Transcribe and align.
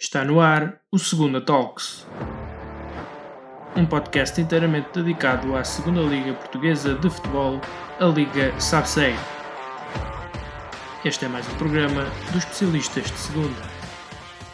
Está 0.00 0.24
no 0.24 0.40
ar 0.40 0.80
o 0.92 0.98
Segunda 0.98 1.40
Talks, 1.40 2.06
um 3.74 3.84
podcast 3.84 4.40
inteiramente 4.40 4.90
dedicado 4.94 5.56
à 5.56 5.64
Segunda 5.64 6.02
Liga 6.02 6.34
Portuguesa 6.34 6.94
de 6.94 7.10
Futebol, 7.10 7.60
a 7.98 8.04
Liga 8.04 8.54
SABSEG. 8.60 9.16
Este 11.04 11.24
é 11.24 11.28
mais 11.28 11.48
um 11.48 11.56
programa 11.56 12.04
dos 12.32 12.44
especialistas 12.44 13.10
de 13.10 13.18
Segunda. 13.18 13.60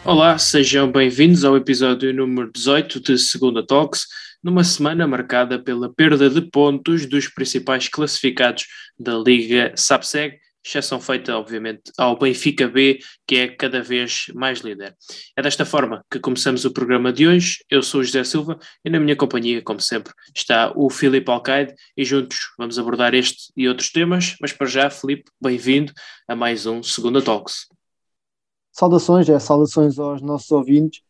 Olá, 0.02 0.38
sejam 0.38 0.90
bem-vindos 0.90 1.45
ao 1.45 1.58
episódio 1.58 2.14
número 2.14 2.50
18 2.50 2.98
de 3.02 3.18
Segunda 3.18 3.62
Talks, 3.66 4.06
numa 4.42 4.64
semana 4.64 5.06
marcada 5.06 5.58
pela 5.58 5.92
perda 5.92 6.30
de 6.30 6.40
pontos 6.40 7.04
dos 7.04 7.29
principais 7.29 7.86
classificados 7.86 8.66
da 8.98 9.12
Liga 9.18 9.74
SABSEG 9.76 10.38
exceção 10.64 10.98
feita, 11.00 11.36
obviamente, 11.36 11.92
ao 11.98 12.18
Benfica 12.18 12.66
B, 12.66 12.98
que 13.26 13.36
é 13.36 13.48
cada 13.48 13.82
vez 13.82 14.26
mais 14.34 14.60
líder. 14.60 14.96
É 15.36 15.42
desta 15.42 15.66
forma 15.66 16.04
que 16.10 16.18
começamos 16.18 16.64
o 16.64 16.72
programa 16.72 17.12
de 17.12 17.28
hoje. 17.28 17.64
Eu 17.68 17.82
sou 17.82 18.00
o 18.00 18.05
José 18.05 18.24
Silva 18.24 18.59
e 18.84 18.88
na 18.88 18.98
minha 18.98 19.14
companhia, 19.14 19.62
como 19.62 19.80
sempre, 19.80 20.12
está 20.34 20.72
o 20.74 20.88
Filipe 20.88 21.30
Alcaide 21.30 21.74
e 21.96 22.05
juntos 22.05 22.38
vamos 22.56 22.78
abordar 22.78 23.14
este 23.14 23.52
e 23.55 23.69
outros 23.69 23.92
temas. 23.92 24.36
Mas 24.41 24.52
para 24.52 24.66
já, 24.66 24.88
Filipe, 24.88 25.30
bem-vindo 25.41 25.92
a 26.27 26.34
mais 26.34 26.64
um 26.64 26.83
Segunda 26.83 27.20
Talks. 27.20 27.66
Saudações, 28.72 29.28
é, 29.28 29.38
saudações 29.38 29.98
aos 29.98 30.22
nossos 30.22 30.50
ouvintes. 30.50 31.02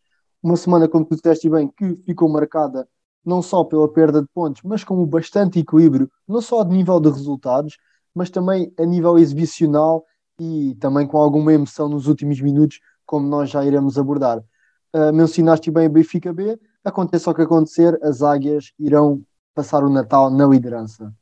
Uma 0.43 0.57
semana, 0.57 0.89
como 0.89 1.07
tu 1.07 1.15
disseste 1.15 1.49
bem, 1.49 1.69
que 1.69 1.97
ficou 2.05 2.29
marcada 2.29 2.87
não 3.25 3.41
só 3.41 3.65
pela 3.65 3.91
perda 3.91 4.21
de 4.21 4.29
pontos, 4.35 4.61
mas 4.63 4.85
com 4.85 5.07
bastante 5.07 5.59
equilíbrio, 5.59 6.11
não 6.29 6.43
só 6.43 6.63
de 6.63 6.77
nível 6.77 7.01
de 7.01 7.09
resultados, 7.09 7.79
mas 8.15 8.31
também 8.31 8.73
a 8.79 8.85
nível 8.85 9.19
exibicional 9.19 10.05
e 10.41 10.77
também 10.81 11.07
com 11.07 11.19
alguma 11.19 11.53
emoção 11.53 11.89
nos 11.89 12.07
últimos 12.07 12.41
minutos, 12.41 12.81
como 13.05 13.27
nós 13.27 13.51
já 13.51 13.65
iremos 13.65 13.99
abordar. 13.99 14.39
Uh, 14.95 15.13
mencionaste 15.13 15.71
bem 15.71 15.87
o 15.87 15.91
Benfica 15.91 16.33
B, 16.33 16.59
aconteça 16.85 17.31
o 17.31 17.35
que 17.35 17.43
acontecer, 17.43 17.99
as 18.03 18.23
águias 18.23 18.73
irão 18.79 19.23
passar 19.55 19.83
o 19.83 19.91
Natal 19.91 20.31
na 20.31 20.47
liderança. 20.47 21.13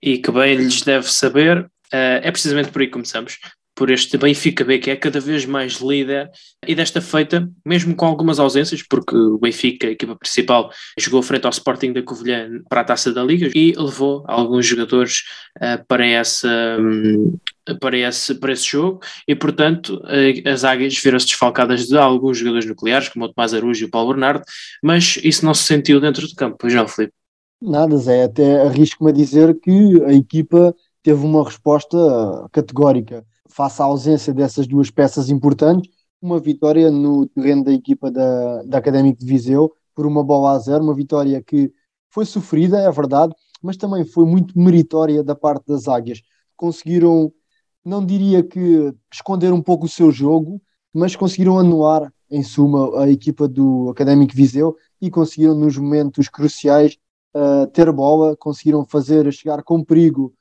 E 0.00 0.18
que 0.18 0.30
bem 0.30 0.56
lhes 0.56 0.82
deve 0.82 1.10
saber, 1.10 1.64
uh, 1.64 1.70
é 1.92 2.30
precisamente 2.30 2.70
por 2.70 2.80
aí 2.80 2.86
que 2.86 2.92
começamos 2.92 3.38
por 3.78 3.92
este 3.92 4.18
Benfica 4.18 4.64
B, 4.64 4.80
que 4.80 4.90
é 4.90 4.96
cada 4.96 5.20
vez 5.20 5.46
mais 5.46 5.74
líder, 5.74 6.28
e 6.66 6.74
desta 6.74 7.00
feita, 7.00 7.48
mesmo 7.64 7.94
com 7.94 8.06
algumas 8.06 8.40
ausências, 8.40 8.82
porque 8.82 9.14
o 9.14 9.38
Benfica, 9.38 9.86
a 9.86 9.92
equipa 9.92 10.16
principal, 10.16 10.72
jogou 10.98 11.22
frente 11.22 11.44
ao 11.44 11.52
Sporting 11.52 11.92
da 11.92 12.02
Covilhã 12.02 12.60
para 12.68 12.80
a 12.80 12.84
taça 12.84 13.12
da 13.12 13.22
Liga 13.22 13.48
e 13.54 13.72
levou 13.78 14.24
alguns 14.26 14.66
jogadores 14.66 15.22
uh, 15.58 15.84
para 15.86 16.04
essa. 16.04 16.48
Um, 16.80 17.38
para 17.82 17.98
esse, 17.98 18.34
para 18.34 18.54
esse 18.54 18.64
jogo 18.64 19.00
e, 19.28 19.34
portanto, 19.34 20.02
eh, 20.06 20.42
as 20.50 20.64
águias 20.64 20.96
viram-se 20.96 21.26
desfalcadas 21.26 21.86
de 21.86 21.98
alguns 21.98 22.38
jogadores 22.38 22.64
nucleares, 22.64 23.10
como 23.10 23.26
o 23.26 23.28
Tomás 23.28 23.52
Arujo 23.52 23.84
e 23.84 23.86
o 23.86 23.90
Paulo 23.90 24.14
Bernardo, 24.14 24.42
mas 24.82 25.18
isso 25.22 25.44
não 25.44 25.52
se 25.52 25.64
sentiu 25.64 26.00
dentro 26.00 26.26
do 26.26 26.34
campo, 26.34 26.56
pois 26.58 26.72
não, 26.72 26.88
Filipe? 26.88 27.12
Nada, 27.60 27.94
Zé, 27.98 28.24
até 28.24 28.62
arrisco-me 28.62 29.10
a 29.10 29.14
dizer 29.14 29.54
que 29.60 30.02
a 30.06 30.14
equipa 30.14 30.74
teve 31.02 31.22
uma 31.22 31.44
resposta 31.44 31.98
categórica 32.52 33.22
face 33.58 33.82
à 33.82 33.86
ausência 33.86 34.32
dessas 34.32 34.68
duas 34.68 34.88
peças 34.88 35.30
importantes, 35.30 35.90
uma 36.22 36.38
vitória 36.38 36.92
no 36.92 37.26
terreno 37.26 37.64
da 37.64 37.72
equipa 37.72 38.08
da, 38.08 38.62
da 38.62 38.78
Académico 38.78 39.18
de 39.18 39.26
Viseu 39.26 39.72
por 39.96 40.06
uma 40.06 40.22
bola 40.22 40.52
a 40.52 40.58
zero, 40.60 40.84
uma 40.84 40.94
vitória 40.94 41.42
que 41.42 41.72
foi 42.08 42.24
sofrida, 42.24 42.78
é 42.78 42.88
verdade, 42.92 43.34
mas 43.60 43.76
também 43.76 44.04
foi 44.04 44.24
muito 44.24 44.56
meritória 44.56 45.24
da 45.24 45.34
parte 45.34 45.66
das 45.66 45.88
Águias. 45.88 46.22
Conseguiram, 46.56 47.32
não 47.84 48.06
diria 48.06 48.44
que 48.44 48.94
esconder 49.12 49.52
um 49.52 49.60
pouco 49.60 49.86
o 49.86 49.88
seu 49.88 50.12
jogo, 50.12 50.62
mas 50.94 51.16
conseguiram 51.16 51.58
anular, 51.58 52.12
em 52.30 52.44
suma, 52.44 53.02
a 53.02 53.10
equipa 53.10 53.48
do 53.48 53.90
Académico 53.90 54.36
Viseu 54.36 54.76
e 55.00 55.10
conseguiram, 55.10 55.56
nos 55.56 55.76
momentos 55.76 56.28
cruciais, 56.28 56.96
uh, 57.34 57.66
ter 57.72 57.90
bola, 57.90 58.36
conseguiram 58.36 58.84
fazer 58.84 59.32
chegar 59.32 59.64
com 59.64 59.82
perigo 59.82 60.32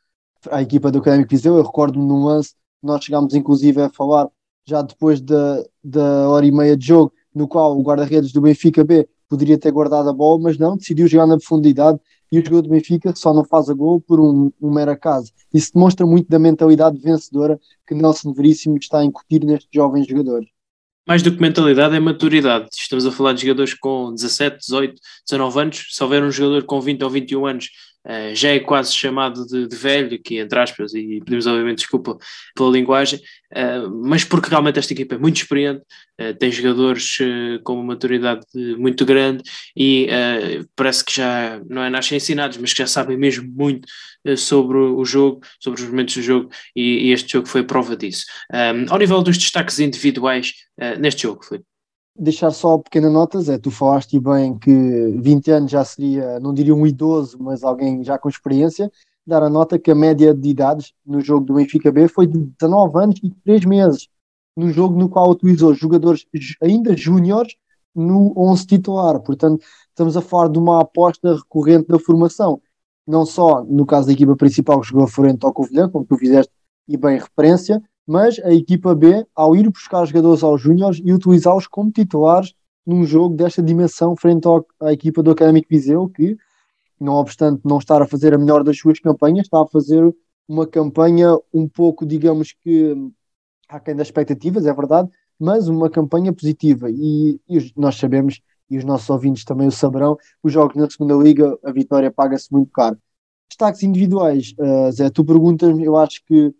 a 0.51 0.61
equipa 0.61 0.91
do 0.91 0.99
Académico 0.99 1.31
Viseu. 1.31 1.57
Eu 1.57 1.63
recordo-me 1.63 2.05
num 2.05 2.23
lance 2.23 2.53
nós 2.87 3.03
chegámos 3.03 3.35
inclusive 3.35 3.81
a 3.81 3.89
falar 3.89 4.27
já 4.65 4.81
depois 4.81 5.21
da, 5.21 5.63
da 5.83 6.29
hora 6.29 6.45
e 6.45 6.51
meia 6.51 6.75
de 6.75 6.87
jogo, 6.87 7.13
no 7.33 7.47
qual 7.47 7.77
o 7.77 7.81
guarda-redes 7.81 8.31
do 8.31 8.41
Benfica 8.41 8.83
B 8.83 9.07
poderia 9.29 9.57
ter 9.57 9.71
guardado 9.71 10.09
a 10.09 10.13
bola, 10.13 10.39
mas 10.41 10.57
não, 10.57 10.77
decidiu 10.77 11.07
jogar 11.07 11.27
na 11.27 11.37
profundidade 11.37 11.99
e 12.31 12.39
o 12.39 12.43
jogador 12.43 12.63
do 12.63 12.69
Benfica 12.69 13.13
só 13.15 13.33
não 13.33 13.45
faz 13.45 13.69
a 13.69 13.73
gol 13.73 14.01
por 14.01 14.19
um, 14.19 14.51
um 14.61 14.71
mero 14.71 14.91
acaso. 14.91 15.31
Isso 15.53 15.71
demonstra 15.73 16.05
muito 16.05 16.29
da 16.29 16.39
mentalidade 16.39 16.97
vencedora 16.97 17.59
que 17.85 17.95
Nelson 17.95 18.33
Veríssimo 18.33 18.77
está 18.77 18.99
a 18.99 19.05
incutir 19.05 19.43
nestes 19.45 19.69
jovens 19.73 20.07
jogadores. 20.07 20.49
Mais 21.07 21.23
do 21.23 21.31
que 21.31 21.41
mentalidade 21.41 21.95
é 21.95 21.99
maturidade. 22.01 22.67
Estamos 22.77 23.05
a 23.05 23.11
falar 23.11 23.31
de 23.31 23.43
jogadores 23.43 23.73
com 23.73 24.13
17, 24.13 24.57
18, 24.57 25.01
19 25.25 25.59
anos. 25.61 25.87
Se 25.89 26.03
houver 26.03 26.21
um 26.21 26.29
jogador 26.29 26.65
com 26.65 26.81
20 26.81 27.01
ou 27.01 27.09
21 27.09 27.45
anos 27.45 27.69
uh, 28.07 28.33
já 28.33 28.49
é 28.49 28.59
quase 28.59 28.93
chamado 28.93 29.45
de, 29.45 29.67
de, 29.67 29.75
velho, 29.75 30.15
aqui 30.15 30.37
entre 30.37 30.57
aspas, 30.59 30.93
e 30.93 31.19
pedimos 31.23 31.45
obviamente 31.45 31.79
desculpa 31.79 32.17
pela 32.55 32.71
linguagem, 32.71 33.19
uh, 33.55 33.89
mas 34.05 34.23
porque 34.23 34.49
realmente 34.49 34.79
esta 34.79 34.93
equipa 34.93 35.15
é 35.15 35.17
muito 35.17 35.37
experiente, 35.37 35.83
uh, 36.19 36.33
tem 36.39 36.51
jogadores 36.51 37.17
com 37.63 37.73
uma 37.73 37.83
maturidade 37.83 38.45
muito 38.77 39.05
grande 39.05 39.43
e 39.75 40.07
parece 40.75 41.03
que 41.03 41.15
já 41.15 41.61
não 41.69 41.83
é 41.83 41.89
nascem 41.89 42.17
ensinados, 42.17 42.57
mas 42.57 42.73
que 42.73 42.79
já 42.79 42.87
sabem 42.87 43.17
mesmo 43.17 43.47
muito 43.49 43.87
sobre 44.37 44.77
o 44.77 45.03
jogo, 45.05 45.41
sobre 45.59 45.81
os 45.81 45.87
momentos 45.87 46.15
do 46.15 46.21
jogo, 46.21 46.49
e, 46.75 47.07
e 47.07 47.11
este 47.11 47.33
jogo 47.33 47.47
foi 47.47 47.63
prova 47.63 47.95
disso. 47.95 48.25
Um, 48.53 48.91
ao 48.91 48.99
nível 48.99 49.21
dos 49.21 49.37
destaques 49.37 49.79
individuais 49.79 50.53
neste 50.99 51.23
jogo, 51.23 51.43
Felipe 51.45 51.65
deixar 52.17 52.51
só 52.51 52.77
pequena 52.77 53.09
notas, 53.09 53.49
é, 53.49 53.57
tu 53.57 53.69
falaste 53.69 54.19
bem 54.19 54.57
que 54.57 54.71
20 54.71 55.51
anos 55.51 55.71
já 55.71 55.83
seria, 55.85 56.39
não 56.39 56.53
diria 56.53 56.73
um 56.73 56.85
idoso, 56.87 57.37
mas 57.39 57.63
alguém 57.63 58.03
já 58.03 58.17
com 58.17 58.27
experiência, 58.27 58.91
dar 59.25 59.43
a 59.43 59.49
nota 59.49 59.77
que 59.77 59.91
a 59.91 59.95
média 59.95 60.33
de 60.33 60.49
idades 60.49 60.93
no 61.05 61.21
jogo 61.21 61.45
do 61.45 61.53
Benfica 61.55 61.91
B 61.91 62.07
foi 62.07 62.27
de 62.27 62.39
19 62.59 62.97
anos 62.97 63.19
e 63.23 63.29
3 63.43 63.65
meses, 63.65 64.07
no 64.55 64.71
jogo 64.71 64.97
no 64.97 65.09
qual 65.09 65.29
utilizou 65.29 65.73
jogadores 65.73 66.25
ainda 66.61 66.95
júniores 66.95 67.55
no 67.93 68.33
11 68.37 68.65
titular, 68.65 69.19
portanto 69.19 69.63
estamos 69.89 70.15
a 70.15 70.21
falar 70.21 70.49
de 70.49 70.57
uma 70.57 70.81
aposta 70.81 71.35
recorrente 71.35 71.87
da 71.87 71.99
formação, 71.99 72.61
não 73.05 73.25
só 73.25 73.63
no 73.63 73.85
caso 73.85 74.07
da 74.07 74.13
equipa 74.13 74.35
principal 74.35 74.81
que 74.81 74.87
jogou 74.87 75.03
a 75.03 75.07
frente 75.07 75.45
ao 75.45 75.53
Covilhã, 75.53 75.89
como 75.89 76.05
tu 76.05 76.17
fizeste 76.17 76.51
e 76.87 76.95
bem 76.95 77.17
referência, 77.17 77.81
mas 78.07 78.39
a 78.39 78.53
equipa 78.53 78.95
B, 78.95 79.25
ao 79.35 79.55
ir 79.55 79.69
buscar 79.69 80.05
jogadores 80.05 80.41
aos 80.41 80.61
Júniores 80.61 81.01
e 81.03 81.11
utilizá-los 81.11 81.67
como 81.67 81.91
titulares 81.91 82.53
num 82.85 83.05
jogo 83.05 83.35
desta 83.35 83.61
dimensão 83.61 84.15
frente 84.15 84.47
ao, 84.47 84.65
à 84.79 84.93
equipa 84.93 85.21
do 85.21 85.31
Académico 85.31 85.67
Viseu, 85.69 86.07
que, 86.07 86.37
não 86.99 87.15
obstante 87.15 87.61
não 87.65 87.79
estar 87.79 88.01
a 88.01 88.07
fazer 88.07 88.33
a 88.33 88.37
melhor 88.37 88.63
das 88.63 88.79
suas 88.79 88.97
campanhas, 88.99 89.45
está 89.45 89.61
a 89.61 89.67
fazer 89.67 90.15
uma 90.47 90.65
campanha 90.65 91.37
um 91.53 91.67
pouco, 91.67 92.05
digamos 92.05 92.53
que, 92.53 92.95
aquém 93.67 93.93
das 93.93 94.07
expectativas, 94.07 94.65
é 94.65 94.73
verdade, 94.73 95.09
mas 95.37 95.67
uma 95.67 95.89
campanha 95.89 96.31
positiva. 96.31 96.89
E, 96.89 97.41
e 97.49 97.73
nós 97.75 97.97
sabemos, 97.97 98.39
e 98.69 98.77
os 98.77 98.85
nossos 98.85 99.09
ouvintes 99.09 99.43
também 99.43 99.67
o 99.67 99.71
saberão, 99.71 100.17
os 100.41 100.53
jogos 100.53 100.77
na 100.77 100.89
segunda 100.89 101.13
liga, 101.15 101.59
a 101.65 101.71
vitória 101.73 102.09
paga-se 102.09 102.51
muito 102.53 102.71
caro. 102.71 102.97
Destaques 103.49 103.83
individuais, 103.83 104.53
uh, 104.57 104.91
Zé, 104.93 105.09
tu 105.09 105.25
perguntas-me, 105.25 105.83
eu 105.83 105.97
acho 105.97 106.23
que 106.25 106.53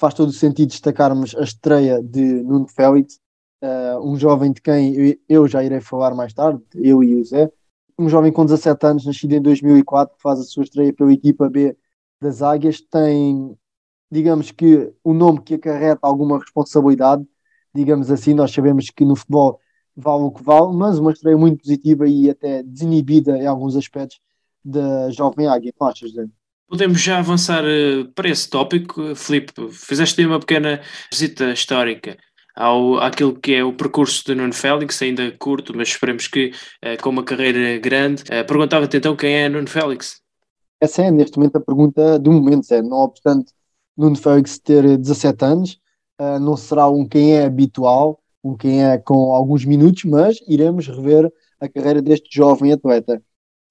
faz 0.00 0.14
todo 0.14 0.30
o 0.30 0.32
sentido 0.32 0.70
destacarmos 0.70 1.36
a 1.36 1.42
estreia 1.42 2.02
de 2.02 2.42
Nuno 2.42 2.66
Félix, 2.66 3.20
uh, 3.62 4.00
um 4.02 4.16
jovem 4.16 4.50
de 4.50 4.62
quem 4.62 5.18
eu 5.28 5.46
já 5.46 5.62
irei 5.62 5.80
falar 5.82 6.14
mais 6.14 6.32
tarde, 6.32 6.62
eu 6.74 7.04
e 7.04 7.16
o 7.16 7.22
Zé, 7.22 7.52
um 7.98 8.08
jovem 8.08 8.32
com 8.32 8.46
17 8.46 8.86
anos, 8.86 9.04
nascido 9.04 9.34
em 9.34 9.42
2004, 9.42 10.16
que 10.16 10.22
faz 10.22 10.40
a 10.40 10.44
sua 10.44 10.64
estreia 10.64 10.90
pela 10.94 11.12
equipa 11.12 11.50
B 11.50 11.76
das 12.18 12.40
Águias, 12.40 12.80
tem, 12.80 13.54
digamos 14.10 14.50
que, 14.50 14.90
um 15.04 15.12
nome 15.12 15.42
que 15.42 15.54
acarreta 15.56 16.00
alguma 16.06 16.38
responsabilidade, 16.38 17.26
digamos 17.74 18.10
assim, 18.10 18.32
nós 18.32 18.52
sabemos 18.52 18.88
que 18.88 19.04
no 19.04 19.14
futebol 19.14 19.60
vale 19.94 20.24
o 20.24 20.30
que 20.30 20.42
vale, 20.42 20.74
mas 20.74 20.98
uma 20.98 21.12
estreia 21.12 21.36
muito 21.36 21.60
positiva 21.60 22.08
e 22.08 22.30
até 22.30 22.62
desinibida 22.62 23.36
em 23.36 23.46
alguns 23.46 23.76
aspectos 23.76 24.18
da 24.64 25.10
jovem 25.10 25.46
Águia, 25.46 25.74
não 25.78 25.88
achas, 25.88 26.12
Zé? 26.12 26.26
Podemos 26.70 27.00
já 27.00 27.18
avançar 27.18 27.64
uh, 27.64 28.08
para 28.14 28.28
esse 28.28 28.48
tópico. 28.48 29.12
Filipe, 29.16 29.52
fizeste 29.72 30.24
uma 30.24 30.38
pequena 30.38 30.80
visita 31.10 31.50
histórica 31.50 32.16
ao, 32.54 32.98
àquilo 32.98 33.34
que 33.34 33.54
é 33.54 33.64
o 33.64 33.72
percurso 33.72 34.24
de 34.24 34.36
Nuno 34.36 34.52
Félix, 34.52 35.02
ainda 35.02 35.32
curto, 35.32 35.76
mas 35.76 35.88
esperemos 35.88 36.28
que 36.28 36.52
uh, 36.84 37.02
com 37.02 37.10
uma 37.10 37.24
carreira 37.24 37.76
grande. 37.80 38.22
Perguntava-te 38.46 38.96
então 38.98 39.16
quem 39.16 39.34
é 39.34 39.48
Nuno 39.48 39.68
Félix? 39.68 40.20
Essa 40.80 41.02
é 41.02 41.10
neste 41.10 41.36
momento 41.38 41.56
a 41.56 41.60
pergunta 41.60 42.20
do 42.20 42.30
momento, 42.30 42.72
é, 42.72 42.80
não 42.80 42.98
obstante 42.98 43.52
Nuno 43.96 44.16
Félix 44.16 44.56
ter 44.60 44.96
17 44.96 45.44
anos, 45.44 45.78
não 46.40 46.56
será 46.56 46.88
um 46.88 47.06
quem 47.06 47.36
é 47.36 47.44
habitual, 47.44 48.20
um 48.42 48.56
quem 48.56 48.82
é 48.82 48.96
com 48.96 49.34
alguns 49.34 49.64
minutos, 49.64 50.04
mas 50.04 50.38
iremos 50.46 50.86
rever 50.86 51.30
a 51.60 51.68
carreira 51.68 52.00
deste 52.00 52.34
jovem 52.34 52.72
atleta. 52.72 53.20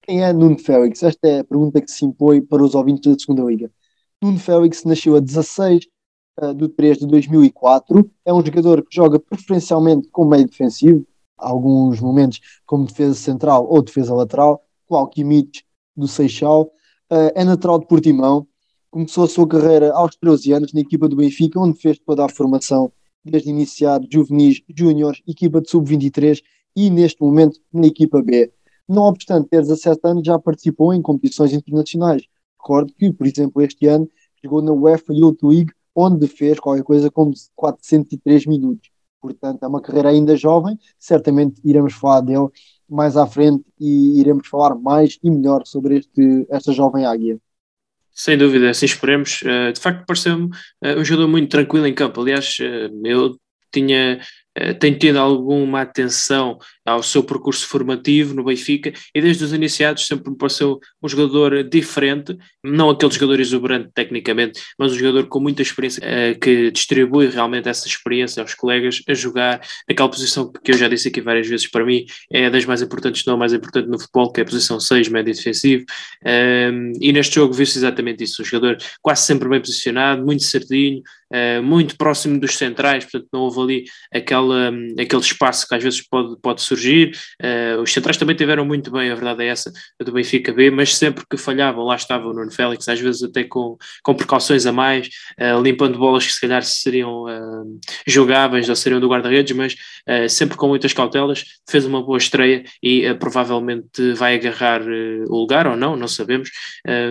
Quem 0.02 0.24
é 0.24 0.32
Nuno 0.32 0.58
Félix? 0.58 1.02
Esta 1.02 1.28
é 1.28 1.38
a 1.40 1.44
pergunta 1.44 1.80
que 1.80 1.90
se 1.90 2.04
impõe 2.04 2.40
para 2.40 2.62
os 2.62 2.74
ouvintes 2.74 3.12
da 3.12 3.18
segunda 3.18 3.42
liga. 3.42 3.70
Nuno 4.22 4.38
Félix 4.38 4.84
nasceu 4.84 5.16
a 5.16 5.20
16 5.20 5.86
uh, 6.40 6.54
do 6.54 6.68
3 6.68 6.98
de 6.98 7.06
2004. 7.06 8.10
É 8.24 8.32
um 8.32 8.44
jogador 8.44 8.82
que 8.82 8.94
joga 8.94 9.18
preferencialmente 9.18 10.08
como 10.10 10.30
meio 10.30 10.46
defensivo, 10.46 11.06
alguns 11.36 12.00
momentos 12.00 12.40
como 12.66 12.86
defesa 12.86 13.14
central 13.14 13.66
ou 13.68 13.82
defesa 13.82 14.14
lateral, 14.14 14.62
com 14.86 14.96
Alquimite 14.96 15.64
do 15.96 16.08
Seixal. 16.08 16.72
Uh, 17.10 17.30
é 17.34 17.44
natural 17.44 17.78
de 17.78 17.86
Portimão, 17.86 18.46
começou 18.90 19.24
a 19.24 19.28
sua 19.28 19.46
carreira 19.46 19.92
aos 19.92 20.16
13 20.16 20.52
anos 20.52 20.72
na 20.72 20.80
equipa 20.80 21.08
do 21.08 21.16
Benfica, 21.16 21.60
onde 21.60 21.78
fez 21.78 21.98
toda 21.98 22.24
a 22.24 22.28
formação 22.28 22.92
desde 23.24 23.50
iniciar 23.50 24.00
juvenis, 24.10 24.62
júniores, 24.74 25.22
equipa 25.26 25.60
de 25.60 25.70
sub-23 25.70 26.42
e 26.74 26.88
neste 26.88 27.20
momento 27.20 27.60
na 27.72 27.86
equipa 27.86 28.22
B. 28.22 28.50
Não 28.90 29.02
obstante 29.02 29.48
ter 29.48 29.60
17 29.60 30.00
anos, 30.02 30.26
já 30.26 30.36
participou 30.36 30.92
em 30.92 31.00
competições 31.00 31.52
internacionais. 31.52 32.24
Recordo 32.60 32.92
que, 32.92 33.12
por 33.12 33.24
exemplo, 33.24 33.62
este 33.62 33.86
ano 33.86 34.10
jogou 34.42 34.60
na 34.60 34.72
UEFA 34.72 35.14
Youth 35.14 35.38
League, 35.44 35.72
onde 35.94 36.26
fez 36.26 36.58
qualquer 36.58 36.82
coisa 36.82 37.08
como 37.08 37.32
403 37.54 38.46
minutos. 38.46 38.90
Portanto, 39.20 39.62
é 39.62 39.68
uma 39.68 39.80
carreira 39.80 40.08
ainda 40.08 40.36
jovem, 40.36 40.76
certamente 40.98 41.60
iremos 41.64 41.92
falar 41.92 42.20
dele 42.22 42.48
mais 42.88 43.16
à 43.16 43.28
frente 43.28 43.64
e 43.78 44.18
iremos 44.20 44.48
falar 44.48 44.74
mais 44.74 45.18
e 45.22 45.30
melhor 45.30 45.62
sobre 45.66 45.98
este, 45.98 46.46
esta 46.50 46.72
jovem 46.72 47.06
águia. 47.06 47.38
Sem 48.12 48.36
dúvida, 48.36 48.70
assim 48.70 48.86
esperemos. 48.86 49.40
Eh, 49.44 49.70
de 49.70 49.80
facto, 49.80 50.04
pareceu-me 50.04 50.50
eh, 50.82 50.98
um 50.98 51.04
jogador 51.04 51.28
muito 51.28 51.48
tranquilo 51.48 51.86
em 51.86 51.94
campo. 51.94 52.20
Aliás, 52.20 52.56
eh, 52.60 52.90
eu 53.04 53.38
tinha 53.72 54.20
tem 54.78 54.96
tido 54.96 55.18
alguma 55.18 55.82
atenção 55.82 56.58
ao 56.84 57.02
seu 57.02 57.22
percurso 57.22 57.66
formativo 57.66 58.34
no 58.34 58.44
Benfica 58.44 58.92
e 59.14 59.20
desde 59.20 59.44
os 59.44 59.52
iniciados 59.52 60.06
sempre 60.06 60.30
me 60.30 60.36
pareceu 60.36 60.80
um 61.02 61.08
jogador 61.08 61.62
diferente, 61.64 62.36
não 62.64 62.90
aquele 62.90 63.12
jogador 63.12 63.40
exuberante 63.40 63.90
tecnicamente, 63.94 64.60
mas 64.78 64.92
um 64.92 64.98
jogador 64.98 65.26
com 65.28 65.40
muita 65.40 65.62
experiência 65.62 66.00
eh, 66.04 66.34
que 66.34 66.70
distribui 66.70 67.28
realmente 67.28 67.68
essa 67.68 67.86
experiência 67.86 68.42
aos 68.42 68.54
colegas 68.54 69.02
a 69.08 69.14
jogar. 69.14 69.60
Naquela 69.88 70.08
posição 70.08 70.50
que 70.50 70.72
eu 70.72 70.78
já 70.78 70.88
disse 70.88 71.08
aqui 71.08 71.20
várias 71.20 71.46
vezes 71.46 71.66
para 71.68 71.84
mim 71.84 72.04
é 72.30 72.50
das 72.50 72.64
mais 72.64 72.82
importantes, 72.82 73.24
não 73.24 73.34
a 73.34 73.36
mais 73.36 73.52
importante 73.52 73.88
no 73.88 73.98
futebol, 73.98 74.32
que 74.32 74.40
é 74.40 74.42
a 74.42 74.46
posição 74.46 74.80
6, 74.80 75.08
médio 75.08 75.34
defensivo. 75.34 75.84
Ehm, 76.24 76.92
e 77.00 77.12
neste 77.12 77.36
jogo 77.36 77.54
viu-se 77.54 77.78
exatamente 77.78 78.24
isso, 78.24 78.42
um 78.42 78.44
jogador 78.44 78.78
quase 79.00 79.22
sempre 79.22 79.48
bem 79.48 79.60
posicionado, 79.60 80.24
muito 80.24 80.42
certinho, 80.42 81.02
eh, 81.32 81.60
muito 81.60 81.96
próximo 81.96 82.40
dos 82.40 82.56
centrais, 82.56 83.04
portanto 83.04 83.28
não 83.32 83.40
houve 83.42 83.60
ali 83.60 83.84
aquela, 84.12 84.72
aquele 84.98 85.22
espaço 85.22 85.66
que 85.68 85.74
às 85.74 85.82
vezes 85.82 86.02
pode, 86.02 86.36
pode 86.40 86.60
surgir. 86.60 87.12
Uh, 87.40 87.80
os 87.80 87.92
centrais 87.92 88.16
também 88.16 88.34
tiveram 88.34 88.64
muito 88.64 88.90
bem, 88.90 89.10
a 89.10 89.14
verdade 89.14 89.44
é 89.44 89.46
essa, 89.46 89.72
do 90.02 90.12
Benfica 90.12 90.52
B, 90.52 90.70
mas 90.70 90.96
sempre 90.96 91.24
que 91.30 91.36
falhavam, 91.36 91.84
lá 91.84 91.94
estava 91.94 92.26
o 92.26 92.32
Nuno 92.32 92.50
Félix, 92.50 92.88
às 92.88 92.98
vezes 92.98 93.22
até 93.22 93.44
com, 93.44 93.76
com 94.02 94.14
precauções 94.14 94.66
a 94.66 94.72
mais, 94.72 95.08
uh, 95.40 95.62
limpando 95.62 95.98
bolas 95.98 96.26
que 96.26 96.32
se 96.32 96.40
calhar 96.40 96.64
seriam 96.64 97.24
jogáveis 98.06 98.68
ou 98.68 98.76
seriam 98.76 99.00
do 99.00 99.08
guarda-redes, 99.08 99.54
mas 99.56 99.76
sempre 100.28 100.56
com 100.56 100.68
muitas 100.68 100.92
cautelas, 100.92 101.44
fez 101.68 101.84
uma 101.84 102.02
boa 102.02 102.18
estreia 102.18 102.64
e 102.82 103.12
provavelmente 103.14 104.12
vai 104.14 104.34
agarrar 104.34 104.82
o 104.82 105.36
lugar 105.36 105.66
ou 105.66 105.76
não, 105.76 105.96
não 105.96 106.08
sabemos, 106.08 106.50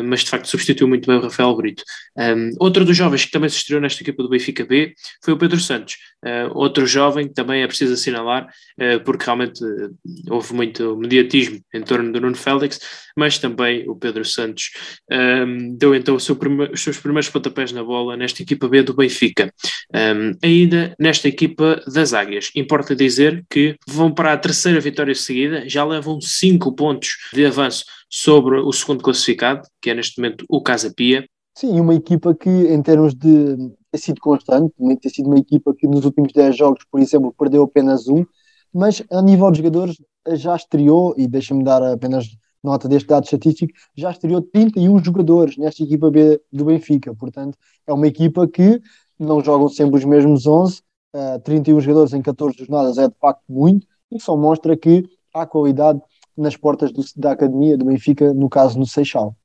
mas 0.05 0.21
de 0.21 0.29
facto 0.29 0.47
substituiu 0.47 0.87
muito 0.87 1.07
bem 1.07 1.17
o 1.17 1.21
Rafael 1.21 1.55
Brito. 1.55 1.83
Um, 2.17 2.51
outro 2.59 2.83
dos 2.83 2.95
jovens 2.95 3.25
que 3.25 3.31
também 3.31 3.49
se 3.49 3.57
estreou 3.57 3.81
nesta 3.81 4.03
equipa 4.09 4.23
do 4.23 4.29
Benfica 4.29 4.65
B 4.65 4.93
foi 5.23 5.33
o 5.33 5.37
Pedro 5.37 5.59
Santos, 5.59 5.95
uh, 6.25 6.57
outro 6.57 6.85
jovem 6.85 7.27
que 7.27 7.33
também 7.33 7.61
é 7.61 7.67
preciso 7.67 7.93
assinalar, 7.93 8.47
uh, 8.79 9.03
porque 9.03 9.25
realmente 9.25 9.63
uh, 9.63 9.95
houve 10.29 10.53
muito 10.53 10.97
mediatismo 10.97 11.59
em 11.73 11.81
torno 11.81 12.11
do 12.11 12.21
Nuno 12.21 12.35
Félix, 12.35 12.79
mas 13.15 13.37
também 13.37 13.87
o 13.89 13.95
Pedro 13.95 14.25
Santos 14.25 14.71
um, 15.11 15.77
deu 15.77 15.93
então 15.93 16.17
seu 16.19 16.37
os 16.71 16.81
seus 16.81 16.97
primeiros 16.97 17.29
pontapés 17.29 17.71
na 17.71 17.83
bola 17.83 18.15
nesta 18.15 18.41
equipa 18.41 18.67
B 18.67 18.81
do 18.81 18.93
Benfica. 18.93 19.53
Um, 19.93 20.31
ainda 20.41 20.95
nesta 20.99 21.27
equipa 21.27 21.81
das 21.93 22.13
Águias, 22.13 22.51
importa 22.55 22.95
dizer 22.95 23.43
que 23.49 23.75
vão 23.87 24.13
para 24.13 24.33
a 24.33 24.37
terceira 24.37 24.79
vitória 24.79 25.13
seguida, 25.15 25.67
já 25.67 25.83
levam 25.83 26.19
cinco 26.21 26.73
pontos 26.73 27.17
de 27.33 27.45
avanço 27.45 27.85
sobre 28.09 28.59
o 28.59 28.71
segundo 28.71 29.03
classificado, 29.03 29.67
que 29.81 29.89
é 29.89 29.93
neste 29.93 30.19
momento 30.19 30.45
o 30.49 30.61
Casa 30.61 30.91
Pia. 30.95 31.27
Sim, 31.55 31.79
uma 31.79 31.93
equipa 31.93 32.33
que, 32.33 32.49
em 32.49 32.81
termos 32.81 33.13
de 33.13 33.55
ter 33.91 33.97
sido 33.97 34.21
constante, 34.21 34.73
tem 34.77 35.11
sido 35.11 35.27
uma 35.27 35.39
equipa 35.39 35.73
que 35.73 35.87
nos 35.87 36.05
últimos 36.05 36.31
10 36.33 36.55
jogos, 36.55 36.83
por 36.89 36.99
exemplo, 36.99 37.33
perdeu 37.37 37.63
apenas 37.63 38.07
um, 38.07 38.25
mas 38.73 39.03
a 39.11 39.21
nível 39.21 39.49
de 39.51 39.57
jogadores 39.57 39.97
já 40.33 40.55
estreou, 40.55 41.15
e 41.17 41.27
deixa-me 41.27 41.63
dar 41.63 41.81
apenas 41.83 42.27
nota 42.63 42.87
deste 42.87 43.07
dado 43.07 43.23
estatístico, 43.23 43.73
já 43.95 44.11
estreou 44.11 44.41
31 44.41 45.03
jogadores 45.03 45.57
nesta 45.57 45.83
equipa 45.83 46.11
B 46.11 46.41
do 46.51 46.65
Benfica, 46.65 47.15
portanto 47.15 47.57
é 47.87 47.93
uma 47.93 48.07
equipa 48.07 48.47
que 48.47 48.81
não 49.17 49.43
jogam 49.43 49.69
sempre 49.69 49.97
os 49.97 50.05
mesmos 50.05 50.45
11, 50.45 50.81
uh, 51.15 51.39
31 51.43 51.79
jogadores 51.79 52.13
em 52.13 52.21
14 52.21 52.57
jornadas 52.57 52.97
é 52.97 53.07
de 53.07 53.15
facto 53.19 53.43
muito, 53.49 53.87
e 54.11 54.19
só 54.19 54.35
mostra 54.35 54.75
que 54.75 55.03
há 55.33 55.45
qualidade 55.45 56.01
nas 56.35 56.55
portas 56.55 56.91
do, 56.91 57.03
da 57.15 57.31
academia 57.31 57.77
do 57.77 57.85
Benfica, 57.85 58.33
no 58.33 58.49
caso 58.49 58.77
no 58.79 58.85
Seixal. 58.85 59.35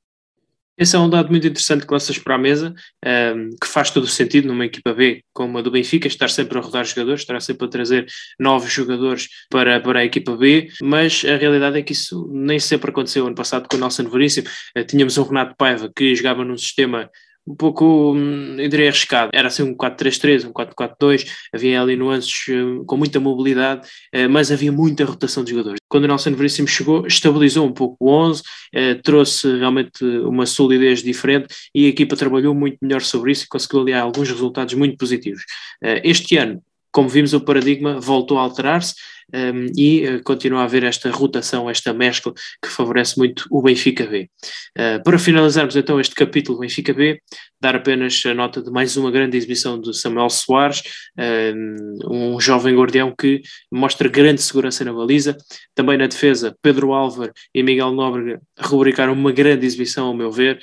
Esse 0.77 0.97
é 0.97 0.99
um 0.99 1.09
dado 1.09 1.31
muito 1.31 1.47
interessante 1.47 1.87
que 1.87 1.93
lanças 1.93 2.19
para 2.19 2.35
a 2.35 2.39
mesa, 2.39 2.75
um, 3.05 3.09
ehm, 3.09 3.51
que 3.61 3.69
faz 3.69 3.91
todo 3.91 4.05
o 4.05 4.09
sentido 4.09 4.49
numa 4.49 4.65
equipa 4.65 4.93
B 4.93 5.23
como 5.33 5.59
a 5.59 5.63
do 5.63 5.71
Benfica, 5.71 6.09
estar 6.09 6.29
sempre 6.29 6.59
a 6.59 6.61
rodar 6.61 6.85
jogadores, 6.85 7.21
estar 7.21 7.41
sempre 7.41 7.67
a 7.67 7.71
trazer 7.71 8.07
novos 8.39 8.73
jogadores 8.73 9.29
para, 9.49 9.81
para 9.81 10.01
a 10.01 10.05
equipa 10.05 10.37
B, 10.37 10.69
mas 10.83 11.25
a 11.25 11.37
realidade 11.37 11.79
é 11.79 11.83
que 11.83 11.93
isso 11.93 12.29
nem 12.33 12.59
sempre 12.59 12.91
aconteceu. 12.91 13.27
Ano 13.27 13.37
passado 13.37 13.69
com 13.69 13.77
o 13.77 13.81
Nelson 13.81 14.09
Veríssimo, 14.09 14.49
uh, 14.77 14.85
tínhamos 14.85 15.17
um 15.17 15.23
Renato 15.23 15.55
Paiva 15.57 15.91
que 15.95 16.15
jogava 16.15 16.45
num 16.45 16.59
sistema 16.59 17.09
um 17.47 17.55
pouco, 17.55 18.15
hum, 18.15 18.57
eu 18.59 18.69
diria, 18.69 18.89
arriscado. 18.89 19.31
Era 19.35 19.49
assim 19.49 19.63
um 19.63 19.75
4-3-3, 19.75 20.47
um 20.47 20.53
4-4-2, 20.53 21.27
havia 21.53 21.81
ali 21.81 21.97
nuances 21.97 22.49
hum, 22.49 22.85
com 22.87 22.97
muita 22.97 23.21
mobilidade, 23.21 23.87
eh, 24.13 24.27
mas 24.27 24.51
havia 24.51 24.73
muita 24.73 25.05
rotação 25.05 25.45
de 25.45 25.51
jogadores. 25.51 25.79
Quando 25.89 26.05
o 26.05 26.09
Nelson 26.09 26.33
Veríssimo 26.33 26.67
chegou, 26.67 27.07
estabilizou 27.07 27.67
um 27.67 27.73
pouco 27.73 27.97
o 28.01 28.11
11, 28.11 28.43
eh, 28.73 28.95
trouxe 28.95 29.47
realmente 29.59 30.05
uma 30.05 30.47
solidez 30.47 31.03
diferente 31.03 31.55
e 31.75 31.87
a 31.87 31.89
equipa 31.89 32.17
trabalhou 32.17 32.55
muito 32.55 32.79
melhor 32.81 33.03
sobre 33.03 33.33
isso 33.33 33.45
e 33.45 33.49
conseguiu 33.49 33.83
ali 33.83 33.93
alguns 33.93 34.29
resultados 34.31 34.75
muito 34.75 34.97
positivos. 34.97 35.43
Eh, 35.83 36.01
este 36.05 36.37
ano, 36.37 36.63
como 36.91 37.09
vimos, 37.09 37.35
o 37.35 37.41
paradigma 37.41 38.01
voltou 38.01 38.39
a 38.39 38.43
alterar-se 38.43 38.95
um, 39.33 39.67
e 39.77 40.07
uh, 40.07 40.23
continua 40.23 40.61
a 40.61 40.65
haver 40.65 40.85
esta 40.85 41.11
rotação, 41.11 41.69
esta 41.71 41.93
mescla 41.93 42.33
que 42.63 42.69
favorece 42.69 43.19
muito 43.19 43.47
o 43.51 43.63
Benfica 43.63 44.07
B. 44.07 44.29
Uh, 44.77 45.03
para 45.03 45.19
finalizarmos 45.19 45.77
então 45.77 46.01
este 46.01 46.15
capítulo 46.15 46.59
Benfica 46.59 46.93
B, 46.93 47.21
dar 47.61 47.77
apenas 47.77 48.21
a 48.27 48.35
nota 48.35 48.63
de 48.63 48.71
mais 48.71 48.97
uma 48.97 49.11
grande 49.11 49.37
exibição 49.37 49.81
de 49.81 49.97
Samuel 49.97 50.29
Soares, 50.29 50.83
um, 52.11 52.39
jovem 52.39 52.77
guardião 52.77 53.15
que 53.19 53.41
mostra 53.73 54.07
grande 54.07 54.43
segurança 54.43 54.85
na 54.85 54.93
baliza, 54.93 55.35
também 55.75 55.97
na 55.97 56.07
defesa 56.07 56.55
Pedro 56.61 56.93
Álvaro 56.93 57.33
e 57.55 57.63
Miguel 57.63 57.93
Nóbrega 57.93 58.39
rubricaram 58.61 59.15
uma 59.15 59.33
grande 59.33 59.65
exibição 59.65 60.09
ao 60.09 60.15
meu 60.15 60.31
ver, 60.31 60.59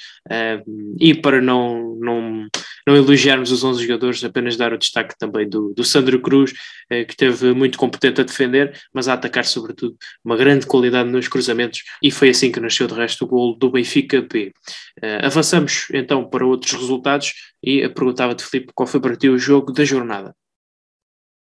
e 0.99 1.15
para 1.15 1.41
não, 1.41 1.95
não, 1.99 2.47
não 2.87 2.95
elogiarmos 2.95 3.51
os 3.51 3.63
11 3.63 3.81
jogadores, 3.81 4.23
apenas 4.23 4.57
dar 4.57 4.73
o 4.73 4.77
destaque 4.77 5.15
também 5.17 5.47
do, 5.47 5.73
do 5.73 5.83
Sandro 5.83 6.19
Cruz, 6.19 6.53
eh, 6.89 7.05
que 7.05 7.13
esteve 7.13 7.53
muito 7.53 7.77
competente 7.77 8.21
a 8.21 8.23
defender, 8.23 8.50
mas 8.93 9.07
a 9.07 9.13
atacar 9.13 9.45
sobretudo 9.45 9.95
uma 10.23 10.37
grande 10.37 10.65
qualidade 10.65 11.09
nos 11.09 11.27
cruzamentos 11.27 11.83
e 12.01 12.11
foi 12.11 12.29
assim 12.29 12.51
que 12.51 12.59
nasceu 12.59 12.87
de 12.87 12.93
resto 12.93 13.25
o 13.25 13.27
gol 13.27 13.55
do 13.57 13.71
Benfica 13.71 14.21
B. 14.21 14.53
Uh, 14.99 15.25
avançamos 15.25 15.87
então 15.93 16.27
para 16.27 16.45
outros 16.45 16.73
resultados 16.73 17.33
e 17.63 17.87
perguntava-te 17.89 18.43
Filipe 18.43 18.73
qual 18.73 18.87
foi 18.87 18.99
para 18.99 19.15
ti 19.15 19.29
o 19.29 19.37
jogo 19.37 19.71
da 19.71 19.85
jornada. 19.85 20.35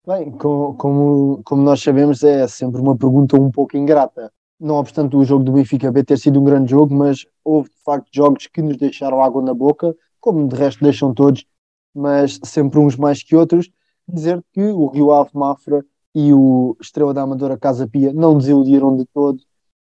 Bem, 0.05 0.31
como, 0.31 0.73
como, 0.75 1.41
como 1.43 1.61
nós 1.63 1.81
sabemos 1.81 2.23
é 2.23 2.47
sempre 2.47 2.79
uma 2.79 2.97
pergunta 2.97 3.35
um 3.35 3.51
pouco 3.51 3.75
ingrata, 3.75 4.31
não 4.59 4.75
obstante 4.75 5.15
o 5.15 5.23
jogo 5.23 5.43
do 5.43 5.51
Benfica 5.51 5.91
B 5.91 6.03
ter 6.03 6.17
sido 6.17 6.39
um 6.39 6.43
grande 6.43 6.71
jogo, 6.71 6.95
mas 6.95 7.25
houve 7.43 7.69
de 7.69 7.83
facto 7.83 8.07
jogos 8.13 8.47
que 8.47 8.61
nos 8.61 8.77
deixaram 8.77 9.21
água 9.21 9.41
na 9.41 9.53
boca, 9.53 9.93
como 10.19 10.47
de 10.47 10.55
resto 10.55 10.83
deixam 10.83 11.13
todos, 11.13 11.45
mas 11.93 12.39
sempre 12.43 12.79
uns 12.79 12.95
mais 12.95 13.21
que 13.21 13.35
outros, 13.35 13.69
dizer 14.07 14.41
que 14.53 14.61
o 14.61 14.87
Rio 14.87 15.11
Ave 15.11 15.31
Mafra 15.33 15.85
e 16.17 16.33
o 16.33 16.75
Estrela 16.81 17.13
da 17.13 17.21
Amadora 17.21 17.59
Casa 17.59 17.87
Pia 17.87 18.11
não 18.11 18.39
desiludiram 18.39 18.97
de 18.97 19.05
todo. 19.13 19.37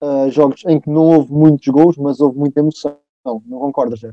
Uh, 0.00 0.30
jogos 0.30 0.64
em 0.64 0.80
que 0.80 0.88
não 0.88 1.02
houve 1.08 1.32
muitos 1.32 1.66
gols, 1.66 1.96
mas 1.96 2.20
houve 2.20 2.38
muita 2.38 2.60
emoção. 2.60 2.96
Não, 3.24 3.42
não 3.44 3.58
concordas, 3.58 4.04
é? 4.04 4.12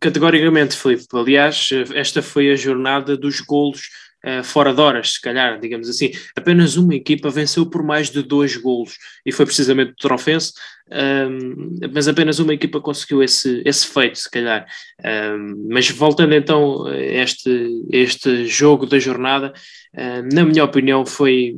Categoricamente, 0.00 0.76
Filipe. 0.76 1.04
Aliás, 1.12 1.68
esta 1.96 2.22
foi 2.22 2.52
a 2.52 2.54
jornada 2.54 3.16
dos 3.16 3.40
golos 3.40 3.88
uh, 4.24 4.42
fora 4.42 4.74
de 4.74 4.80
horas, 4.80 5.14
se 5.14 5.20
calhar, 5.20 5.60
digamos 5.60 5.88
assim. 5.88 6.10
Apenas 6.36 6.76
uma 6.76 6.94
equipa 6.94 7.30
venceu 7.30 7.66
por 7.66 7.82
mais 7.82 8.10
de 8.10 8.22
dois 8.22 8.56
golos 8.56 8.96
e 9.24 9.32
foi 9.32 9.46
precisamente 9.46 9.92
o 9.92 9.96
Trofense, 9.96 10.52
um, 10.90 11.78
mas 11.92 12.08
apenas 12.08 12.38
uma 12.38 12.54
equipa 12.54 12.80
conseguiu 12.80 13.22
esse, 13.22 13.62
esse 13.64 13.86
feito, 13.86 14.18
se 14.18 14.30
calhar. 14.30 14.66
Um, 15.04 15.68
mas 15.70 15.90
voltando 15.90 16.34
então 16.34 16.86
a 16.86 16.96
este, 16.96 17.50
este 17.90 18.46
jogo 18.46 18.86
da 18.86 18.98
jornada, 18.98 19.52
uh, 19.94 20.34
na 20.34 20.44
minha 20.44 20.64
opinião, 20.64 21.04
foi 21.04 21.54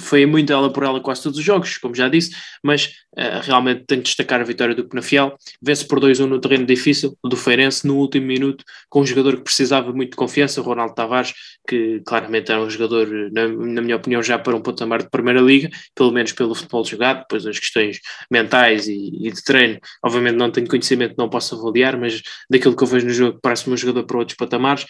foi 0.00 0.26
muito 0.26 0.52
ela 0.52 0.72
por 0.72 0.82
ela 0.82 1.00
quase 1.00 1.22
todos 1.22 1.38
os 1.38 1.44
jogos, 1.44 1.78
como 1.78 1.94
já 1.94 2.08
disse, 2.08 2.34
mas 2.62 2.86
uh, 3.16 3.40
realmente 3.42 3.84
tenho 3.86 4.02
de 4.02 4.06
destacar 4.06 4.40
a 4.40 4.44
vitória 4.44 4.74
do 4.74 4.88
Penafiel, 4.88 5.36
vence 5.60 5.86
por 5.86 6.00
2-1 6.00 6.26
no 6.26 6.40
terreno 6.40 6.66
difícil, 6.66 7.16
do 7.24 7.36
Feirense, 7.36 7.86
no 7.86 7.96
último 7.96 8.26
minuto, 8.26 8.64
com 8.88 9.00
um 9.00 9.06
jogador 9.06 9.36
que 9.36 9.42
precisava 9.42 9.92
muito 9.92 10.10
de 10.10 10.16
confiança, 10.16 10.60
Ronaldo 10.60 10.94
Tavares, 10.94 11.32
que 11.66 12.00
claramente 12.06 12.50
era 12.50 12.60
um 12.60 12.70
jogador, 12.70 13.08
na, 13.32 13.48
na 13.48 13.82
minha 13.82 13.96
opinião, 13.96 14.22
já 14.22 14.38
para 14.38 14.56
um 14.56 14.62
patamar 14.62 15.02
de 15.02 15.10
Primeira 15.10 15.40
Liga, 15.40 15.70
pelo 15.94 16.12
menos 16.12 16.32
pelo 16.32 16.54
futebol 16.54 16.84
jogado, 16.84 17.20
depois 17.20 17.46
as 17.46 17.58
questões 17.58 18.00
mentais 18.30 18.88
e, 18.88 19.26
e 19.26 19.30
de 19.30 19.42
treino, 19.42 19.78
obviamente 20.04 20.36
não 20.36 20.50
tenho 20.50 20.68
conhecimento, 20.68 21.14
não 21.16 21.28
posso 21.28 21.54
avaliar, 21.54 21.98
mas 21.98 22.22
daquilo 22.50 22.76
que 22.76 22.82
eu 22.82 22.88
vejo 22.88 23.06
no 23.06 23.12
jogo, 23.12 23.38
parece-me 23.42 23.74
um 23.74 23.76
jogador 23.76 24.04
para 24.04 24.18
outros 24.18 24.36
patamares, 24.36 24.86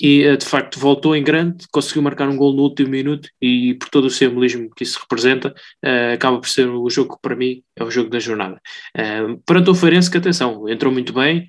e 0.00 0.22
eh, 0.22 0.36
de 0.36 0.44
facto 0.44 0.78
voltou 0.78 1.16
em 1.16 1.22
grande, 1.22 1.66
conseguiu 1.72 2.02
marcar 2.02 2.28
um 2.28 2.36
gol 2.36 2.54
no 2.54 2.62
último 2.62 2.90
minuto 2.90 3.28
e 3.40 3.74
por 3.74 3.88
todo 3.88 4.06
o 4.06 4.10
simbolismo 4.10 4.70
que 4.74 4.82
isso 4.82 4.98
representa, 5.00 5.54
uh, 5.84 6.14
acaba 6.14 6.38
por 6.38 6.48
ser 6.48 6.68
o 6.68 6.88
jogo 6.90 7.14
que 7.16 7.22
para 7.22 7.36
mim 7.36 7.62
é 7.74 7.82
o 7.82 7.90
jogo 7.90 8.10
da 8.10 8.18
jornada. 8.18 8.60
Uh, 8.96 9.38
perante 9.46 9.70
o 9.70 9.74
Feirense, 9.74 10.10
que 10.10 10.18
atenção, 10.18 10.68
entrou 10.68 10.92
muito 10.92 11.12
bem, 11.12 11.48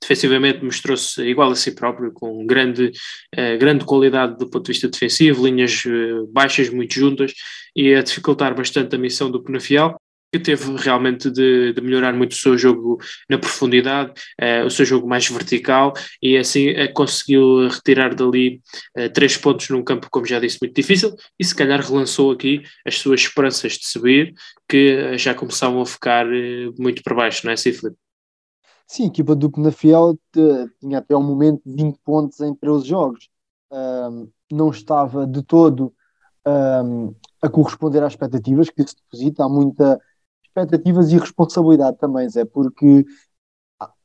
defensivamente 0.00 0.64
mostrou-se 0.64 1.20
igual 1.22 1.50
a 1.50 1.56
si 1.56 1.74
próprio, 1.74 2.12
com 2.12 2.46
grande, 2.46 2.92
grande 3.58 3.84
qualidade 3.84 4.38
do 4.38 4.48
ponto 4.48 4.64
de 4.64 4.72
vista 4.72 4.88
defensivo, 4.88 5.44
linhas 5.44 5.82
baixas 6.32 6.70
muito 6.70 6.94
juntas 6.94 7.32
e 7.74 7.92
a 7.94 8.02
dificultar 8.02 8.54
bastante 8.54 8.94
a 8.94 8.98
missão 8.98 9.28
do 9.28 9.42
Penafiel 9.42 9.98
que 10.32 10.38
teve 10.38 10.76
realmente 10.76 11.30
de, 11.30 11.72
de, 11.72 11.80
melhorar 11.80 12.12
muito 12.12 12.32
o 12.32 12.36
seu 12.36 12.56
jogo 12.56 12.98
na 13.28 13.38
profundidade, 13.38 14.12
uh, 14.40 14.66
o 14.66 14.70
seu 14.70 14.84
jogo 14.84 15.08
mais 15.08 15.26
vertical 15.28 15.94
e 16.22 16.36
assim 16.36 16.70
uh, 16.70 16.92
conseguiu 16.92 17.68
retirar 17.68 18.14
dali 18.14 18.60
uh, 18.98 19.10
três 19.12 19.36
pontos 19.36 19.70
num 19.70 19.82
campo, 19.82 20.08
como 20.10 20.26
já 20.26 20.38
disse, 20.38 20.58
muito 20.60 20.74
difícil 20.74 21.14
e 21.38 21.44
se 21.44 21.54
calhar 21.54 21.80
relançou 21.80 22.30
aqui 22.30 22.62
as 22.86 22.98
suas 22.98 23.20
esperanças 23.20 23.72
de 23.72 23.86
subir 23.86 24.34
que 24.68 25.16
já 25.16 25.34
começavam 25.34 25.80
a 25.80 25.86
ficar 25.86 26.26
muito 26.78 27.02
para 27.02 27.14
baixo, 27.14 27.40
não 27.44 27.50
é 27.50 27.54
assim? 27.54 27.72
Sim, 28.86 29.04
a 29.04 29.06
equipa 29.06 29.34
do 29.34 29.50
Penafiel 29.50 30.18
tinha 30.80 30.98
até 30.98 31.16
um 31.16 31.22
momento 31.22 31.62
20 31.64 31.98
pontos 32.04 32.40
em 32.40 32.54
13 32.54 32.86
jogos. 32.86 33.28
Um, 33.70 34.30
não 34.50 34.70
estava 34.70 35.26
de 35.26 35.42
todo 35.42 35.92
um, 36.46 37.14
a 37.42 37.48
corresponder 37.48 38.02
às 38.02 38.12
expectativas 38.12 38.70
que 38.70 38.86
se 38.86 38.96
deposita. 38.96 39.44
Há 39.44 39.48
muita 39.48 40.00
expectativas 40.58 41.12
e 41.12 41.18
responsabilidade 41.18 41.98
também, 41.98 42.28
Zé, 42.28 42.44
porque 42.44 43.04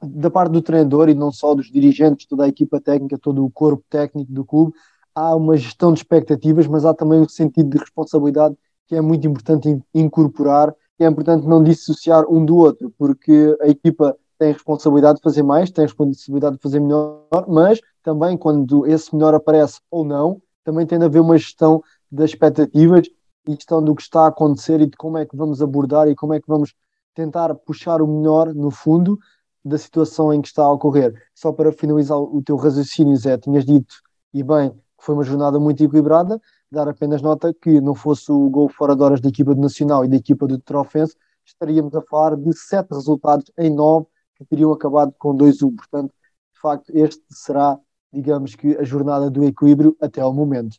da 0.01 0.29
parte 0.29 0.51
do 0.51 0.61
treinador 0.61 1.09
e 1.09 1.15
não 1.15 1.31
só 1.31 1.55
dos 1.55 1.71
dirigentes, 1.71 2.27
toda 2.27 2.45
a 2.45 2.47
equipa 2.47 2.79
técnica, 2.79 3.17
todo 3.17 3.43
o 3.43 3.51
corpo 3.51 3.83
técnico 3.89 4.31
do 4.31 4.45
clube, 4.45 4.73
há 5.15 5.35
uma 5.35 5.57
gestão 5.57 5.91
de 5.91 5.99
expectativas, 5.99 6.67
mas 6.67 6.85
há 6.85 6.93
também 6.93 7.19
um 7.19 7.27
sentido 7.27 7.69
de 7.69 7.77
responsabilidade 7.77 8.55
que 8.87 8.95
é 8.95 9.01
muito 9.01 9.27
importante 9.27 9.81
incorporar, 9.93 10.73
é 10.99 11.07
importante 11.07 11.47
não 11.47 11.63
dissociar 11.63 12.25
um 12.29 12.45
do 12.45 12.55
outro, 12.55 12.93
porque 12.97 13.57
a 13.61 13.67
equipa 13.67 14.15
tem 14.37 14.53
responsabilidade 14.53 15.17
de 15.17 15.23
fazer 15.23 15.43
mais, 15.43 15.71
tem 15.71 15.85
responsabilidade 15.85 16.55
de 16.55 16.61
fazer 16.61 16.79
melhor, 16.79 17.25
mas 17.47 17.79
também 18.03 18.37
quando 18.37 18.85
esse 18.85 19.13
melhor 19.13 19.33
aparece 19.33 19.79
ou 19.91 20.05
não, 20.05 20.41
também 20.63 20.85
tem 20.85 20.99
de 20.99 21.05
haver 21.05 21.19
uma 21.19 21.37
gestão 21.37 21.81
das 22.11 22.29
expectativas 22.31 23.07
e 23.47 23.55
questão 23.55 23.83
do 23.83 23.95
que 23.95 24.01
está 24.01 24.21
a 24.21 24.27
acontecer 24.27 24.81
e 24.81 24.85
de 24.85 24.97
como 24.97 25.17
é 25.17 25.25
que 25.25 25.35
vamos 25.35 25.61
abordar 25.61 26.07
e 26.07 26.15
como 26.15 26.33
é 26.33 26.39
que 26.39 26.47
vamos 26.47 26.73
tentar 27.13 27.53
puxar 27.55 28.01
o 28.01 28.07
melhor 28.07 28.53
no 28.53 28.71
fundo 28.71 29.19
da 29.63 29.77
situação 29.77 30.33
em 30.33 30.41
que 30.41 30.47
está 30.47 30.63
a 30.63 30.71
ocorrer. 30.71 31.13
Só 31.33 31.51
para 31.51 31.71
finalizar 31.71 32.17
o 32.17 32.41
teu 32.41 32.55
raciocínio, 32.55 33.15
Zé, 33.15 33.37
tinhas 33.37 33.65
dito, 33.65 33.95
e 34.33 34.43
bem, 34.43 34.71
que 34.71 35.05
foi 35.05 35.15
uma 35.15 35.23
jornada 35.23 35.59
muito 35.59 35.83
equilibrada, 35.83 36.41
dar 36.71 36.87
apenas 36.87 37.21
nota 37.21 37.53
que 37.53 37.79
não 37.79 37.93
fosse 37.93 38.31
o 38.31 38.49
gol 38.49 38.67
fora 38.67 38.95
de 38.95 39.03
horas 39.03 39.21
da 39.21 39.29
equipa 39.29 39.53
do 39.53 39.61
Nacional 39.61 40.03
e 40.03 40.07
da 40.07 40.15
equipa 40.15 40.47
do 40.47 40.57
Trofense, 40.57 41.15
estaríamos 41.45 41.93
a 41.95 42.01
falar 42.01 42.35
de 42.35 42.51
sete 42.57 42.91
resultados 42.91 43.51
em 43.57 43.69
nove 43.69 44.07
que 44.35 44.45
teriam 44.45 44.71
acabado 44.71 45.13
com 45.17 45.35
2-1. 45.35 45.75
Portanto, 45.75 46.13
de 46.53 46.59
facto, 46.59 46.91
este 46.95 47.23
será, 47.29 47.77
digamos 48.11 48.55
que, 48.55 48.75
a 48.77 48.83
jornada 48.83 49.29
do 49.29 49.43
equilíbrio 49.43 49.95
até 50.01 50.21
ao 50.21 50.33
momento. 50.33 50.77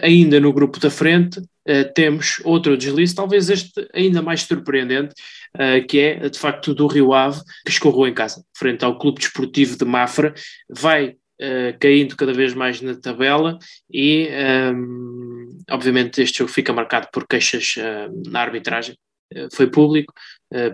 Ainda 0.00 0.40
no 0.40 0.52
grupo 0.52 0.78
da 0.78 0.90
frente, 0.90 1.40
uh, 1.68 1.92
temos 1.94 2.40
outro 2.44 2.76
deslize, 2.76 3.14
talvez 3.14 3.48
este 3.50 3.88
ainda 3.92 4.22
mais 4.22 4.42
surpreendente, 4.42 5.14
uh, 5.56 5.86
que 5.86 5.98
é 5.98 6.28
de 6.28 6.38
facto 6.38 6.74
do 6.74 6.86
Rio 6.86 7.12
Ave, 7.12 7.40
que 7.64 7.70
escorreu 7.70 8.06
em 8.06 8.14
casa, 8.14 8.44
frente 8.56 8.84
ao 8.84 8.98
Clube 8.98 9.20
Desportivo 9.20 9.76
de 9.76 9.84
Mafra, 9.84 10.34
vai 10.68 11.16
Uh, 11.34 11.76
caindo 11.80 12.16
cada 12.16 12.32
vez 12.32 12.54
mais 12.54 12.80
na 12.80 12.94
tabela 12.94 13.58
e 13.92 14.28
um, 14.72 15.58
obviamente 15.68 16.22
este 16.22 16.38
jogo 16.38 16.50
fica 16.52 16.72
marcado 16.72 17.08
por 17.12 17.26
queixas 17.26 17.74
uh, 17.76 18.30
na 18.30 18.40
arbitragem. 18.40 18.96
Uh, 19.34 19.48
foi 19.52 19.66
público, 19.68 20.14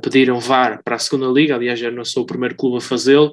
pediram 0.02 0.38
VAR 0.40 0.82
para 0.84 0.96
a 0.96 0.98
segunda 0.98 1.26
liga, 1.26 1.54
aliás 1.54 1.78
já 1.78 1.90
não 1.90 2.04
sou 2.04 2.22
o 2.22 2.26
primeiro 2.26 2.54
clube 2.54 2.78
a 2.78 2.80
fazê-lo, 2.80 3.32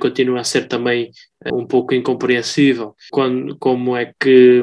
continua 0.00 0.40
a 0.40 0.44
ser 0.44 0.66
também 0.66 1.10
um 1.52 1.66
pouco 1.66 1.94
incompreensível 1.94 2.94
quando, 3.10 3.56
como 3.58 3.96
é 3.96 4.12
que, 4.20 4.62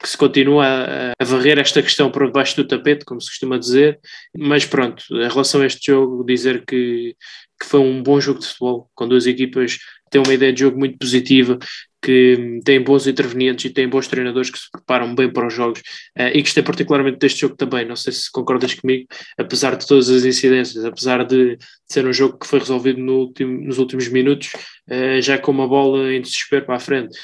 que, 0.00 0.08
se 0.08 0.16
continua 0.16 0.66
a, 0.66 1.12
a 1.18 1.24
varrer 1.24 1.58
esta 1.58 1.82
questão 1.82 2.10
por 2.10 2.26
debaixo 2.26 2.56
do 2.56 2.66
tapete, 2.66 3.04
como 3.04 3.20
se 3.20 3.28
costuma 3.28 3.58
dizer, 3.58 4.00
mas 4.36 4.64
pronto, 4.64 5.04
em 5.10 5.28
relação 5.28 5.60
a 5.60 5.66
este 5.66 5.92
jogo, 5.92 6.24
dizer 6.24 6.64
que, 6.66 7.14
que 7.60 7.66
foi 7.66 7.80
um 7.80 8.02
bom 8.02 8.20
jogo 8.20 8.40
de 8.40 8.46
futebol, 8.46 8.90
com 8.94 9.08
duas 9.08 9.26
equipas 9.26 9.78
têm 10.12 10.22
uma 10.24 10.34
ideia 10.34 10.52
de 10.52 10.60
jogo 10.60 10.78
muito 10.78 10.98
positiva, 10.98 11.58
que 12.02 12.60
têm 12.64 12.82
bons 12.82 13.06
intervenientes 13.06 13.64
e 13.64 13.70
têm 13.72 13.88
bons 13.88 14.08
treinadores 14.08 14.50
que 14.50 14.58
se 14.58 14.68
preparam 14.70 15.14
bem 15.14 15.32
para 15.32 15.46
os 15.46 15.54
jogos 15.54 15.80
uh, 16.18 16.34
e 16.34 16.42
gostei 16.42 16.62
particularmente 16.62 17.18
deste 17.18 17.42
jogo 17.42 17.54
também, 17.56 17.86
não 17.86 17.94
sei 17.94 18.12
se 18.12 18.30
concordas 18.30 18.74
comigo, 18.74 19.06
apesar 19.38 19.76
de 19.76 19.86
todas 19.86 20.10
as 20.10 20.24
incidências, 20.24 20.84
apesar 20.84 21.24
de 21.24 21.56
ser 21.86 22.04
um 22.04 22.12
jogo 22.12 22.38
que 22.38 22.46
foi 22.46 22.58
resolvido 22.58 23.00
no 23.00 23.18
último, 23.18 23.64
nos 23.64 23.78
últimos 23.78 24.08
minutos, 24.08 24.52
uh, 24.90 25.22
já 25.22 25.38
com 25.38 25.52
uma 25.52 25.68
bola 25.68 26.12
em 26.12 26.20
desespero 26.20 26.66
para 26.66 26.76
a 26.76 26.80
frente. 26.80 27.16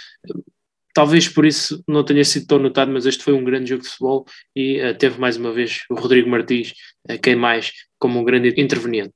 talvez 0.95 1.29
por 1.29 1.45
isso 1.45 1.83
não 1.87 2.05
tenha 2.05 2.25
sido 2.25 2.47
tão 2.47 2.59
notado, 2.61 2.93
mas 2.93 3.05
este 3.05 3.25
foi 3.25 3.35
um 3.35 3.45
grande 3.45 3.71
jogo 3.71 3.83
de 3.83 3.89
futebol 3.89 4.27
e 4.55 4.81
uh, 4.81 4.97
teve 4.97 5.19
mais 5.21 5.37
uma 5.37 5.53
vez 5.53 5.81
o 5.91 5.97
Rodrigo 5.97 6.31
Martins, 6.31 6.73
quem 7.21 7.35
mais, 7.35 7.73
como 7.99 8.21
um 8.21 8.25
grande 8.25 8.55
interveniente. 8.61 9.13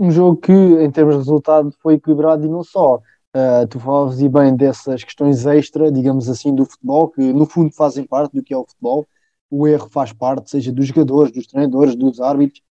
Um 0.00 0.10
jogo 0.10 0.36
que, 0.36 0.52
em 0.52 0.90
termos 0.90 1.14
de 1.14 1.20
resultado, 1.20 1.74
foi 1.82 1.94
equilibrado 1.94 2.44
e 2.44 2.48
não 2.48 2.62
só 2.62 3.00
Uh, 3.36 3.66
tu 3.68 3.78
falavas 3.78 4.18
e 4.22 4.30
bem 4.30 4.56
dessas 4.56 5.04
questões 5.04 5.44
extra, 5.44 5.92
digamos 5.92 6.26
assim, 6.26 6.54
do 6.54 6.64
futebol, 6.64 7.10
que 7.10 7.20
no 7.34 7.44
fundo 7.44 7.70
fazem 7.70 8.06
parte 8.06 8.32
do 8.32 8.42
que 8.42 8.54
é 8.54 8.56
o 8.56 8.64
futebol. 8.64 9.06
O 9.50 9.68
erro 9.68 9.90
faz 9.90 10.10
parte, 10.10 10.50
seja 10.50 10.72
dos 10.72 10.86
jogadores, 10.86 11.32
dos 11.32 11.46
treinadores, 11.46 11.94
dos 11.94 12.18
árbitros. 12.18 12.62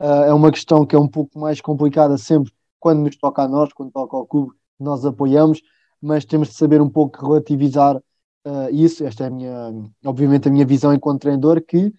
Uh, 0.00 0.24
é 0.24 0.32
uma 0.32 0.50
questão 0.50 0.86
que 0.86 0.96
é 0.96 0.98
um 0.98 1.06
pouco 1.06 1.38
mais 1.38 1.60
complicada 1.60 2.16
sempre 2.16 2.50
quando 2.80 3.00
nos 3.00 3.16
toca 3.16 3.42
a 3.42 3.48
nós, 3.48 3.70
quando 3.74 3.92
toca 3.92 4.16
ao 4.16 4.26
clube, 4.26 4.54
nós 4.80 5.04
apoiamos, 5.04 5.60
mas 6.00 6.24
temos 6.24 6.48
de 6.48 6.54
saber 6.54 6.80
um 6.80 6.88
pouco 6.88 7.26
relativizar 7.26 7.96
uh, 7.96 8.70
isso. 8.72 9.04
Esta 9.04 9.24
é 9.24 9.26
a 9.26 9.30
minha, 9.30 9.74
obviamente, 10.06 10.48
a 10.48 10.50
minha 10.50 10.64
visão 10.64 10.94
enquanto 10.94 11.20
treinador, 11.20 11.60
que 11.62 11.92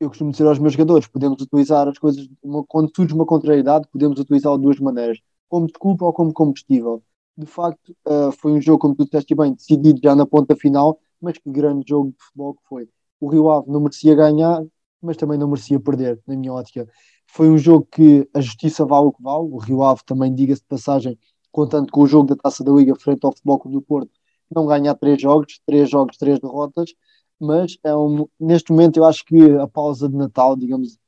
eu 0.00 0.08
costumo 0.08 0.30
dizer 0.30 0.46
aos 0.46 0.58
meus 0.58 0.72
jogadores, 0.72 1.06
podemos 1.06 1.42
utilizar 1.42 1.88
as 1.88 1.98
coisas, 1.98 2.26
uma, 2.42 2.64
quando 2.64 2.90
surge 2.96 3.12
uma 3.14 3.26
contrariedade, 3.26 3.86
podemos 3.92 4.18
utilizá-lo 4.18 4.56
de 4.56 4.62
duas 4.64 4.80
maneiras, 4.80 5.18
como 5.46 5.66
desculpa 5.66 6.06
ou 6.06 6.12
como 6.14 6.32
combustível 6.32 7.02
de 7.36 7.46
facto, 7.46 7.96
uh, 8.06 8.32
foi 8.32 8.52
um 8.52 8.60
jogo, 8.60 8.78
como 8.78 8.94
tu 8.94 9.04
disseste 9.04 9.34
bem, 9.34 9.54
decidido 9.54 10.00
já 10.02 10.14
na 10.14 10.26
ponta 10.26 10.54
final, 10.56 10.98
mas 11.20 11.38
que 11.38 11.50
grande 11.50 11.84
jogo 11.88 12.10
de 12.10 12.24
futebol 12.24 12.54
que 12.54 12.62
foi. 12.68 12.88
O 13.20 13.28
Rio 13.28 13.50
Ave 13.50 13.70
não 13.70 13.80
merecia 13.80 14.14
ganhar, 14.14 14.62
mas 15.02 15.16
também 15.16 15.38
não 15.38 15.48
merecia 15.48 15.80
perder, 15.80 16.20
na 16.26 16.36
minha 16.36 16.52
ótica. 16.52 16.88
Foi 17.26 17.48
um 17.50 17.58
jogo 17.58 17.86
que 17.90 18.28
a 18.34 18.40
justiça 18.40 18.84
vale 18.84 19.06
o 19.06 19.12
que 19.12 19.22
vale. 19.22 19.48
O 19.50 19.58
Rio 19.58 19.82
Ave 19.82 20.02
também, 20.06 20.34
diga-se 20.34 20.62
de 20.62 20.68
passagem, 20.68 21.18
contando 21.50 21.90
com 21.90 22.02
o 22.02 22.06
jogo 22.06 22.28
da 22.28 22.36
Taça 22.36 22.64
da 22.64 22.72
Liga 22.72 22.94
frente 22.96 23.24
ao 23.24 23.32
Futebol 23.32 23.58
Clube 23.58 23.76
do 23.76 23.82
Porto, 23.82 24.10
não 24.50 24.66
ganhar 24.66 24.94
três 24.94 25.20
jogos, 25.20 25.60
três 25.66 25.90
jogos, 25.90 26.16
três 26.16 26.38
derrotas, 26.40 26.94
mas 27.40 27.76
é 27.84 27.94
um, 27.96 28.26
neste 28.38 28.72
momento 28.72 28.98
eu 28.98 29.04
acho 29.04 29.24
que 29.24 29.52
a 29.58 29.66
pausa 29.66 30.08
de 30.08 30.16
Natal, 30.16 30.56
digamos, 30.56 30.98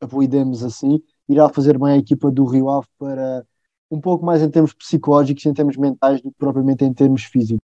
apelidemos 0.00 0.62
assim, 0.64 1.00
irá 1.28 1.48
fazer 1.48 1.78
bem 1.78 1.92
a 1.92 1.98
equipa 1.98 2.30
do 2.30 2.44
Rio 2.44 2.68
Ave 2.70 2.86
para 2.98 3.46
um 3.90 4.00
pouco 4.00 4.24
mais 4.24 4.42
em 4.42 4.50
termos 4.50 4.72
psicológicos, 4.72 5.44
em 5.46 5.54
termos 5.54 5.76
mentais, 5.76 6.20
do 6.20 6.30
que 6.30 6.38
propriamente 6.38 6.84
em 6.84 6.92
termos 6.92 7.24
físicos. 7.24 7.69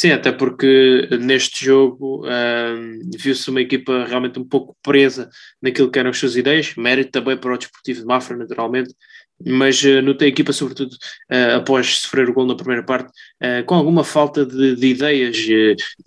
Sim, 0.00 0.12
até 0.12 0.32
porque 0.32 1.06
neste 1.20 1.62
jogo 1.62 2.26
um, 2.26 3.00
viu-se 3.18 3.50
uma 3.50 3.60
equipa 3.60 4.06
realmente 4.06 4.38
um 4.38 4.48
pouco 4.48 4.74
presa 4.82 5.28
naquilo 5.60 5.90
que 5.90 5.98
eram 5.98 6.08
as 6.08 6.16
suas 6.16 6.36
ideias, 6.36 6.74
mérito 6.74 7.10
também 7.10 7.36
para 7.36 7.52
o 7.52 7.58
Desportivo 7.58 8.00
de 8.00 8.06
Mafra, 8.06 8.34
naturalmente, 8.34 8.94
mas 9.46 9.82
uh, 9.84 10.00
notei 10.00 10.28
a 10.28 10.30
equipa, 10.30 10.54
sobretudo 10.54 10.92
uh, 11.30 11.56
após 11.56 11.98
sofrer 11.98 12.30
o 12.30 12.32
gol 12.32 12.46
na 12.46 12.56
primeira 12.56 12.82
parte, 12.82 13.10
uh, 13.10 13.62
com 13.66 13.74
alguma 13.74 14.02
falta 14.02 14.46
de, 14.46 14.74
de 14.74 14.86
ideias, 14.86 15.36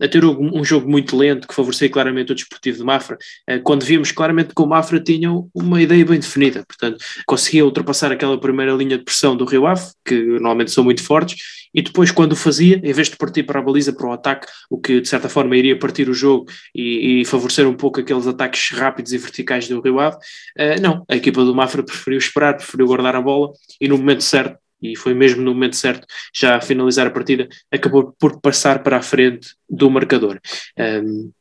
a 0.02 0.08
ter 0.08 0.26
um, 0.26 0.60
um, 0.60 0.66
jogo 0.66 0.90
muito 0.90 1.16
lento 1.16 1.48
que 1.48 1.54
favorecia 1.54 1.88
claramente 1.88 2.32
o 2.32 2.36
Desportivo 2.36 2.80
de 2.80 2.84
Mafra, 2.84 3.16
quando 3.64 3.86
víamos 3.86 4.12
claramente 4.12 4.56
que 4.56 4.62
o 4.64 4.66
Mafra 4.66 5.00
tinha 5.00 5.30
uma 5.54 5.80
ideia 5.80 6.04
bem 6.04 6.20
definida, 6.20 6.66
portanto, 6.68 6.98
conseguia 7.28 7.64
ultrapassar 7.64 8.12
aquela 8.12 8.40
primeira 8.40 8.74
linha 8.74 8.98
de 8.98 9.04
pressão 9.04 9.38
do 9.38 9.46
Rio 9.46 9.68
Ave, 9.68 9.86
que 10.04 10.16
normalmente 10.16 10.72
são 10.72 10.84
muito 10.84 11.04
fortes, 11.04 11.36
e 11.74 11.82
depois, 11.82 12.12
quando 12.12 12.36
fazia, 12.36 12.80
em 12.84 12.94
vez 12.94 13.10
de 13.10 13.18
partir 13.18 13.44
para 13.44 13.60
a 13.60 13.64
baliza, 13.64 13.92
para 13.94 14.08
o 14.08 14.12
ataque, 14.12 14.48
o 14.70 14.80
que 14.80 15.02
de 15.02 15.08
certa 15.08 15.28
forma 15.28 15.58
iria 15.58 15.78
partir 15.78 16.08
o 16.08 16.14
jogo 16.14 16.46
e, 16.74 17.22
e 17.22 17.26
favorecer 17.26 17.68
um 17.68 17.74
pouco 17.74 18.00
aqueles 18.00 18.28
ataques 18.28 18.72
rápidos 18.72 19.12
e 19.14 19.18
verticais 19.18 19.68
do 19.68 19.82
Rio 19.82 20.00
Ave, 20.00 20.18
uh, 20.18 20.82
não, 20.82 21.04
a 21.10 21.16
equipa 21.16 21.44
do 21.44 21.56
Mafra 21.56 21.84
preferiu 21.84 22.20
esperar, 22.20 22.56
preferiu 22.56 22.86
guardar 22.86 23.16
a 23.16 23.22
bola 23.22 23.52
e 23.82 23.88
no 23.88 23.98
momento 23.98 24.24
certo, 24.24 24.58
e 24.82 24.96
foi 24.96 25.14
mesmo 25.14 25.42
no 25.42 25.54
momento 25.54 25.76
certo, 25.76 26.06
já 26.34 26.58
a 26.58 26.62
finalizar 26.62 27.08
a 27.08 27.12
partida, 27.12 27.48
acabou 27.72 28.14
por 28.20 28.40
passar 28.40 28.84
para 28.84 28.98
a 28.98 29.02
frente 29.02 29.56
do 29.70 29.90
marcador. 29.90 30.40
Um, 30.78 31.32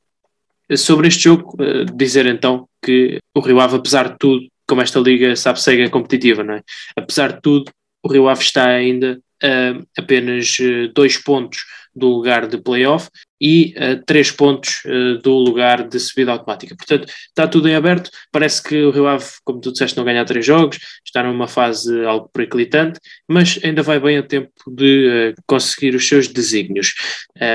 sobre 0.77 1.09
este 1.09 1.25
jogo, 1.25 1.57
uh, 1.63 1.85
dizer 1.97 2.27
então 2.27 2.67
que 2.83 3.21
o 3.35 3.41
Rio 3.41 3.61
Ave, 3.61 3.77
apesar 3.77 4.11
de 4.11 4.17
tudo, 4.19 4.47
como 4.67 4.81
esta 4.81 4.99
liga 4.99 5.37
sabe 5.37 5.61
segue 5.61 5.91
competitiva, 5.91 6.43
não 6.43 6.55
é? 6.55 6.63
Apesar 6.97 7.33
de 7.33 7.43
tudo, 7.43 7.71
o 8.03 8.09
Rio 8.11 8.29
Ave 8.29 8.43
está 8.43 8.67
ainda 8.67 9.21
uh, 9.43 9.87
apenas 9.97 10.57
uh, 10.59 10.93
dois 10.95 11.17
pontos 11.17 11.65
do 11.95 12.09
lugar 12.09 12.47
de 12.47 12.57
playoff 12.57 13.11
e 13.39 13.75
uh, 13.77 14.03
três 14.07 14.31
pontos 14.31 14.83
uh, 14.87 15.19
do 15.19 15.33
lugar 15.35 15.87
de 15.87 16.01
subida 16.01 16.33
automática. 16.33 16.75
Portanto, 16.75 17.13
está 17.29 17.47
tudo 17.47 17.69
em 17.69 17.75
aberto. 17.75 18.11
Parece 18.31 18.63
que 18.63 18.83
o 18.83 18.91
Rio 18.91 19.07
Ave, 19.07 19.27
como 19.45 19.61
tu 19.61 19.73
disseste, 19.73 19.97
não 19.97 20.05
ganha 20.05 20.25
três 20.25 20.47
jogos, 20.47 20.79
está 21.05 21.23
numa 21.23 21.47
fase 21.47 22.05
algo 22.05 22.31
periclitante, 22.33 22.99
mas 23.29 23.59
ainda 23.63 23.83
vai 23.83 24.01
bem 24.01 24.19
a 24.19 24.23
tempo 24.23 24.51
de 24.69 25.35
conseguir 25.47 25.95
os 25.95 26.09
seus 26.09 26.29
desígnios. 26.29 26.95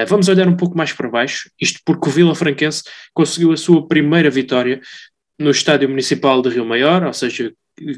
vamos 0.07 0.27
olhar 0.27 0.47
um 0.47 0.55
pouco 0.55 0.77
mais 0.77 0.93
para 0.93 1.09
baixo, 1.09 1.49
isto 1.59 1.79
porque 1.83 2.09
o 2.09 2.11
Vila 2.11 2.35
Franquense 2.35 2.83
conseguiu 3.13 3.51
a 3.51 3.57
sua 3.57 3.87
primeira 3.87 4.29
vitória 4.29 4.81
no 5.39 5.51
Estádio 5.51 5.89
Municipal 5.89 6.41
de 6.41 6.49
Rio 6.49 6.65
Maior, 6.65 7.03
ou 7.03 7.13
seja, 7.13 7.51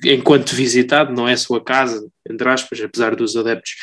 enquanto 0.05 0.55
visitado, 0.55 1.13
não 1.13 1.27
é 1.27 1.35
sua 1.35 1.63
casa, 1.63 2.07
entre 2.29 2.49
aspas, 2.49 2.81
apesar 2.81 3.15
dos 3.15 3.35
adeptos 3.35 3.75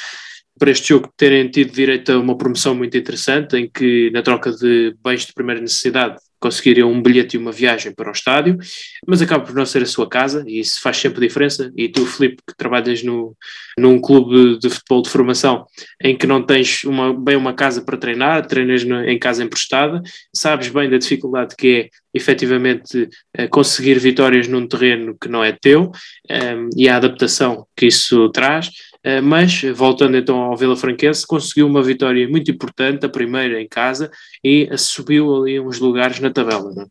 para 0.58 0.70
este 0.70 0.88
jogo 0.88 1.12
terem 1.16 1.50
tido 1.50 1.72
direito 1.72 2.12
a 2.12 2.18
uma 2.18 2.36
promoção 2.36 2.74
muito 2.74 2.96
interessante, 2.96 3.56
em 3.56 3.68
que 3.68 4.10
na 4.10 4.22
troca 4.22 4.50
de 4.50 4.96
bens 5.02 5.26
de 5.26 5.34
primeira 5.34 5.60
necessidade 5.60 6.16
conseguiriam 6.40 6.90
um 6.90 7.02
bilhete 7.02 7.36
e 7.36 7.38
uma 7.38 7.52
viagem 7.52 7.92
para 7.92 8.08
o 8.08 8.12
estádio, 8.12 8.58
mas 9.06 9.22
acaba 9.22 9.44
por 9.44 9.54
não 9.54 9.66
ser 9.66 9.82
a 9.82 9.86
sua 9.86 10.08
casa 10.08 10.44
e 10.46 10.60
isso 10.60 10.80
faz 10.80 10.96
sempre 10.96 11.26
diferença. 11.26 11.72
E 11.76 11.88
tu, 11.88 12.04
Filipe, 12.06 12.42
que 12.46 12.56
trabalhas 12.56 13.02
no, 13.02 13.36
num 13.78 14.00
clube 14.00 14.58
de 14.58 14.70
futebol 14.70 15.02
de 15.02 15.10
formação 15.10 15.66
em 16.02 16.16
que 16.16 16.26
não 16.26 16.42
tens 16.42 16.84
uma, 16.84 17.12
bem 17.12 17.36
uma 17.36 17.54
casa 17.54 17.82
para 17.82 17.96
treinar, 17.96 18.46
treinas 18.46 18.82
em 18.82 19.18
casa 19.18 19.42
emprestada, 19.42 20.02
sabes 20.34 20.68
bem 20.68 20.88
da 20.88 20.98
dificuldade 20.98 21.54
que 21.56 21.90
é 21.92 22.16
efetivamente 22.16 23.08
eh, 23.36 23.46
conseguir 23.46 23.98
vitórias 23.98 24.48
num 24.48 24.66
terreno 24.66 25.16
que 25.20 25.28
não 25.28 25.44
é 25.44 25.52
teu 25.52 25.92
eh, 26.28 26.56
e 26.74 26.88
a 26.88 26.96
adaptação 26.96 27.66
que 27.76 27.86
isso 27.86 28.30
traz. 28.30 28.70
Eh, 29.06 29.20
mas, 29.20 29.62
voltando 29.72 30.16
então 30.16 30.36
ao 30.42 30.56
Vila 30.56 30.74
Franquense, 30.74 31.24
conseguiu 31.24 31.68
uma 31.68 31.80
vitória 31.80 32.28
muito 32.28 32.50
importante, 32.50 33.06
a 33.06 33.08
primeira 33.08 33.62
em 33.62 33.68
casa, 33.68 34.10
e 34.42 34.68
subiu 34.76 35.32
ali 35.36 35.60
uns 35.60 35.78
lugares 35.78 36.18
na 36.18 36.28
tabela. 36.28 36.74
Não? 36.74 36.82
É? 36.82 36.86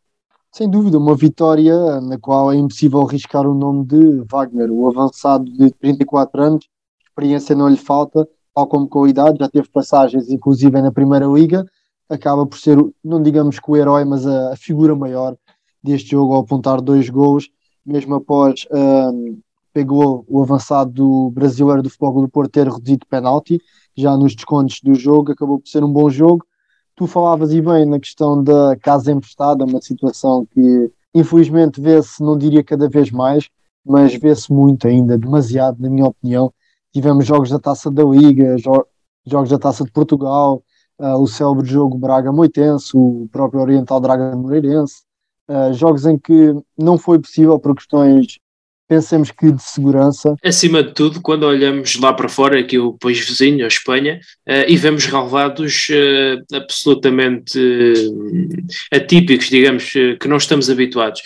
Sem 0.49 0.69
dúvida, 0.69 0.97
uma 0.97 1.13
vitória 1.13 1.99
na 1.99 2.17
qual 2.17 2.53
é 2.53 2.55
impossível 2.55 3.01
arriscar 3.01 3.45
o 3.45 3.53
nome 3.53 3.85
de 3.85 4.23
Wagner, 4.31 4.71
o 4.71 4.87
avançado 4.87 5.43
de 5.43 5.69
34 5.71 6.41
anos, 6.41 6.69
experiência 7.05 7.53
não 7.53 7.67
lhe 7.67 7.75
falta, 7.75 8.25
tal 8.53 8.65
como 8.65 8.87
qualidade, 8.87 9.37
já 9.37 9.49
teve 9.49 9.67
passagens 9.67 10.29
inclusive 10.29 10.81
na 10.81 10.93
Primeira 10.93 11.25
Liga, 11.25 11.65
acaba 12.07 12.45
por 12.45 12.57
ser, 12.57 12.77
não 13.03 13.21
digamos 13.21 13.59
que 13.59 13.69
o 13.69 13.75
herói, 13.75 14.05
mas 14.05 14.25
a, 14.25 14.53
a 14.53 14.55
figura 14.55 14.95
maior 14.95 15.35
deste 15.83 16.11
jogo 16.11 16.33
ao 16.33 16.43
apontar 16.43 16.79
dois 16.79 17.09
gols, 17.09 17.49
mesmo 17.85 18.15
após 18.15 18.65
um, 18.71 19.37
pegou 19.75 20.23
o 20.29 20.41
avançado 20.41 20.89
do 20.89 21.31
brasileiro 21.31 21.83
do 21.83 21.89
Futebol 21.89 22.21
do 22.21 22.29
Porto 22.29 22.49
ter 22.49 22.65
reduzido 22.65 23.05
penalti, 23.09 23.59
já 23.93 24.15
nos 24.15 24.33
descontos 24.33 24.79
do 24.79 24.95
jogo, 24.95 25.33
acabou 25.33 25.59
por 25.59 25.67
ser 25.67 25.83
um 25.83 25.91
bom 25.91 26.09
jogo. 26.09 26.45
Tu 26.95 27.05
falavas 27.05 27.51
e 27.51 27.61
bem 27.61 27.85
na 27.85 27.99
questão 27.99 28.41
da 28.41 28.77
casa 28.77 29.11
emprestada, 29.11 29.65
uma 29.65 29.81
situação 29.81 30.45
que 30.45 30.89
infelizmente 31.13 31.81
vê-se, 31.81 32.23
não 32.23 32.37
diria 32.37 32.63
cada 32.63 32.87
vez 32.87 33.11
mais, 33.11 33.49
mas 33.85 34.15
vê-se 34.15 34.49
muito 34.49 34.87
ainda, 34.87 35.17
demasiado, 35.17 35.81
na 35.81 35.89
minha 35.89 36.05
opinião. 36.07 36.53
Tivemos 36.93 37.25
jogos 37.25 37.49
da 37.49 37.59
Taça 37.59 37.91
da 37.91 38.03
Liga, 38.05 38.57
jo 38.57 38.85
jogos 39.25 39.49
da 39.49 39.59
Taça 39.59 39.83
de 39.83 39.91
Portugal, 39.91 40.63
uh, 40.99 41.21
o 41.21 41.27
célebre 41.27 41.67
jogo 41.67 41.97
Braga-Moitense, 41.97 42.95
o 42.95 43.27
próprio 43.29 43.59
Oriental 43.59 43.99
Braga-Moreirense, 43.99 45.03
uh, 45.49 45.73
jogos 45.73 46.05
em 46.05 46.17
que 46.17 46.55
não 46.77 46.97
foi 46.97 47.19
possível 47.19 47.59
por 47.59 47.75
questões 47.75 48.39
pensemos 48.87 49.31
que 49.31 49.51
de 49.51 49.61
segurança. 49.61 50.35
Acima 50.43 50.83
de 50.83 50.93
tudo, 50.93 51.21
quando 51.21 51.43
olhamos 51.43 51.95
lá 51.99 52.13
para 52.13 52.29
fora, 52.29 52.59
aqui 52.59 52.77
o 52.77 52.93
país 52.93 53.19
vizinho, 53.19 53.65
a 53.65 53.67
Espanha, 53.67 54.19
uh, 54.47 54.65
e 54.67 54.77
vemos 54.77 55.05
relevados 55.05 55.87
uh, 55.89 56.55
absolutamente 56.55 57.59
uh, 57.59 58.95
atípicos, 58.95 59.49
digamos, 59.49 59.91
que 59.91 60.27
não 60.27 60.37
estamos 60.37 60.69
habituados. 60.69 61.21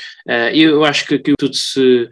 eu 0.54 0.84
acho 0.86 1.06
que 1.06 1.16
aqui 1.16 1.34
tudo 1.38 1.56
se, 1.56 2.10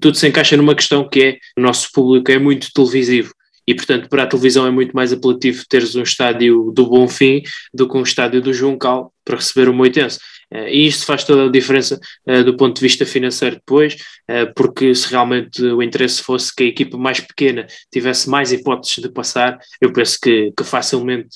tudo 0.00 0.16
se 0.16 0.28
encaixa 0.28 0.56
numa 0.56 0.74
questão 0.74 1.08
que 1.08 1.22
é 1.22 1.38
o 1.56 1.62
nosso 1.62 1.90
público 1.92 2.30
é 2.30 2.38
muito 2.38 2.72
televisivo 2.72 3.32
e 3.66 3.74
portanto 3.74 4.08
para 4.08 4.24
a 4.24 4.26
televisão 4.26 4.66
é 4.66 4.70
muito 4.70 4.92
mais 4.92 5.12
apelativo 5.12 5.64
teres 5.68 5.94
um 5.94 6.02
estádio 6.02 6.72
do 6.74 6.88
Bonfim 6.88 7.42
do 7.72 7.88
que 7.88 7.96
um 7.96 8.02
estádio 8.02 8.40
do 8.40 8.52
Juncal 8.52 9.12
para 9.24 9.36
receber 9.36 9.68
o 9.68 9.74
Moitense. 9.74 10.18
Uh, 10.52 10.66
e 10.68 10.86
isto 10.86 11.06
faz 11.06 11.22
toda 11.22 11.46
a 11.46 11.50
diferença 11.50 12.00
uh, 12.26 12.42
do 12.42 12.56
ponto 12.56 12.74
de 12.74 12.80
vista 12.80 13.06
financeiro 13.06 13.56
depois, 13.56 13.94
uh, 14.28 14.52
porque 14.54 14.94
se 14.94 15.08
realmente 15.08 15.62
o 15.62 15.82
interesse 15.82 16.22
fosse 16.22 16.54
que 16.54 16.64
a 16.64 16.66
equipa 16.66 16.98
mais 16.98 17.20
pequena 17.20 17.66
tivesse 17.92 18.28
mais 18.28 18.52
hipóteses 18.52 19.02
de 19.02 19.12
passar, 19.12 19.58
eu 19.80 19.92
penso 19.92 20.18
que, 20.20 20.52
que 20.56 20.64
facilmente 20.64 21.28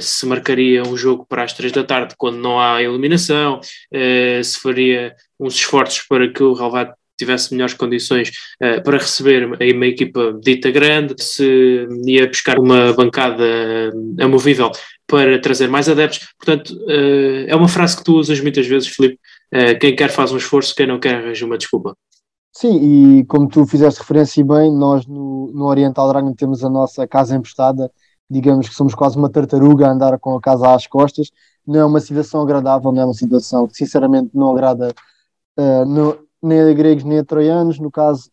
se 0.00 0.26
marcaria 0.26 0.82
um 0.82 0.96
jogo 0.96 1.26
para 1.26 1.42
as 1.42 1.52
três 1.52 1.72
da 1.72 1.82
tarde 1.82 2.14
quando 2.16 2.36
não 2.36 2.60
há 2.60 2.82
eliminação, 2.82 3.60
se 4.42 4.60
faria 4.60 5.14
uns 5.38 5.54
esforços 5.54 6.02
para 6.06 6.30
que 6.30 6.42
o 6.42 6.52
relevado 6.52 6.94
tivesse 7.24 7.52
melhores 7.52 7.74
condições 7.74 8.30
uh, 8.62 8.82
para 8.82 8.98
receber 8.98 9.46
uma 9.46 9.86
equipa 9.86 10.38
dita 10.40 10.70
grande, 10.70 11.14
se 11.18 11.86
ia 12.04 12.26
buscar 12.26 12.58
uma 12.58 12.92
bancada 12.92 13.44
amovível 14.20 14.70
para 15.06 15.40
trazer 15.40 15.68
mais 15.68 15.88
adeptos. 15.88 16.28
Portanto, 16.38 16.70
uh, 16.70 17.46
é 17.46 17.54
uma 17.54 17.68
frase 17.68 17.96
que 17.96 18.04
tu 18.04 18.16
usas 18.16 18.40
muitas 18.40 18.66
vezes, 18.66 18.88
Filipe: 18.88 19.18
uh, 19.52 19.78
quem 19.78 19.94
quer 19.94 20.10
faz 20.10 20.32
um 20.32 20.36
esforço, 20.36 20.74
quem 20.74 20.86
não 20.86 20.98
quer 20.98 21.16
arranja 21.16 21.46
uma 21.46 21.58
desculpa. 21.58 21.96
Sim, 22.56 23.18
e 23.20 23.24
como 23.24 23.48
tu 23.48 23.66
fizeste 23.66 24.00
referência 24.00 24.40
e 24.40 24.44
bem, 24.44 24.72
nós 24.72 25.04
no, 25.06 25.50
no 25.52 25.64
Oriental 25.64 26.08
Dragon 26.08 26.32
temos 26.34 26.62
a 26.62 26.70
nossa 26.70 27.04
casa 27.06 27.34
emprestada, 27.34 27.90
digamos 28.30 28.68
que 28.68 28.74
somos 28.74 28.94
quase 28.94 29.18
uma 29.18 29.28
tartaruga 29.28 29.88
a 29.88 29.90
andar 29.90 30.18
com 30.20 30.36
a 30.36 30.40
casa 30.40 30.72
às 30.72 30.86
costas. 30.86 31.30
Não 31.66 31.80
é 31.80 31.84
uma 31.84 31.98
situação 31.98 32.42
agradável, 32.42 32.92
não 32.92 33.02
é 33.02 33.04
uma 33.06 33.14
situação 33.14 33.66
que 33.66 33.76
sinceramente 33.76 34.30
não 34.34 34.52
agrada 34.52 34.94
uh, 35.58 35.84
nem 36.44 36.74
gregos 36.74 37.04
nem 37.04 37.24
troianos, 37.24 37.78
no 37.78 37.90
caso 37.90 38.30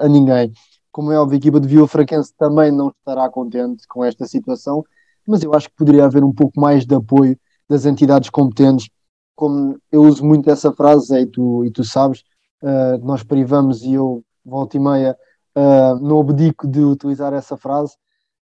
a 0.00 0.06
ninguém. 0.08 0.52
Como 0.92 1.10
é 1.10 1.18
óbvio, 1.18 1.34
a 1.34 1.38
equipa 1.38 1.58
de 1.58 1.66
Vila 1.66 1.88
Fraquense 1.88 2.32
também 2.38 2.70
não 2.70 2.88
estará 2.88 3.28
contente 3.28 3.84
com 3.88 4.04
esta 4.04 4.26
situação, 4.26 4.84
mas 5.26 5.42
eu 5.42 5.52
acho 5.54 5.68
que 5.68 5.74
poderia 5.76 6.04
haver 6.04 6.22
um 6.22 6.32
pouco 6.32 6.60
mais 6.60 6.86
de 6.86 6.94
apoio 6.94 7.36
das 7.68 7.84
entidades 7.86 8.30
competentes. 8.30 8.88
Como 9.34 9.76
eu 9.90 10.02
uso 10.02 10.24
muito 10.24 10.48
essa 10.48 10.70
frase, 10.72 11.16
e 11.18 11.26
tu, 11.26 11.64
e 11.64 11.70
tu 11.70 11.82
sabes, 11.82 12.22
uh, 12.62 13.04
nós 13.04 13.24
privamos 13.24 13.82
e 13.82 13.94
eu, 13.94 14.22
volta 14.44 14.76
e 14.76 14.80
meia, 14.80 15.16
uh, 15.56 15.98
não 15.98 16.16
obdico 16.16 16.68
de 16.68 16.80
utilizar 16.80 17.32
essa 17.32 17.56
frase, 17.56 17.94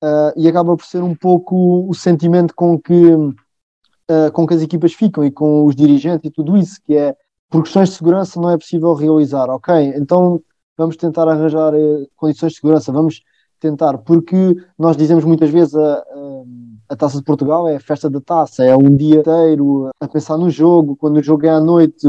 uh, 0.04 0.34
e 0.36 0.48
acaba 0.48 0.76
por 0.76 0.86
ser 0.86 1.02
um 1.02 1.16
pouco 1.16 1.88
o 1.88 1.94
sentimento 1.94 2.54
com 2.54 2.78
que, 2.78 3.16
com 4.34 4.46
que 4.46 4.54
as 4.54 4.62
equipas 4.62 4.94
ficam 4.94 5.24
e 5.24 5.32
com 5.32 5.66
os 5.66 5.76
dirigentes 5.76 6.30
e 6.30 6.34
tudo 6.34 6.58
isso, 6.58 6.82
que 6.84 6.96
é 6.96 7.16
por 7.54 7.62
questões 7.62 7.90
de 7.90 7.96
segurança 7.98 8.42
não 8.42 8.50
é 8.50 8.58
possível 8.58 8.96
realizar, 8.96 9.48
ok? 9.48 9.94
Então 9.96 10.42
vamos 10.76 10.98
tentar 10.98 11.28
arranjar 11.28 11.72
eh, 11.76 12.08
condições 12.16 12.54
de 12.54 12.56
segurança, 12.56 12.92
vamos 12.92 13.22
tentar, 13.60 13.96
porque 14.00 14.56
nós 14.78 14.98
dizemos 14.98 15.24
muitas 15.24 15.52
vezes 15.52 15.76
a, 15.76 15.94
a, 15.98 16.04
a, 16.90 16.96
taça 16.96 17.20
de 17.20 17.24
Portugal 17.24 17.68
é 17.68 17.76
a 17.76 17.80
festa 17.80 18.10
da 18.10 18.20
taça, 18.20 18.64
é 18.64 18.76
um 18.76 18.98
dia 18.98 19.18
inteiro 19.18 19.92
a 20.02 20.08
pensar 20.08 20.36
no 20.36 20.50
jogo, 20.50 20.96
quando 20.96 21.18
o 21.18 21.24
jogo 21.24 21.46
é 21.46 21.52
à 21.52 21.60
noite, 21.60 22.08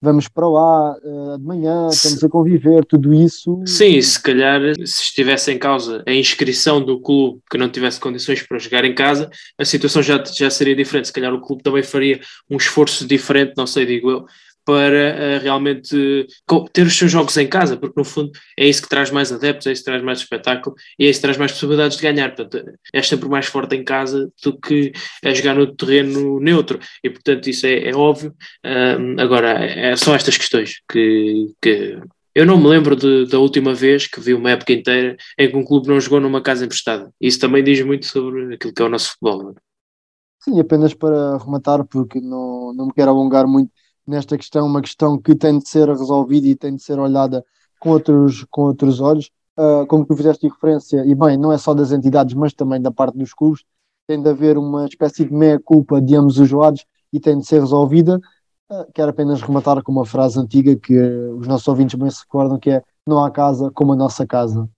vamos 0.00 0.28
para 0.28 0.46
lá 0.46 0.96
uh, 0.98 1.36
de 1.36 1.44
manhã, 1.44 1.88
estamos 1.88 2.22
a 2.22 2.28
conviver, 2.28 2.84
tudo 2.84 3.12
isso. 3.12 3.60
Sim, 3.66 4.00
se 4.00 4.22
calhar 4.22 4.60
se 4.76 5.02
estivesse 5.02 5.50
em 5.50 5.58
causa 5.58 6.04
a 6.06 6.12
inscrição 6.12 6.80
do 6.80 7.00
clube 7.00 7.40
que 7.50 7.58
não 7.58 7.68
tivesse 7.68 7.98
condições 7.98 8.40
para 8.40 8.58
jogar 8.58 8.84
em 8.84 8.94
casa, 8.94 9.28
a 9.58 9.64
situação 9.64 10.00
já, 10.00 10.22
já 10.24 10.48
seria 10.48 10.76
diferente. 10.76 11.08
Se 11.08 11.12
calhar 11.12 11.34
o 11.34 11.40
clube 11.40 11.64
também 11.64 11.82
faria 11.82 12.20
um 12.48 12.56
esforço 12.56 13.04
diferente, 13.04 13.54
não 13.56 13.66
sei, 13.66 13.84
digo 13.84 14.10
eu, 14.10 14.26
para 14.66 15.38
uh, 15.38 15.42
realmente 15.42 16.26
ter 16.72 16.86
os 16.86 16.98
seus 16.98 17.10
jogos 17.10 17.36
em 17.36 17.46
casa, 17.46 17.76
porque 17.76 17.94
no 17.96 18.04
fundo 18.04 18.32
é 18.58 18.66
isso 18.66 18.82
que 18.82 18.88
traz 18.88 19.12
mais 19.12 19.32
adeptos, 19.32 19.68
é 19.68 19.72
isso 19.72 19.82
que 19.82 19.90
traz 19.90 20.02
mais 20.02 20.18
espetáculo 20.18 20.74
e 20.98 21.06
é 21.06 21.08
isso 21.08 21.20
que 21.20 21.22
traz 21.22 21.38
mais 21.38 21.52
possibilidades 21.52 21.96
de 21.96 22.02
ganhar. 22.02 22.34
Portanto, 22.34 22.72
é 22.92 23.00
sempre 23.00 23.28
mais 23.28 23.46
forte 23.46 23.76
em 23.76 23.84
casa 23.84 24.28
do 24.42 24.58
que 24.58 24.92
a 25.24 25.32
jogar 25.32 25.54
no 25.54 25.72
terreno 25.72 26.40
neutro 26.40 26.80
e, 27.02 27.08
portanto, 27.08 27.46
isso 27.48 27.64
é, 27.64 27.90
é 27.90 27.94
óbvio. 27.94 28.34
Uh, 28.64 29.20
agora, 29.20 29.52
é, 29.64 29.94
são 29.94 30.12
estas 30.12 30.36
questões 30.36 30.80
que, 30.90 31.54
que 31.62 32.00
Eu 32.34 32.44
não 32.44 32.58
me 32.58 32.66
lembro 32.66 32.96
de, 32.96 33.26
da 33.26 33.38
última 33.38 33.72
vez 33.72 34.08
que 34.08 34.20
vi 34.20 34.34
uma 34.34 34.50
época 34.50 34.72
inteira 34.72 35.16
em 35.38 35.48
que 35.48 35.56
um 35.56 35.64
clube 35.64 35.88
não 35.88 36.00
jogou 36.00 36.20
numa 36.20 36.42
casa 36.42 36.64
emprestada. 36.64 37.08
Isso 37.20 37.38
também 37.38 37.62
diz 37.62 37.80
muito 37.82 38.06
sobre 38.06 38.54
aquilo 38.54 38.74
que 38.74 38.82
é 38.82 38.84
o 38.84 38.88
nosso 38.88 39.12
futebol. 39.12 39.52
É? 39.52 39.54
Sim, 40.40 40.60
apenas 40.60 40.92
para 40.92 41.38
rematar, 41.38 41.84
porque 41.84 42.20
não, 42.20 42.74
não 42.74 42.86
me 42.86 42.92
quero 42.92 43.10
alongar 43.10 43.46
muito 43.46 43.70
nesta 44.06 44.36
questão, 44.36 44.66
uma 44.66 44.80
questão 44.80 45.18
que 45.18 45.34
tem 45.34 45.58
de 45.58 45.68
ser 45.68 45.88
resolvida 45.88 46.46
e 46.46 46.54
tem 46.54 46.76
de 46.76 46.82
ser 46.82 46.98
olhada 46.98 47.44
com 47.80 47.90
outros, 47.90 48.44
com 48.50 48.62
outros 48.62 49.00
olhos. 49.00 49.30
Uh, 49.58 49.86
como 49.86 50.04
tu 50.04 50.14
fizeste 50.14 50.46
referência, 50.46 51.02
e 51.06 51.14
bem, 51.14 51.36
não 51.36 51.50
é 51.50 51.56
só 51.56 51.72
das 51.72 51.90
entidades, 51.90 52.34
mas 52.34 52.52
também 52.52 52.80
da 52.80 52.90
parte 52.90 53.16
dos 53.16 53.32
clubes, 53.32 53.64
tem 54.06 54.20
de 54.22 54.28
haver 54.28 54.58
uma 54.58 54.84
espécie 54.84 55.24
de 55.24 55.32
meia-culpa 55.32 56.00
de 56.00 56.14
ambos 56.14 56.38
os 56.38 56.50
lados 56.50 56.84
e 57.10 57.18
tem 57.18 57.38
de 57.38 57.46
ser 57.46 57.60
resolvida. 57.60 58.20
Uh, 58.70 58.84
quero 58.92 59.10
apenas 59.10 59.40
rematar 59.40 59.82
com 59.82 59.92
uma 59.92 60.04
frase 60.04 60.38
antiga 60.38 60.76
que 60.76 60.98
os 60.98 61.46
nossos 61.46 61.66
ouvintes 61.68 61.98
bem 61.98 62.10
se 62.10 62.20
recordam, 62.20 62.58
que 62.58 62.70
é 62.70 62.82
não 63.06 63.24
há 63.24 63.30
casa 63.30 63.70
como 63.70 63.92
a 63.92 63.96
nossa 63.96 64.26
casa 64.26 64.68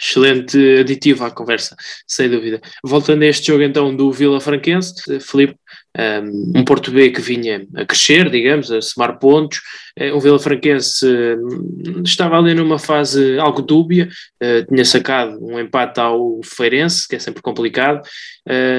excelente 0.00 0.56
aditivo 0.80 1.24
à 1.24 1.30
conversa, 1.30 1.76
sem 2.06 2.28
dúvida. 2.28 2.60
Voltando 2.82 3.22
a 3.22 3.26
este 3.26 3.48
jogo 3.48 3.62
então 3.62 3.94
do 3.94 4.10
Vila 4.10 4.40
Franquense, 4.40 4.94
Filipe, 5.20 5.56
um 6.54 6.64
Porto 6.64 6.90
B 6.90 7.10
que 7.10 7.20
vinha 7.20 7.66
a 7.74 7.84
crescer, 7.84 8.30
digamos, 8.30 8.70
a 8.70 8.80
somar 8.80 9.18
pontos, 9.18 9.60
eh, 9.96 10.12
um 10.12 10.20
Vila 10.20 10.38
Franquense 10.38 11.04
hum, 11.04 12.02
estava 12.04 12.38
ali 12.38 12.54
numa 12.54 12.78
fase 12.78 13.38
algo 13.38 13.60
dúbia, 13.60 14.08
uh, 14.42 14.66
tinha 14.66 14.84
sacado 14.84 15.38
um 15.44 15.58
empate 15.58 16.00
ao 16.00 16.40
Feirense, 16.44 17.08
que 17.08 17.16
é 17.16 17.18
sempre 17.18 17.42
complicado, 17.42 18.00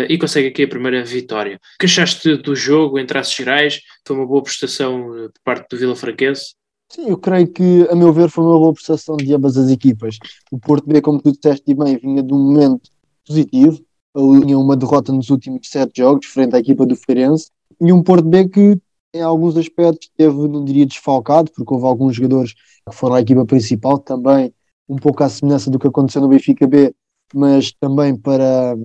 e 0.09 0.17
consegue 0.17 0.47
aqui 0.47 0.63
a 0.63 0.67
primeira 0.67 1.03
vitória. 1.03 1.55
O 1.55 1.79
que 1.79 1.85
achaste 1.85 2.35
do 2.37 2.55
jogo 2.55 2.99
em 2.99 3.05
traços 3.05 3.35
gerais? 3.35 3.79
Foi 4.05 4.17
uma 4.17 4.25
boa 4.25 4.43
prestação 4.43 5.07
por 5.07 5.41
parte 5.45 5.67
do 5.69 5.77
Vila 5.77 5.95
Franquense? 5.95 6.55
Sim, 6.93 7.07
eu 7.07 7.17
creio 7.17 7.47
que, 7.47 7.87
a 7.89 7.95
meu 7.95 8.11
ver, 8.11 8.29
foi 8.29 8.43
uma 8.43 8.59
boa 8.59 8.73
prestação 8.73 9.15
de 9.15 9.33
ambas 9.33 9.55
as 9.57 9.69
equipas. 9.69 10.17
O 10.51 10.59
Porto 10.59 10.85
B, 10.85 11.01
como 11.01 11.21
tu 11.21 11.31
disseste 11.31 11.73
bem, 11.73 11.97
vinha 11.97 12.21
de 12.21 12.33
um 12.33 12.37
momento 12.37 12.91
positivo, 13.25 13.79
tinha 14.13 14.59
uma 14.59 14.75
derrota 14.75 15.13
nos 15.13 15.29
últimos 15.29 15.69
sete 15.69 16.01
jogos, 16.01 16.25
frente 16.25 16.53
à 16.53 16.59
equipa 16.59 16.85
do 16.85 16.93
Feirense, 16.97 17.49
e 17.79 17.93
um 17.93 18.03
Porto 18.03 18.27
B 18.27 18.49
que, 18.49 18.77
em 19.13 19.21
alguns 19.21 19.55
aspectos, 19.55 20.09
teve, 20.17 20.35
não 20.49 20.65
diria 20.65 20.85
desfalcado, 20.85 21.49
porque 21.55 21.73
houve 21.73 21.85
alguns 21.85 22.17
jogadores 22.17 22.53
que 22.53 22.93
foram 22.93 23.15
à 23.15 23.21
equipa 23.21 23.45
principal, 23.45 23.97
também 23.97 24.53
um 24.89 24.97
pouco 24.97 25.23
à 25.23 25.29
semelhança 25.29 25.71
do 25.71 25.79
que 25.79 25.87
aconteceu 25.87 26.21
no 26.21 26.27
Benfica 26.27 26.67
B, 26.67 26.93
mas 27.33 27.71
também 27.71 28.17
para, 28.17 28.77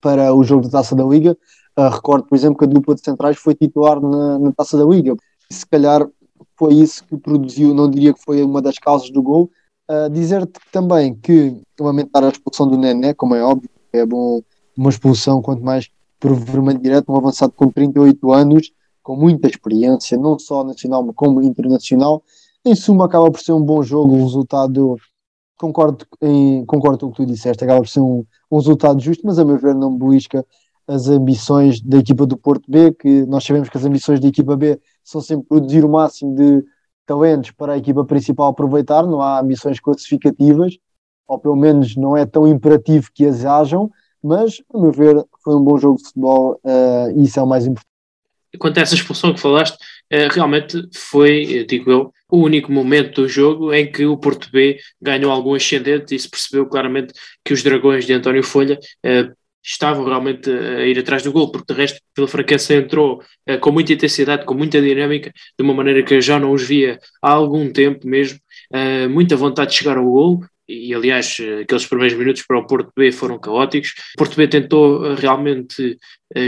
para 0.00 0.32
o 0.32 0.44
jogo 0.44 0.62
da 0.62 0.70
Taça 0.70 0.94
da 0.94 1.02
Liga. 1.02 1.36
Uh, 1.76 1.88
recordo, 1.88 2.28
por 2.28 2.36
exemplo, 2.36 2.58
que 2.58 2.64
a 2.64 2.68
dupla 2.68 2.94
de 2.94 3.00
centrais 3.00 3.36
foi 3.38 3.56
titular 3.56 4.00
na, 4.00 4.38
na 4.38 4.52
Taça 4.52 4.78
da 4.78 4.84
Liga. 4.84 5.16
Se 5.50 5.66
calhar 5.66 6.08
foi 6.56 6.74
isso 6.74 7.04
que 7.04 7.16
produziu, 7.16 7.74
não 7.74 7.90
diria 7.90 8.12
que 8.12 8.22
foi 8.22 8.42
uma 8.42 8.60
das 8.60 8.78
causas 8.78 9.10
do 9.10 9.22
gol. 9.22 9.50
Uh, 9.88 10.08
Dizer-te 10.10 10.60
também 10.70 11.14
que 11.14 11.56
lamentar 11.78 12.24
a 12.24 12.28
expulsão 12.28 12.68
do 12.68 12.78
Nené, 12.78 13.12
como 13.14 13.34
é 13.34 13.42
óbvio, 13.42 13.68
é 13.92 14.06
bom 14.06 14.40
uma 14.76 14.90
expulsão, 14.90 15.42
quanto 15.42 15.62
mais 15.62 15.90
por 16.18 16.34
vermelho 16.34 16.78
direto, 16.78 17.10
um 17.10 17.16
avançado 17.16 17.52
com 17.52 17.68
38 17.68 18.32
anos, 18.32 18.70
com 19.02 19.16
muita 19.16 19.48
experiência, 19.48 20.18
não 20.18 20.38
só 20.38 20.62
nacional, 20.62 21.04
como 21.14 21.42
internacional. 21.42 22.22
Em 22.64 22.74
suma, 22.74 23.06
acaba 23.06 23.30
por 23.30 23.40
ser 23.40 23.52
um 23.52 23.62
bom 23.62 23.82
jogo, 23.82 24.14
um 24.14 24.22
resultado. 24.22 24.96
Concordo, 25.58 26.06
em, 26.22 26.64
concordo 26.64 26.98
com 26.98 27.06
o 27.06 27.10
que 27.10 27.16
tu 27.16 27.26
disseste, 27.26 27.64
acaba 27.64 27.80
por 27.80 27.88
ser 27.88 28.00
um, 28.00 28.24
um 28.50 28.56
resultado 28.56 29.00
justo, 29.00 29.26
mas 29.26 29.38
a 29.38 29.44
meu 29.44 29.58
ver 29.58 29.74
não 29.74 29.96
belisca 29.96 30.44
as 30.86 31.08
ambições 31.08 31.80
da 31.80 31.98
equipa 31.98 32.26
do 32.26 32.36
Porto 32.36 32.70
B, 32.70 32.92
que 32.92 33.24
nós 33.26 33.44
sabemos 33.44 33.68
que 33.68 33.76
as 33.76 33.84
ambições 33.84 34.20
da 34.20 34.28
equipa 34.28 34.56
B 34.56 34.80
são 35.10 35.20
sempre 35.20 35.46
produzir 35.48 35.84
o 35.84 35.88
máximo 35.88 36.34
de 36.34 36.64
talentos 37.04 37.50
para 37.50 37.72
a 37.72 37.78
equipa 37.78 38.04
principal 38.04 38.48
aproveitar, 38.48 39.02
não 39.02 39.20
há 39.20 39.42
missões 39.42 39.80
classificativas, 39.80 40.78
ou 41.26 41.38
pelo 41.38 41.56
menos 41.56 41.96
não 41.96 42.16
é 42.16 42.24
tão 42.24 42.46
imperativo 42.46 43.10
que 43.12 43.26
as 43.26 43.44
hajam, 43.44 43.90
mas, 44.22 44.62
a 44.72 44.78
meu 44.78 44.92
ver, 44.92 45.24
foi 45.42 45.56
um 45.56 45.64
bom 45.64 45.76
jogo 45.78 45.96
de 45.96 46.04
futebol 46.04 46.60
uh, 46.64 47.18
e 47.18 47.24
isso 47.24 47.40
é 47.40 47.42
o 47.42 47.46
mais 47.46 47.66
importante. 47.66 47.88
Quanto 48.58 48.78
a 48.78 48.82
essa 48.82 48.94
expulsão 48.94 49.32
que 49.32 49.40
falaste, 49.40 49.76
uh, 49.76 50.28
realmente 50.32 50.88
foi, 50.94 51.64
digo 51.68 51.90
eu, 51.90 52.12
o 52.30 52.38
único 52.38 52.70
momento 52.70 53.22
do 53.22 53.28
jogo 53.28 53.72
em 53.72 53.90
que 53.90 54.04
o 54.04 54.16
Porto 54.16 54.50
B 54.52 54.78
ganhou 55.00 55.32
algum 55.32 55.54
ascendente 55.54 56.14
e 56.14 56.18
se 56.18 56.28
percebeu 56.28 56.66
claramente 56.66 57.12
que 57.44 57.52
os 57.52 57.62
dragões 57.62 58.06
de 58.06 58.12
António 58.12 58.44
Folha 58.44 58.78
estavam 59.62 60.04
realmente 60.04 60.50
a 60.50 60.86
ir 60.86 60.98
atrás 60.98 61.22
do 61.22 61.32
gol, 61.32 61.50
porque 61.50 61.72
de 61.72 61.78
resto 61.78 62.00
pela 62.14 62.28
fraqueza 62.28 62.74
entrou 62.74 63.22
uh, 63.48 63.58
com 63.60 63.70
muita 63.70 63.92
intensidade, 63.92 64.44
com 64.44 64.54
muita 64.54 64.80
dinâmica, 64.80 65.32
de 65.58 65.64
uma 65.64 65.74
maneira 65.74 66.02
que 66.02 66.14
eu 66.14 66.20
já 66.20 66.38
não 66.38 66.52
os 66.52 66.62
via 66.62 66.98
há 67.22 67.30
algum 67.30 67.70
tempo 67.72 68.06
mesmo, 68.06 68.38
uh, 68.74 69.08
muita 69.08 69.36
vontade 69.36 69.70
de 69.70 69.76
chegar 69.76 69.96
ao 69.98 70.04
gol, 70.04 70.44
e 70.72 70.94
aliás 70.94 71.36
aqueles 71.62 71.84
primeiros 71.84 72.16
minutos 72.16 72.44
para 72.46 72.56
o 72.56 72.64
Porto 72.64 72.92
B 72.96 73.10
foram 73.10 73.40
caóticos. 73.40 73.92
O 74.14 74.18
Porto 74.18 74.36
B 74.36 74.46
tentou 74.46 75.14
realmente 75.14 75.98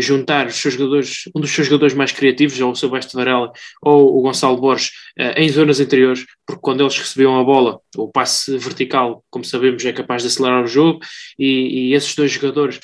juntar 0.00 0.46
os 0.46 0.54
seus 0.54 0.74
jogadores, 0.74 1.24
um 1.34 1.40
dos 1.40 1.50
seus 1.50 1.66
jogadores 1.66 1.92
mais 1.92 2.12
criativos, 2.12 2.60
ou 2.60 2.70
o 2.70 2.76
Sebastião 2.76 3.18
Varela 3.18 3.50
ou 3.82 4.16
o 4.16 4.22
Gonçalo 4.22 4.60
Borges, 4.60 4.92
em 5.36 5.48
zonas 5.48 5.80
interiores, 5.80 6.24
porque 6.46 6.62
quando 6.62 6.82
eles 6.82 6.96
recebiam 6.96 7.36
a 7.36 7.42
bola, 7.42 7.80
o 7.96 8.12
passe 8.12 8.56
vertical, 8.58 9.24
como 9.28 9.44
sabemos, 9.44 9.84
é 9.84 9.92
capaz 9.92 10.22
de 10.22 10.28
acelerar 10.28 10.62
o 10.62 10.68
jogo, 10.68 11.00
e, 11.36 11.88
e 11.88 11.94
esses 11.94 12.14
dois 12.14 12.30
jogadores, 12.30 12.78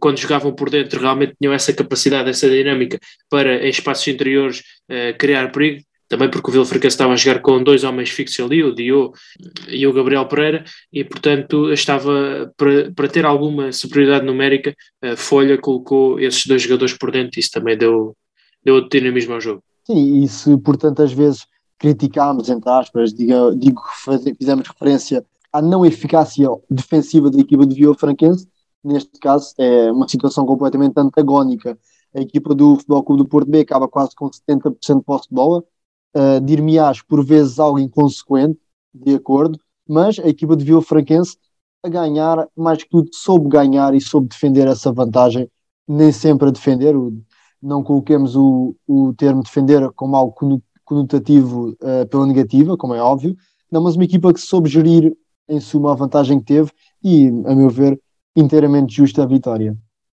quando 0.00 0.18
jogavam 0.18 0.52
por 0.54 0.70
dentro, 0.70 1.00
realmente 1.00 1.34
tinham 1.40 1.52
essa 1.52 1.72
capacidade, 1.72 2.30
essa 2.30 2.48
dinâmica 2.48 2.98
para, 3.28 3.66
em 3.66 3.70
espaços 3.70 4.06
interiores, 4.08 4.60
uh, 4.90 5.16
criar 5.18 5.52
perigo. 5.52 5.82
Também 6.08 6.30
porque 6.30 6.48
o 6.48 6.52
Vila 6.52 6.64
Franquense 6.64 6.94
estava 6.94 7.12
a 7.14 7.16
jogar 7.16 7.40
com 7.40 7.62
dois 7.62 7.82
homens 7.82 8.10
fixos 8.10 8.44
ali, 8.44 8.62
o 8.62 8.72
Dio 8.72 9.12
e 9.66 9.84
o 9.86 9.92
Gabriel 9.92 10.26
Pereira, 10.26 10.64
e 10.92 11.02
portanto 11.02 11.72
estava 11.72 12.52
para, 12.56 12.92
para 12.92 13.08
ter 13.08 13.24
alguma 13.24 13.72
superioridade 13.72 14.24
numérica. 14.24 14.74
A 15.02 15.16
Folha 15.16 15.58
colocou 15.58 16.20
esses 16.20 16.46
dois 16.46 16.62
jogadores 16.62 16.96
por 16.96 17.10
dentro, 17.10 17.38
e 17.38 17.40
isso 17.40 17.50
também 17.50 17.76
deu, 17.76 18.16
deu 18.64 18.76
outro 18.76 18.90
dinamismo 18.90 19.34
ao 19.34 19.40
jogo. 19.40 19.62
Sim, 19.84 20.22
e 20.22 20.28
se 20.28 20.56
por 20.58 20.76
tantas 20.76 21.12
vezes 21.12 21.44
criticámos, 21.76 22.48
entre 22.48 22.70
aspas, 22.70 23.12
digo, 23.12 23.56
digo 23.56 23.82
fizemos 24.38 24.68
referência 24.68 25.24
à 25.52 25.60
não 25.60 25.84
eficácia 25.84 26.48
defensiva 26.70 27.30
da 27.30 27.40
equipa 27.40 27.66
de 27.66 27.74
Vila 27.74 27.94
Franquense, 27.94 28.46
neste 28.86 29.18
caso 29.18 29.54
é 29.58 29.90
uma 29.90 30.08
situação 30.08 30.46
completamente 30.46 30.94
antagónica. 30.96 31.78
A 32.14 32.20
equipa 32.20 32.54
do 32.54 32.76
Futebol 32.76 33.02
Clube 33.02 33.22
do 33.22 33.28
Porto 33.28 33.50
B 33.50 33.60
acaba 33.60 33.88
quase 33.88 34.14
com 34.14 34.30
70% 34.30 34.98
de 34.98 35.04
posse 35.04 35.28
de 35.28 35.34
bola, 35.34 35.64
uh, 36.16 36.40
dir-me-ás 36.40 37.02
por 37.02 37.24
vezes 37.24 37.58
algo 37.58 37.78
inconsequente, 37.78 38.58
de 38.94 39.14
acordo, 39.14 39.58
mas 39.86 40.18
a 40.18 40.28
equipa 40.28 40.56
de 40.56 40.64
Vila 40.64 40.80
Franquense 40.80 41.36
a 41.84 41.88
ganhar, 41.88 42.48
mais 42.56 42.82
que 42.82 42.88
tudo, 42.88 43.10
soube 43.12 43.48
ganhar 43.48 43.94
e 43.94 44.00
soube 44.00 44.28
defender 44.28 44.66
essa 44.66 44.92
vantagem, 44.92 45.50
nem 45.86 46.10
sempre 46.10 46.48
a 46.48 46.50
defender, 46.50 46.96
o, 46.96 47.12
não 47.62 47.82
coloquemos 47.82 48.34
o, 48.36 48.74
o 48.86 49.12
termo 49.14 49.42
defender 49.42 49.90
como 49.92 50.16
algo 50.16 50.62
conotativo 50.84 51.70
uh, 51.82 52.06
pela 52.08 52.26
negativa, 52.26 52.76
como 52.76 52.94
é 52.94 53.02
óbvio, 53.02 53.36
não, 53.70 53.82
mas 53.82 53.96
uma 53.96 54.04
equipa 54.04 54.32
que 54.32 54.40
soube 54.40 54.68
gerir 54.68 55.16
em 55.48 55.60
suma 55.60 55.92
a 55.92 55.94
vantagem 55.94 56.38
que 56.40 56.46
teve 56.46 56.70
e, 57.02 57.28
a 57.46 57.54
meu 57.54 57.68
ver, 57.68 58.00
inteiramente 58.36 58.94
justa 58.94 59.22
a 59.22 59.26
vitória. 59.26 59.76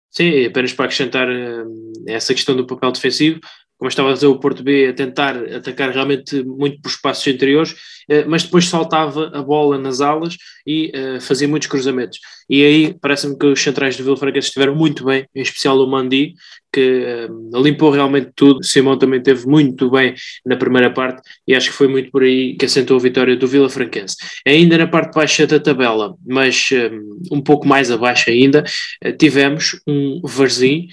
Sim, 0.10 0.45
apenas 0.45 0.73
para 0.73 0.86
acrescentar 0.86 1.27
uh, 1.30 2.03
essa 2.08 2.34
questão 2.34 2.56
do 2.56 2.65
papel 2.65 2.91
defensivo, 2.91 3.39
como 3.78 3.90
estava 3.90 4.10
a 4.10 4.13
dizer, 4.13 4.28
o 4.28 4.40
Porto 4.40 4.63
B 4.63 4.88
a 4.88 4.94
tentar 4.94 5.38
atacar 5.54 5.92
realmente 5.92 6.44
muito 6.44 6.82
por 6.82 6.90
espaços 6.90 7.26
interiores, 7.28 7.76
eh, 8.10 8.26
mas 8.26 8.44
depois 8.44 8.66
saltava 8.66 9.32
a 9.34 9.42
bola 9.42 9.78
nas 9.78 10.02
alas 10.02 10.36
e 10.66 10.92
uh, 10.96 11.22
fazia 11.22 11.48
muitos 11.48 11.68
cruzamentos. 11.68 12.20
E 12.50 12.63
aí 12.63 12.96
parece-me 13.00 13.38
que 13.38 13.46
os 13.46 13.62
centrais 13.62 13.96
do 13.96 14.04
Vila 14.04 14.18
Franquense 14.18 14.48
estiveram 14.48 14.76
muito 14.76 15.06
bem, 15.06 15.28
em 15.36 15.42
especial 15.42 15.78
o 15.78 15.88
Mandi, 15.88 16.34
que 16.74 17.28
uh, 17.30 17.62
limpou 17.62 17.92
realmente 17.92 18.32
tudo. 18.36 18.63
Simão 18.63 18.98
também 18.98 19.22
teve 19.22 19.46
muito 19.46 19.92
bem 19.92 20.16
na 20.46 20.56
primeira 20.56 20.92
parte 20.92 21.22
e 21.48 21.54
acho 21.54 21.70
que 21.70 21.78
foi 21.78 21.88
muito 21.88 22.10
por 22.10 22.24
aí 22.24 22.56
que 22.56 22.66
assentou 22.66 22.98
a 22.98 23.02
vitória 23.02 23.36
do 23.36 23.48
Vila 23.48 23.70
Franquense. 23.70 24.16
Ainda 24.46 24.78
na 24.78 24.88
parte 24.88 25.13
baixa 25.13 25.46
da 25.46 25.60
tabela, 25.60 26.16
mas 26.26 26.70
um, 27.32 27.42
pouco 27.42 27.68
mais 27.68 27.92
abaixo 27.92 28.30
ainda, 28.30 28.63
tivemos 29.20 29.80
um 29.88 30.22
Varzim 30.24 30.88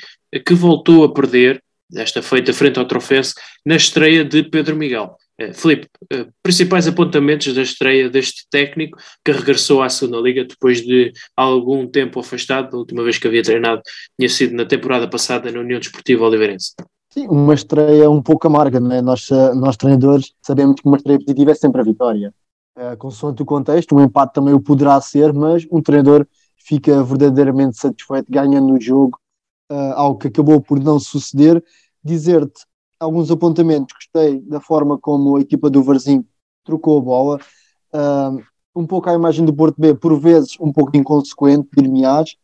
que 0.44 0.54
voltou 0.54 1.04
a 1.04 1.12
perder 1.12 1.63
esta 1.94 2.22
feita 2.22 2.52
frente 2.52 2.78
ao 2.78 2.86
Trofense, 2.86 3.34
na 3.64 3.76
estreia 3.76 4.24
de 4.24 4.42
Pedro 4.42 4.76
Miguel. 4.76 5.16
Uh, 5.40 5.52
Filipe, 5.52 5.88
uh, 6.12 6.32
principais 6.42 6.86
apontamentos 6.86 7.52
da 7.52 7.62
estreia 7.62 8.08
deste 8.08 8.46
técnico 8.50 8.98
que 9.24 9.32
regressou 9.32 9.82
à 9.82 9.88
segunda 9.88 10.20
liga 10.20 10.44
depois 10.44 10.80
de 10.80 11.12
algum 11.36 11.86
tempo 11.88 12.20
afastado, 12.20 12.76
a 12.76 12.78
última 12.78 13.02
vez 13.02 13.18
que 13.18 13.26
havia 13.26 13.42
treinado 13.42 13.82
tinha 14.16 14.28
sido 14.28 14.54
na 14.54 14.64
temporada 14.64 15.08
passada 15.08 15.50
na 15.50 15.60
União 15.60 15.80
Desportiva 15.80 16.24
Oliveirense. 16.24 16.74
Sim, 17.12 17.26
uma 17.28 17.54
estreia 17.54 18.08
um 18.10 18.22
pouco 18.22 18.46
amarga, 18.46 18.80
né? 18.80 19.00
nós, 19.00 19.28
nós 19.54 19.76
treinadores 19.76 20.32
sabemos 20.42 20.80
que 20.80 20.86
uma 20.86 20.96
estreia 20.96 21.18
positiva 21.18 21.52
é 21.52 21.54
sempre 21.54 21.80
a 21.80 21.84
vitória. 21.84 22.32
Consoante 22.98 23.40
o 23.40 23.44
contexto, 23.44 23.94
um 23.94 24.02
empate 24.02 24.34
também 24.34 24.52
o 24.52 24.60
poderá 24.60 25.00
ser, 25.00 25.32
mas 25.32 25.64
um 25.70 25.80
treinador 25.80 26.26
fica 26.64 27.02
verdadeiramente 27.04 27.76
satisfeito 27.76 28.26
ganhando 28.30 28.74
o 28.74 28.80
jogo, 28.80 29.18
uh, 29.70 29.92
algo 29.94 30.18
que 30.18 30.28
acabou 30.28 30.60
por 30.60 30.80
não 30.80 30.98
suceder, 30.98 31.62
dizer-te 32.02 32.64
alguns 32.98 33.30
apontamentos. 33.30 33.94
Gostei 33.94 34.40
da 34.40 34.60
forma 34.60 34.98
como 34.98 35.36
a 35.36 35.40
equipa 35.40 35.70
do 35.70 35.82
Varzim 35.82 36.24
trocou 36.64 36.98
a 36.98 37.00
bola. 37.00 37.40
uh, 37.94 38.42
um 38.74 38.86
pouco 38.86 39.08
à 39.08 39.14
imagem 39.14 39.44
do 39.44 39.54
Porto 39.54 39.80
B, 39.80 39.94
por 39.94 40.18
vezes 40.18 40.56
um 40.60 40.72
pouco 40.72 40.96
inconsequente, 40.96 41.68
dir-me-ás, 41.76 42.34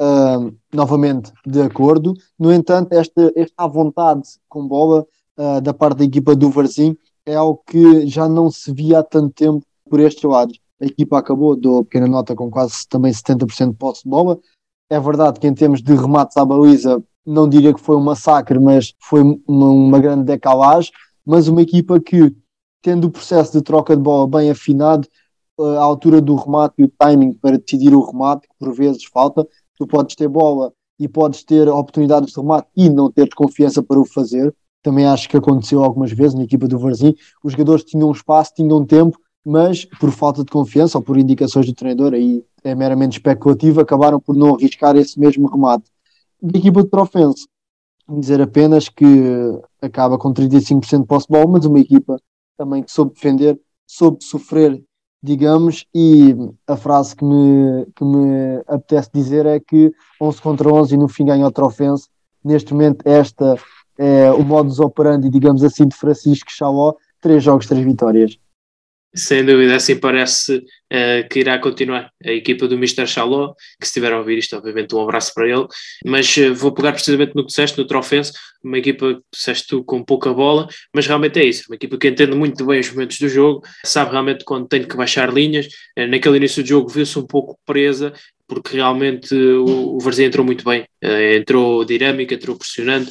uh, 0.00 0.54
novamente 0.72 1.32
de 1.46 1.60
acordo. 1.60 2.14
No 2.38 2.52
entanto, 2.52 2.92
esta, 2.92 3.32
esta 3.36 3.66
vontade 3.66 4.22
com 4.48 4.66
bola 4.66 5.06
uh, 5.36 5.60
da 5.60 5.74
parte 5.74 5.98
da 5.98 6.04
equipa 6.04 6.34
do 6.34 6.50
Varzim 6.50 6.96
é 7.26 7.34
algo 7.34 7.62
que 7.66 8.06
já 8.06 8.28
não 8.28 8.50
se 8.50 8.72
via 8.72 9.00
há 9.00 9.02
tanto 9.02 9.34
tempo 9.34 9.64
por 9.88 10.00
estes 10.00 10.24
lados. 10.24 10.58
A 10.80 10.86
equipa 10.86 11.18
acabou, 11.18 11.56
dou 11.56 11.84
pequena 11.84 12.06
nota, 12.06 12.34
com 12.34 12.50
quase 12.50 12.86
também 12.88 13.12
70% 13.12 13.70
de 13.70 13.76
posse 13.76 14.04
de 14.04 14.10
bola. 14.10 14.38
É 14.90 15.00
verdade 15.00 15.40
que 15.40 15.46
em 15.46 15.54
termos 15.54 15.82
de 15.82 15.94
remates 15.94 16.36
à 16.36 16.44
baliza, 16.44 17.02
não 17.26 17.48
diria 17.48 17.72
que 17.72 17.80
foi 17.80 17.96
um 17.96 18.02
massacre, 18.02 18.58
mas 18.58 18.94
foi 19.00 19.22
uma, 19.22 19.66
uma 19.66 19.98
grande 19.98 20.24
decalagem. 20.24 20.92
Mas 21.24 21.48
uma 21.48 21.62
equipa 21.62 21.98
que, 21.98 22.34
tendo 22.82 23.06
o 23.06 23.10
processo 23.10 23.52
de 23.52 23.62
troca 23.62 23.96
de 23.96 24.02
bola 24.02 24.28
bem 24.28 24.50
afinado, 24.50 25.08
a 25.58 25.82
altura 25.82 26.20
do 26.20 26.34
remate 26.34 26.74
e 26.78 26.84
o 26.84 26.92
timing 26.98 27.32
para 27.32 27.56
decidir 27.56 27.94
o 27.94 28.04
remate, 28.04 28.46
que 28.46 28.54
por 28.58 28.74
vezes 28.74 29.04
falta, 29.04 29.46
tu 29.78 29.86
podes 29.86 30.14
ter 30.16 30.28
bola 30.28 30.72
e 30.98 31.08
podes 31.08 31.42
ter 31.44 31.68
oportunidades 31.68 32.32
de 32.32 32.40
remate 32.40 32.68
e 32.76 32.90
não 32.90 33.10
ter 33.10 33.28
confiança 33.34 33.82
para 33.82 33.98
o 33.98 34.04
fazer. 34.04 34.54
Também 34.82 35.06
acho 35.06 35.28
que 35.28 35.36
aconteceu 35.36 35.82
algumas 35.82 36.12
vezes 36.12 36.34
na 36.34 36.44
equipa 36.44 36.68
do 36.68 36.78
Varzim. 36.78 37.14
Os 37.42 37.52
jogadores 37.52 37.84
tinham 37.84 38.10
espaço, 38.12 38.52
tinham 38.54 38.84
tempo, 38.84 39.18
mas 39.44 39.84
por 39.84 40.10
falta 40.10 40.44
de 40.44 40.50
confiança 40.50 40.98
ou 40.98 41.04
por 41.04 41.16
indicações 41.16 41.66
do 41.66 41.74
treinador, 41.74 42.12
aí 42.12 42.44
é 42.64 42.74
meramente 42.74 43.18
especulativo, 43.18 43.80
acabaram 43.80 44.18
por 44.18 44.34
não 44.34 44.54
arriscar 44.54 44.96
esse 44.96 45.20
mesmo 45.20 45.48
remate. 45.48 45.84
Da 46.42 46.58
equipa 46.58 46.82
de 46.82 46.88
Trofense, 46.90 47.46
dizer 48.08 48.40
apenas 48.40 48.88
que 48.88 49.06
acaba 49.80 50.18
com 50.18 50.32
35% 50.32 51.02
de 51.02 51.06
posse 51.06 51.26
de 51.26 51.32
bola, 51.32 51.46
mas 51.46 51.64
uma 51.64 51.78
equipa 51.78 52.18
também 52.56 52.82
que 52.82 52.90
soube 52.90 53.14
defender, 53.14 53.60
soube 53.86 54.24
sofrer 54.24 54.82
digamos, 55.24 55.86
e 55.94 56.36
a 56.66 56.76
frase 56.76 57.16
que 57.16 57.24
me, 57.24 57.86
que 57.96 58.04
me 58.04 58.62
apetece 58.68 59.08
dizer 59.14 59.46
é 59.46 59.58
que 59.58 59.90
11 60.20 60.42
contra 60.42 60.70
11 60.70 60.94
e 60.94 60.98
no 60.98 61.08
fim 61.08 61.24
ganha 61.24 61.46
outra 61.46 61.64
ofensa. 61.64 62.08
Neste 62.44 62.74
momento, 62.74 63.08
esta 63.08 63.56
é 63.96 64.30
o 64.32 64.44
modus 64.44 64.78
operandi, 64.80 65.30
digamos 65.30 65.64
assim, 65.64 65.88
de 65.88 65.96
Francisco 65.96 66.50
Chauó, 66.52 66.92
três 67.22 67.42
jogos, 67.42 67.66
três 67.66 67.82
vitórias. 67.82 68.38
Sem 69.16 69.44
dúvida, 69.44 69.76
assim 69.76 69.96
parece 69.96 70.56
uh, 70.56 71.28
que 71.30 71.38
irá 71.38 71.56
continuar 71.60 72.10
a 72.24 72.32
equipa 72.32 72.66
do 72.66 72.74
Mr. 72.74 73.06
Chaló, 73.06 73.54
que 73.80 73.86
se 73.86 73.90
estiver 73.90 74.12
a 74.12 74.18
ouvir 74.18 74.38
isto, 74.38 74.56
obviamente 74.56 74.92
um 74.92 75.00
abraço 75.00 75.32
para 75.32 75.48
ele, 75.48 75.66
mas 76.04 76.36
uh, 76.36 76.52
vou 76.52 76.72
pegar 76.72 76.92
precisamente 76.92 77.32
no 77.36 77.42
que 77.42 77.48
disseste, 77.48 77.78
no 77.78 77.86
Trofense, 77.86 78.32
uma 78.62 78.76
equipa, 78.76 79.20
disseste 79.32 79.68
tu, 79.68 79.84
com 79.84 80.02
pouca 80.02 80.34
bola, 80.34 80.66
mas 80.92 81.06
realmente 81.06 81.38
é 81.38 81.44
isso, 81.44 81.62
uma 81.68 81.76
equipa 81.76 81.96
que 81.96 82.08
entende 82.08 82.34
muito 82.34 82.66
bem 82.66 82.80
os 82.80 82.90
momentos 82.90 83.20
do 83.20 83.28
jogo, 83.28 83.62
sabe 83.84 84.10
realmente 84.10 84.44
quando 84.44 84.66
tem 84.66 84.82
que 84.82 84.96
baixar 84.96 85.32
linhas, 85.32 85.66
uh, 85.96 86.08
naquele 86.08 86.38
início 86.38 86.64
do 86.64 86.68
jogo 86.68 86.88
viu-se 86.88 87.16
um 87.16 87.26
pouco 87.26 87.56
presa, 87.64 88.12
porque 88.48 88.74
realmente 88.74 89.32
o, 89.32 89.94
o 89.94 90.00
Varzim 90.00 90.24
entrou 90.24 90.44
muito 90.44 90.64
bem, 90.64 90.84
entrou 91.36 91.84
dinâmica, 91.84 92.34
entrou 92.34 92.58
pressionante, 92.58 93.10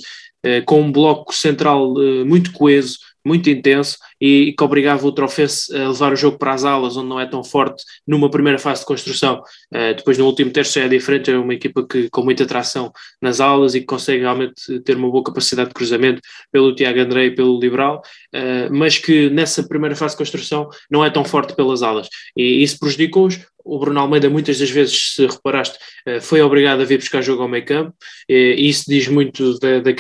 com 0.66 0.82
um 0.82 0.92
bloco 0.92 1.34
central 1.34 1.96
muito 2.24 2.52
coeso, 2.52 2.98
muito 3.26 3.50
intenso 3.50 3.98
e, 4.20 4.50
e 4.50 4.54
que 4.54 4.64
obrigava 4.64 5.06
o 5.08 5.12
Trofense 5.12 5.76
a 5.76 5.90
levar 5.90 6.14
o 6.14 6.16
jogo 6.16 6.38
para 6.38 6.54
as 6.54 6.64
alas, 6.64 6.98
onde 6.98 7.08
não 7.08 7.20
é 7.20 7.26
tão 7.26 7.44
forte 7.44 7.84
numa 8.06 8.30
primeira 8.30 8.60
fase 8.60 8.82
de 8.82 8.88
construção. 8.88 9.42
Uh, 9.74 9.96
depois 9.96 10.18
no 10.18 10.26
último 10.26 10.52
terço 10.52 10.80
é 10.80 10.88
diferente, 10.88 11.32
é 11.32 11.38
uma 11.38 11.54
equipa 11.54 11.86
que 11.88 12.10
com 12.10 12.24
muita 12.24 12.46
tração 12.46 12.92
nas 13.22 13.40
alas 13.40 13.76
e 13.76 13.80
que 13.80 13.86
consegue 13.86 14.22
realmente 14.22 14.80
ter 14.82 14.96
uma 14.96 15.10
boa 15.10 15.24
capacidade 15.24 15.70
de 15.70 15.74
cruzamento 15.74 16.22
pelo 16.52 16.76
Tiago 16.76 17.00
André 17.00 17.26
e 17.26 17.32
pelo 17.36 17.60
Liberal, 17.60 18.02
uh, 18.36 18.74
mas 18.74 18.98
que 18.98 19.30
nessa 19.30 19.64
primeira 19.68 19.96
fase 19.96 20.14
de 20.14 20.18
construção 20.18 20.70
não 20.90 21.04
é 21.04 21.10
tão 21.10 21.24
forte 21.24 21.56
pelas 21.56 21.82
alas. 21.82 22.08
E 22.36 22.64
isso 22.64 22.80
prejudicou-os, 22.80 23.40
o 23.64 23.80
Bruno 23.80 24.00
Almeida 24.00 24.30
muitas 24.30 24.60
das 24.60 24.70
vezes, 24.70 25.14
se 25.16 25.26
reparaste, 25.26 25.78
eh, 26.06 26.20
foi 26.20 26.42
obrigado 26.42 26.82
a 26.82 26.86
vir 26.86 26.98
buscar 26.98 27.22
jogo 27.22 27.44
ao 27.44 27.48
meio 27.48 27.66
campo, 27.66 27.96
e 28.28 28.68
isso 28.68 28.84
diz 28.88 29.08
muito 29.08 29.58
da, 29.60 29.80
da, 29.80 29.94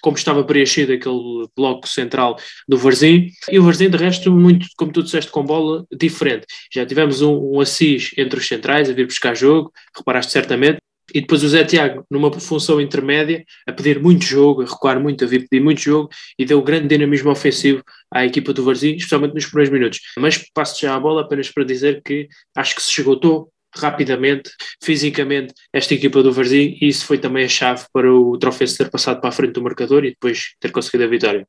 como 0.00 0.16
estava 0.16 0.44
preenchido 0.44 0.92
aquele 0.92 1.46
bloco 1.56 1.88
central 1.88 2.36
do 2.68 2.78
Varzim, 2.78 3.28
e 3.50 3.58
o 3.58 3.62
Varzim 3.62 3.90
de 3.90 3.96
resto 3.96 4.30
muito, 4.30 4.66
como 4.76 4.92
tu 4.92 5.02
disseste, 5.02 5.30
com 5.30 5.44
bola 5.44 5.84
diferente. 5.92 6.46
Já 6.72 6.86
tivemos 6.86 7.22
um, 7.22 7.54
um 7.54 7.60
Assis 7.60 8.10
entre 8.16 8.38
os 8.38 8.46
centrais 8.46 8.88
a 8.88 8.92
vir 8.92 9.06
buscar 9.06 9.34
jogo, 9.34 9.72
reparaste 9.96 10.32
certamente, 10.32 10.78
e 11.14 11.20
depois 11.20 11.42
o 11.42 11.48
Zé 11.48 11.64
Tiago 11.64 12.04
numa 12.10 12.32
função 12.32 12.80
intermédia, 12.80 13.44
a 13.66 13.72
pedir 13.72 14.00
muito 14.00 14.24
jogo, 14.24 14.62
a 14.62 14.64
recuar 14.64 15.00
muito, 15.00 15.24
a 15.24 15.26
vir 15.26 15.46
pedir 15.48 15.62
muito 15.62 15.80
jogo, 15.80 16.08
e 16.38 16.44
deu 16.44 16.62
grande 16.62 16.88
dinamismo 16.88 17.30
ofensivo 17.30 17.82
à 18.10 18.24
equipa 18.24 18.52
do 18.52 18.64
Varzim, 18.64 18.94
especialmente 18.94 19.34
nos 19.34 19.46
primeiros 19.46 19.72
minutos. 19.72 20.00
Mas 20.16 20.38
passo 20.54 20.80
já 20.80 20.94
a 20.94 21.00
bola 21.00 21.22
apenas 21.22 21.50
para 21.50 21.64
dizer 21.64 22.00
que 22.02 22.28
acho 22.56 22.74
que 22.74 22.82
se 22.82 23.00
esgotou 23.00 23.52
rapidamente, 23.74 24.50
fisicamente, 24.82 25.54
esta 25.72 25.94
equipa 25.94 26.22
do 26.22 26.32
Varzim 26.32 26.76
e 26.80 26.88
isso 26.88 27.06
foi 27.06 27.18
também 27.18 27.44
a 27.44 27.48
chave 27.48 27.84
para 27.92 28.12
o 28.12 28.36
Trofense 28.38 28.76
ter 28.76 28.90
passado 28.90 29.20
para 29.20 29.30
a 29.30 29.32
frente 29.32 29.52
do 29.52 29.62
marcador 29.62 30.04
e 30.04 30.10
depois 30.10 30.54
ter 30.60 30.70
conseguido 30.70 31.04
a 31.04 31.08
vitória. 31.08 31.46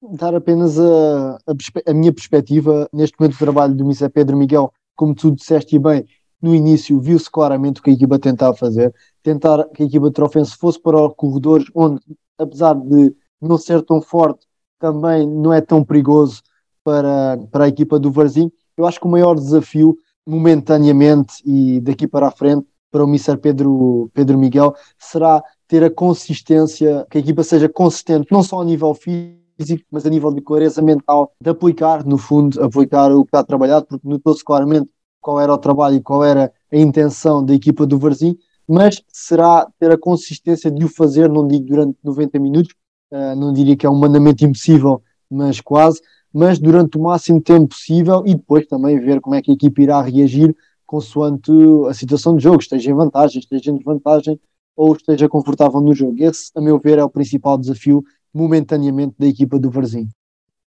Dar 0.00 0.34
apenas 0.34 0.78
a, 0.78 1.38
a, 1.46 1.90
a 1.90 1.94
minha 1.94 2.12
perspectiva 2.12 2.88
neste 2.92 3.18
momento 3.18 3.34
do 3.34 3.38
trabalho 3.38 3.74
do 3.74 3.86
Missa 3.86 4.10
Pedro 4.10 4.36
Miguel, 4.36 4.72
como 4.96 5.14
tu 5.14 5.30
disseste 5.30 5.78
bem, 5.78 6.04
no 6.40 6.54
início 6.54 7.00
viu-se 7.00 7.30
claramente 7.30 7.80
o 7.80 7.82
que 7.84 7.90
a 7.90 7.92
equipa 7.92 8.18
tentava 8.18 8.56
fazer, 8.56 8.92
tentar 9.22 9.64
que 9.68 9.84
a 9.84 9.86
equipa 9.86 10.08
de 10.08 10.12
Trofense 10.12 10.56
fosse 10.56 10.80
para 10.80 11.00
os 11.00 11.14
corredores 11.14 11.66
onde, 11.72 12.00
apesar 12.36 12.74
de 12.74 13.14
não 13.40 13.56
ser 13.56 13.82
tão 13.82 14.02
forte, 14.02 14.44
também 14.78 15.24
não 15.26 15.52
é 15.52 15.60
tão 15.60 15.84
perigoso 15.84 16.42
para, 16.82 17.38
para 17.50 17.64
a 17.64 17.68
equipa 17.68 17.98
do 17.98 18.10
Varzim. 18.10 18.50
Eu 18.76 18.86
acho 18.86 18.98
que 18.98 19.06
o 19.06 19.10
maior 19.10 19.36
desafio 19.36 19.96
momentaneamente 20.26 21.42
e 21.44 21.80
daqui 21.80 22.06
para 22.06 22.28
a 22.28 22.30
frente 22.30 22.66
para 22.90 23.04
o 23.04 23.08
Mr. 23.08 23.38
Pedro, 23.38 24.10
Pedro 24.12 24.38
Miguel 24.38 24.74
será 24.98 25.42
ter 25.66 25.82
a 25.82 25.90
consistência, 25.90 27.06
que 27.10 27.16
a 27.16 27.20
equipa 27.20 27.42
seja 27.42 27.68
consistente, 27.68 28.30
não 28.30 28.42
só 28.42 28.60
a 28.60 28.64
nível 28.64 28.94
físico, 28.94 29.84
mas 29.90 30.04
a 30.04 30.10
nível 30.10 30.30
de 30.32 30.42
clareza 30.42 30.82
mental, 30.82 31.32
de 31.40 31.48
aplicar, 31.48 32.04
no 32.04 32.18
fundo, 32.18 32.62
aplicar 32.62 33.10
o 33.10 33.24
que 33.24 33.28
está 33.28 33.42
trabalhado, 33.42 33.86
porque 33.86 34.06
notou-se 34.06 34.44
claramente 34.44 34.90
qual 35.20 35.40
era 35.40 35.52
o 35.52 35.58
trabalho 35.58 35.96
e 35.96 36.02
qual 36.02 36.22
era 36.22 36.52
a 36.70 36.76
intenção 36.76 37.44
da 37.44 37.54
equipa 37.54 37.86
do 37.86 37.98
Varzim, 37.98 38.36
mas 38.68 39.02
será 39.08 39.66
ter 39.78 39.90
a 39.90 39.98
consistência 39.98 40.70
de 40.70 40.84
o 40.84 40.88
fazer, 40.88 41.30
não 41.30 41.46
digo 41.46 41.66
durante 41.66 41.96
90 42.02 42.38
minutos, 42.38 42.74
uh, 43.10 43.34
não 43.34 43.52
diria 43.52 43.76
que 43.76 43.86
é 43.86 43.90
um 43.90 43.98
mandamento 43.98 44.44
impossível, 44.44 45.02
mas 45.30 45.60
quase, 45.60 46.00
mas 46.32 46.58
durante 46.58 46.96
o 46.96 47.02
máximo 47.02 47.40
tempo 47.40 47.68
possível 47.68 48.22
e 48.26 48.34
depois 48.34 48.66
também 48.66 48.98
ver 48.98 49.20
como 49.20 49.34
é 49.34 49.42
que 49.42 49.50
a 49.50 49.54
equipe 49.54 49.82
irá 49.82 50.00
reagir 50.00 50.54
consoante 50.86 51.50
a 51.88 51.94
situação 51.94 52.36
de 52.36 52.42
jogo, 52.42 52.60
esteja 52.60 52.90
em 52.90 52.94
vantagem, 52.94 53.40
esteja 53.40 53.70
em 53.70 53.76
desvantagem 53.76 54.38
ou 54.76 54.94
esteja 54.94 55.28
confortável 55.28 55.80
no 55.80 55.94
jogo. 55.94 56.22
Esse, 56.22 56.50
a 56.54 56.60
meu 56.60 56.78
ver, 56.78 56.98
é 56.98 57.04
o 57.04 57.10
principal 57.10 57.58
desafio 57.58 58.04
momentaneamente 58.32 59.14
da 59.18 59.26
equipa 59.26 59.58
do 59.58 59.70
Varzim. 59.70 60.08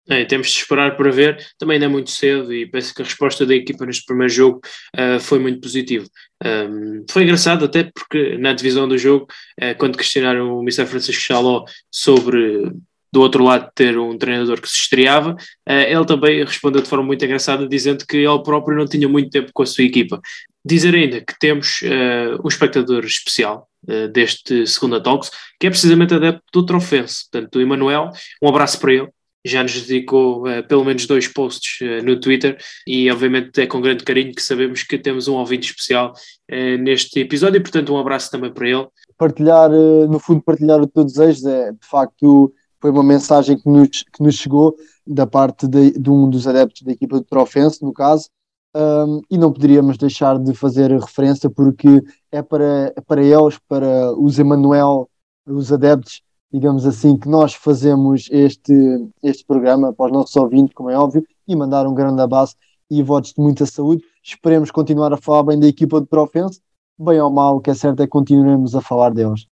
É, 0.08 0.24
temos 0.24 0.48
de 0.48 0.58
esperar 0.58 0.96
para 0.96 1.10
ver, 1.12 1.46
também 1.56 1.74
ainda 1.74 1.86
é 1.86 1.88
muito 1.88 2.10
cedo 2.10 2.52
e 2.52 2.66
penso 2.66 2.92
que 2.92 3.02
a 3.02 3.04
resposta 3.04 3.46
da 3.46 3.54
equipa 3.54 3.86
neste 3.86 4.04
primeiro 4.04 4.32
jogo 4.32 4.60
uh, 4.96 5.20
foi 5.20 5.38
muito 5.38 5.60
positiva. 5.60 6.04
Um, 6.44 7.04
foi 7.08 7.22
engraçado 7.22 7.64
até 7.64 7.84
porque 7.84 8.36
na 8.36 8.52
divisão 8.52 8.88
do 8.88 8.98
jogo, 8.98 9.28
uh, 9.60 9.78
quando 9.78 9.96
questionaram 9.96 10.58
o 10.58 10.62
Mr. 10.62 10.86
Francisco 10.86 11.22
Chaló 11.22 11.64
sobre 11.88 12.72
do 13.12 13.20
outro 13.20 13.44
lado 13.44 13.70
ter 13.74 13.98
um 13.98 14.16
treinador 14.16 14.60
que 14.60 14.68
se 14.68 14.76
estreava, 14.76 15.36
eh, 15.66 15.92
ele 15.92 16.04
também 16.06 16.44
respondeu 16.44 16.80
de 16.80 16.88
forma 16.88 17.04
muito 17.04 17.24
engraçada, 17.24 17.68
dizendo 17.68 18.06
que 18.06 18.16
ele 18.16 18.42
próprio 18.42 18.76
não 18.76 18.86
tinha 18.86 19.08
muito 19.08 19.30
tempo 19.30 19.50
com 19.52 19.62
a 19.62 19.66
sua 19.66 19.84
equipa. 19.84 20.20
Dizer 20.64 20.94
ainda 20.94 21.20
que 21.20 21.38
temos 21.38 21.82
uh, 21.82 22.40
um 22.42 22.48
espectador 22.48 23.04
especial 23.04 23.68
uh, 23.88 24.08
deste 24.08 24.66
segundo 24.66 25.02
Talks, 25.02 25.30
que 25.58 25.66
é 25.66 25.70
precisamente 25.70 26.14
adepto 26.14 26.44
do 26.52 26.64
Trofense, 26.64 27.28
portanto, 27.30 27.56
o 27.56 27.60
Emanuel, 27.60 28.10
um 28.40 28.48
abraço 28.48 28.78
para 28.78 28.94
ele, 28.94 29.08
já 29.44 29.62
nos 29.62 29.72
dedicou 29.72 30.46
uh, 30.46 30.62
pelo 30.66 30.84
menos 30.84 31.06
dois 31.06 31.26
posts 31.26 31.80
uh, 31.80 32.04
no 32.04 32.18
Twitter 32.18 32.56
e 32.86 33.10
obviamente 33.10 33.60
é 33.60 33.66
com 33.66 33.80
grande 33.80 34.04
carinho 34.04 34.34
que 34.34 34.42
sabemos 34.42 34.82
que 34.82 34.98
temos 34.98 35.26
um 35.26 35.34
ouvinte 35.34 35.68
especial 35.68 36.12
uh, 36.50 36.78
neste 36.78 37.20
episódio 37.20 37.58
e 37.58 37.60
portanto 37.60 37.92
um 37.92 37.98
abraço 37.98 38.30
também 38.30 38.52
para 38.52 38.68
ele. 38.68 38.86
Partilhar, 39.18 39.68
no 39.70 40.18
fundo 40.18 40.42
partilhar 40.42 40.80
o 40.80 40.86
teu 40.86 41.04
desejo 41.04 41.48
é 41.48 41.72
de 41.72 41.86
facto 41.88 42.52
foi 42.82 42.90
uma 42.90 43.04
mensagem 43.04 43.56
que 43.56 43.68
nos, 43.68 44.02
que 44.02 44.20
nos 44.20 44.34
chegou 44.34 44.74
da 45.06 45.24
parte 45.24 45.68
de, 45.68 45.92
de 45.92 46.10
um 46.10 46.28
dos 46.28 46.48
adeptos 46.48 46.82
da 46.82 46.90
equipa 46.90 47.16
do 47.20 47.24
Trofense, 47.24 47.80
no 47.80 47.92
caso, 47.92 48.28
um, 48.74 49.20
e 49.30 49.38
não 49.38 49.52
poderíamos 49.52 49.96
deixar 49.96 50.36
de 50.36 50.52
fazer 50.52 50.90
referência 50.90 51.48
porque 51.48 52.02
é 52.32 52.42
para, 52.42 52.92
é 52.96 53.00
para 53.00 53.22
eles, 53.22 53.56
para 53.68 54.12
os 54.18 54.36
Emanuel, 54.36 55.08
os 55.46 55.72
adeptos, 55.72 56.22
digamos 56.52 56.84
assim, 56.84 57.16
que 57.16 57.28
nós 57.28 57.54
fazemos 57.54 58.28
este, 58.32 58.74
este 59.22 59.44
programa 59.46 59.92
para 59.92 60.06
os 60.06 60.12
nossos 60.12 60.34
ouvintes, 60.34 60.74
como 60.74 60.90
é 60.90 60.98
óbvio, 60.98 61.24
e 61.46 61.54
mandar 61.54 61.86
um 61.86 61.94
grande 61.94 62.20
abraço 62.20 62.56
e 62.90 63.00
votos 63.00 63.32
de 63.32 63.40
muita 63.40 63.64
saúde. 63.64 64.02
Esperemos 64.24 64.72
continuar 64.72 65.12
a 65.12 65.16
falar 65.16 65.44
bem 65.44 65.60
da 65.60 65.68
equipa 65.68 66.00
do 66.00 66.06
Trofense, 66.06 66.60
bem 66.98 67.20
ou 67.20 67.30
mal, 67.30 67.56
o 67.56 67.60
que 67.60 67.70
é 67.70 67.74
certo 67.74 68.00
é 68.00 68.06
que 68.06 68.10
continuaremos 68.10 68.74
a 68.74 68.80
falar 68.80 69.10
deles. 69.10 69.46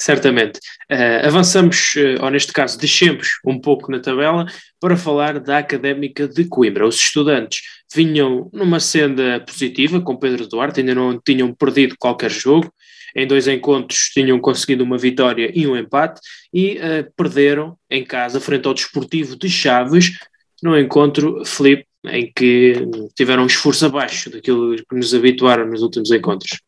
Certamente. 0.00 0.60
Uh, 0.90 1.26
avançamos, 1.26 1.94
uh, 1.96 2.24
ou 2.24 2.30
neste 2.30 2.52
caso, 2.52 2.78
descemos 2.78 3.40
um 3.44 3.60
pouco 3.60 3.90
na 3.90 3.98
tabela 3.98 4.46
para 4.80 4.96
falar 4.96 5.40
da 5.40 5.58
Académica 5.58 6.28
de 6.28 6.44
Coimbra. 6.44 6.86
Os 6.86 6.94
estudantes 6.94 7.62
vinham 7.92 8.48
numa 8.52 8.78
senda 8.78 9.40
positiva 9.40 10.00
com 10.00 10.16
Pedro 10.16 10.46
Duarte, 10.46 10.80
ainda 10.80 10.94
não 10.94 11.20
tinham 11.20 11.52
perdido 11.52 11.96
qualquer 11.98 12.30
jogo. 12.30 12.72
Em 13.16 13.26
dois 13.26 13.48
encontros 13.48 14.10
tinham 14.14 14.38
conseguido 14.38 14.84
uma 14.84 14.96
vitória 14.96 15.50
e 15.52 15.66
um 15.66 15.76
empate 15.76 16.20
e 16.54 16.78
uh, 16.78 17.12
perderam 17.16 17.76
em 17.90 18.04
casa 18.04 18.40
frente 18.40 18.68
ao 18.68 18.74
Desportivo 18.74 19.36
de 19.36 19.50
Chaves 19.50 20.12
no 20.62 20.78
encontro 20.78 21.44
Felipe, 21.44 21.86
em 22.06 22.30
que 22.32 22.86
tiveram 23.16 23.42
um 23.42 23.46
esforço 23.46 23.84
abaixo 23.86 24.30
daquilo 24.30 24.76
que 24.76 24.94
nos 24.94 25.12
habituaram 25.12 25.66
nos 25.66 25.82
últimos 25.82 26.12
encontros. 26.12 26.60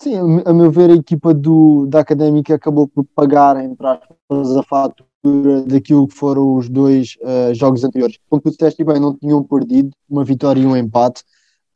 Sim, 0.00 0.14
a 0.46 0.52
meu 0.52 0.70
ver, 0.70 0.90
a 0.90 0.94
equipa 0.94 1.34
do, 1.34 1.86
da 1.86 2.00
Académica 2.00 2.54
acabou 2.54 2.86
por 2.86 3.04
pagar, 3.16 3.56
entre 3.62 3.84
aspas, 3.84 4.56
a 4.56 4.62
fatura 4.62 5.62
daquilo 5.66 6.06
que 6.06 6.14
foram 6.14 6.54
os 6.54 6.68
dois 6.68 7.16
uh, 7.20 7.52
jogos 7.52 7.82
anteriores. 7.82 8.16
Como 8.30 8.40
tu 8.40 8.50
disseste 8.50 8.84
bem, 8.84 9.00
não 9.00 9.16
tinham 9.16 9.42
perdido, 9.42 9.90
uma 10.08 10.24
vitória 10.24 10.60
e 10.60 10.66
um 10.66 10.76
empate. 10.76 11.24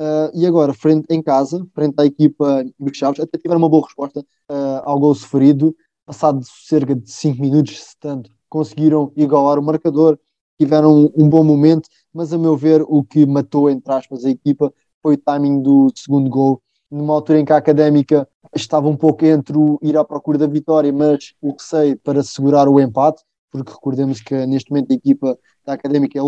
Uh, 0.01 0.31
e 0.35 0.47
agora, 0.47 0.73
frente, 0.73 1.07
em 1.11 1.21
casa, 1.21 1.67
frente 1.75 1.95
à 1.99 2.07
equipa 2.07 2.65
dos 2.79 2.97
Chaves, 2.97 3.19
até 3.19 3.37
tiveram 3.39 3.59
uma 3.61 3.69
boa 3.69 3.85
resposta 3.85 4.21
uh, 4.21 4.83
ao 4.85 5.01
gol 5.01 5.15
sofrido. 5.17 5.75
Passado 6.07 6.41
cerca 6.45 6.95
de 6.95 7.11
5 7.11 7.41
minutos, 7.43 7.81
se 7.83 7.97
tanto, 7.99 8.31
conseguiram 8.49 9.13
igualar 9.17 9.59
o 9.59 9.63
marcador, 9.63 10.17
tiveram 10.61 11.07
um, 11.07 11.25
um 11.25 11.29
bom 11.29 11.43
momento, 11.43 11.89
mas 12.15 12.33
a 12.33 12.39
meu 12.39 12.57
ver, 12.57 12.85
o 12.87 13.03
que 13.03 13.27
matou, 13.27 13.69
entre 13.69 13.93
aspas, 13.93 14.25
a 14.25 14.31
equipa 14.31 14.73
foi 15.03 15.15
o 15.15 15.19
timing 15.19 15.61
do 15.61 15.91
segundo 15.95 16.31
gol 16.31 16.63
numa 16.93 17.15
altura 17.15 17.41
em 17.41 17.45
que 17.45 17.53
a 17.53 17.57
académica 17.57 18.29
estava 18.55 18.87
um 18.87 18.97
pouco 18.97 19.25
entre 19.25 19.57
o 19.57 19.79
ir 19.83 19.97
à 19.97 20.05
procura 20.05 20.37
da 20.37 20.47
vitória, 20.47 20.93
mas 20.93 21.33
o 21.41 21.55
sei 21.59 21.97
para 21.97 22.23
segurar 22.23 22.69
o 22.69 22.79
empate, 22.79 23.23
porque 23.51 23.73
recordemos 23.73 24.21
que 24.21 24.35
neste 24.47 24.71
momento 24.71 24.91
a 24.93 24.95
equipa 24.95 25.39
da 25.65 25.73
académica 25.73 26.19
é 26.19 26.23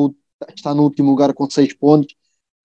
está 0.55 0.74
no 0.74 0.83
último 0.83 1.11
lugar 1.11 1.35
com 1.35 1.48
6 1.48 1.74
pontos, 1.74 2.14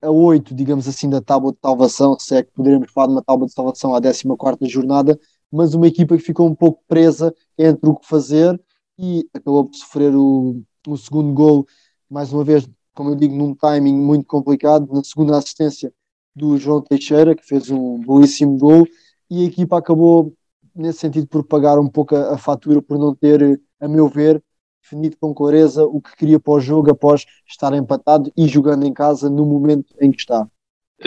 a 0.01 0.09
8, 0.09 0.55
digamos 0.55 0.87
assim, 0.87 1.09
da 1.09 1.21
tábua 1.21 1.51
de 1.51 1.59
salvação, 1.61 2.17
se 2.17 2.35
é 2.35 2.43
que 2.43 2.51
poderemos 2.51 2.89
falar 2.91 3.07
de 3.07 3.13
uma 3.13 3.23
tábua 3.23 3.47
de 3.47 3.53
salvação 3.53 3.93
à 3.93 4.01
14 4.01 4.57
jornada, 4.71 5.19
mas 5.51 5.73
uma 5.73 5.87
equipa 5.87 6.15
que 6.15 6.23
ficou 6.23 6.47
um 6.47 6.55
pouco 6.55 6.81
presa 6.87 7.35
entre 7.57 7.89
o 7.89 7.95
que 7.95 8.07
fazer 8.07 8.59
e 8.97 9.27
acabou 9.33 9.65
por 9.65 9.75
sofrer 9.75 10.15
o, 10.15 10.61
o 10.87 10.97
segundo 10.97 11.33
gol, 11.33 11.65
mais 12.09 12.31
uma 12.31 12.43
vez, 12.45 12.67
como 12.93 13.09
eu 13.09 13.15
digo, 13.15 13.35
num 13.35 13.53
timing 13.53 13.97
muito 13.97 14.25
complicado, 14.25 14.87
na 14.91 15.03
segunda 15.03 15.37
assistência 15.37 15.93
do 16.39 16.57
João 16.57 16.81
Teixeira, 16.81 17.35
que 17.35 17.45
fez 17.45 17.69
um 17.69 17.99
belíssimo 17.99 18.57
gol, 18.57 18.87
e 19.29 19.43
a 19.43 19.47
equipa 19.47 19.77
acabou, 19.77 20.33
nesse 20.73 20.99
sentido, 20.99 21.27
por 21.27 21.43
pagar 21.43 21.77
um 21.77 21.87
pouco 21.87 22.15
a, 22.15 22.35
a 22.35 22.37
fatura, 22.37 22.81
por 22.81 22.97
não 22.97 23.13
ter, 23.13 23.61
a 23.79 23.87
meu 23.87 24.07
ver, 24.07 24.41
definido 24.81 25.17
com 25.19 25.33
clareza 25.33 25.85
o 25.85 26.01
que 26.01 26.15
queria 26.15 26.39
para 26.39 26.53
o 26.53 26.59
jogo 26.59 26.89
após 26.89 27.25
estar 27.45 27.73
empatado 27.73 28.31
e 28.35 28.47
jogando 28.47 28.85
em 28.85 28.93
casa 28.93 29.29
no 29.29 29.45
momento 29.45 29.93
em 29.99 30.11
que 30.11 30.21
está. 30.21 30.47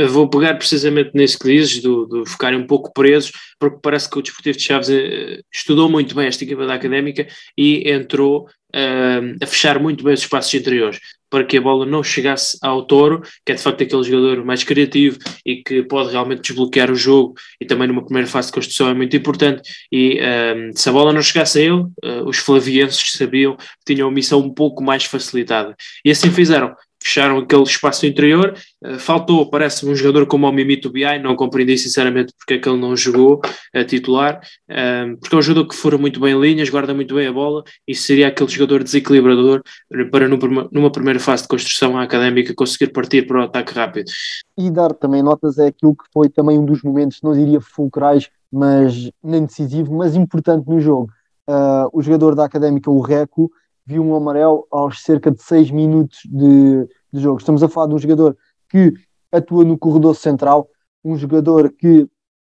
Vou 0.09 0.29
pegar 0.29 0.55
precisamente 0.55 1.11
nisso 1.15 1.39
que 1.39 1.49
dizes, 1.49 1.83
do, 1.83 2.07
do 2.07 2.27
ficarem 2.27 2.59
um 2.59 2.67
pouco 2.67 2.93
presos, 2.93 3.33
porque 3.59 3.79
parece 3.83 4.09
que 4.11 4.19
o 4.19 4.23
Desportivo 4.23 4.57
de 4.57 4.63
Chaves 4.63 4.91
eh, 4.91 5.41
estudou 5.53 5.89
muito 5.89 6.15
bem 6.15 6.27
esta 6.27 6.45
equipa 6.45 6.67
da 6.67 6.75
Académica 6.75 7.27
e 7.57 7.91
entrou 7.91 8.49
uh, 8.75 9.37
a 9.43 9.47
fechar 9.47 9.79
muito 9.79 10.03
bem 10.03 10.15
os 10.15 10.21
espaços 10.21 10.53
interiores 10.55 10.99
para 11.31 11.45
que 11.45 11.57
a 11.57 11.61
bola 11.63 11.87
não 11.87 12.03
chegasse 12.03 12.59
ao 12.61 12.85
Toro, 12.85 13.23
que 13.45 13.53
é 13.53 13.55
de 13.55 13.63
facto 13.63 13.83
aquele 13.83 14.03
jogador 14.03 14.45
mais 14.45 14.63
criativo 14.65 15.19
e 15.47 15.63
que 15.63 15.83
pode 15.83 16.11
realmente 16.11 16.43
desbloquear 16.43 16.91
o 16.91 16.95
jogo 16.95 17.35
e 17.59 17.65
também 17.65 17.89
numa 17.89 18.05
primeira 18.05 18.29
fase 18.29 18.49
de 18.49 18.53
construção 18.53 18.89
é 18.89 18.95
muito 18.95 19.17
importante 19.17 19.63
e 19.91 20.21
um, 20.21 20.77
se 20.77 20.89
a 20.91 20.93
bola 20.93 21.11
não 21.11 21.23
chegasse 21.23 21.59
a 21.59 21.63
ele, 21.63 21.83
uh, 22.05 22.25
os 22.27 22.37
flavienses 22.37 23.13
sabiam 23.13 23.57
que 23.57 23.95
tinham 23.95 24.09
uma 24.09 24.15
missão 24.15 24.41
um 24.41 24.53
pouco 24.53 24.83
mais 24.83 25.05
facilitada. 25.05 25.75
E 26.05 26.11
assim 26.11 26.31
fizeram, 26.31 26.75
fecharam 27.03 27.39
aquele 27.39 27.63
espaço 27.63 28.07
interior. 28.07 28.55
Uh, 28.85 28.99
faltou, 28.99 29.49
parece 29.51 29.87
um 29.87 29.95
jogador 29.95 30.27
como 30.27 30.49
o 30.49 30.53
Mimito 30.53 30.91
BI, 30.91 31.19
não 31.23 31.37
compreendi 31.37 31.77
sinceramente 31.77 32.33
porque 32.39 32.55
é 32.55 32.59
que 32.59 32.69
ele 32.69 32.79
não 32.79 32.97
jogou 32.97 33.41
a 33.75 33.85
titular, 33.85 34.41
uh, 34.71 35.17
porque 35.19 35.35
é 35.35 35.39
um 35.39 35.43
jogador 35.43 35.69
que 35.69 35.77
fura 35.77 35.99
muito 35.99 36.21
bem 36.21 36.39
linhas, 36.41 36.69
guarda 36.69 36.95
muito 36.95 37.15
bem 37.15 37.27
a 37.27 37.33
bola 37.33 37.63
e 37.87 37.95
seria 37.95 38.29
aquele 38.29 38.51
jogador 38.51 38.83
desequilibrador 38.83 39.63
para 40.11 40.29
numa, 40.29 40.69
numa 40.71 40.91
primeira 40.91 41.21
fase 41.21 41.43
de 41.43 41.49
construção 41.49 41.99
académica 41.99 42.55
conseguir 42.55 42.93
partir 42.93 43.27
para 43.27 43.41
o 43.41 43.45
ataque 43.45 43.73
rápido. 43.73 44.11
E 44.57 44.71
dar 44.71 44.93
também 44.95 45.23
notas 45.23 45.59
é 45.59 45.69
aquilo 45.69 45.95
que 45.95 46.05
foi 46.13 46.29
também 46.29 46.59
um 46.59 46.65
dos 46.65 46.83
momentos, 46.83 47.19
não 47.23 47.33
diria 47.33 47.61
fulcrais, 47.61 48.29
mas 48.53 49.11
nem 49.23 49.45
decisivo, 49.45 49.95
mas 49.95 50.15
importante 50.15 50.69
no 50.69 50.79
jogo. 50.79 51.11
Uh, 51.49 51.89
o 51.93 52.03
jogador 52.03 52.35
da 52.35 52.45
Académica, 52.45 52.91
o 52.91 53.01
Reco, 53.01 53.51
viu 53.87 54.03
um 54.03 54.15
amarelo 54.15 54.67
aos 54.71 55.03
cerca 55.03 55.31
de 55.31 55.43
6 55.43 55.71
minutos 55.71 56.21
de, 56.25 56.87
de 57.13 57.21
jogo. 57.21 57.39
Estamos 57.39 57.63
a 57.63 57.69
falar 57.69 57.89
de 57.89 57.95
um 57.95 57.99
jogador 57.99 58.37
que 58.69 58.95
atua 59.31 59.65
no 59.65 59.79
corredor 59.79 60.15
central, 60.15 60.69
um 61.05 61.17
jogador 61.17 61.73
que, 61.73 62.09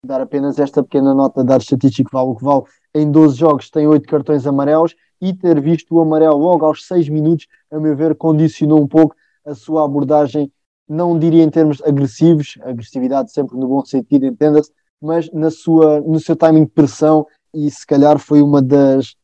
dar 0.05 0.21
apenas 0.21 0.59
esta 0.59 0.83
pequena 0.83 1.15
nota, 1.15 1.45
dar 1.45 1.59
estatístico 1.59 2.11
vale 2.13 2.31
o 2.31 2.37
que 2.37 2.45
vale, 2.45 2.65
em 2.95 3.11
12 3.11 3.37
jogos 3.37 3.71
tem 3.71 3.87
8 3.87 4.09
cartões 4.09 4.47
amarelos 4.47 4.95
e 5.21 5.35
ter 5.35 5.61
visto 5.61 5.95
o 5.95 6.01
amarelo 6.01 6.39
logo 6.39 6.65
aos 6.65 6.87
6 6.87 7.09
minutos, 7.09 7.47
a 7.71 7.79
meu 7.79 7.97
ver, 7.97 8.15
condicionou 8.15 8.81
um 8.81 8.87
pouco 8.87 9.15
a 9.45 9.55
sua 9.55 9.85
abordagem, 9.85 10.53
não 10.89 11.19
diria 11.19 11.43
em 11.43 11.51
termos 11.51 11.83
agressivos, 11.83 12.59
agressividade 12.63 13.33
sempre 13.33 13.57
no 13.59 13.69
bom 13.69 13.85
sentido, 13.85 14.27
entenda-se, 14.27 14.73
mas 15.01 15.31
na 15.33 15.51
sua, 15.51 16.01
no 16.01 16.19
seu 16.19 16.35
timing 16.35 16.65
de 16.65 16.71
pressão 16.71 17.27
e 17.55 17.71
se 17.71 17.87
calhar 17.87 18.19
foi 18.19 18.43
uma 18.43 18.63
das, 18.63 19.15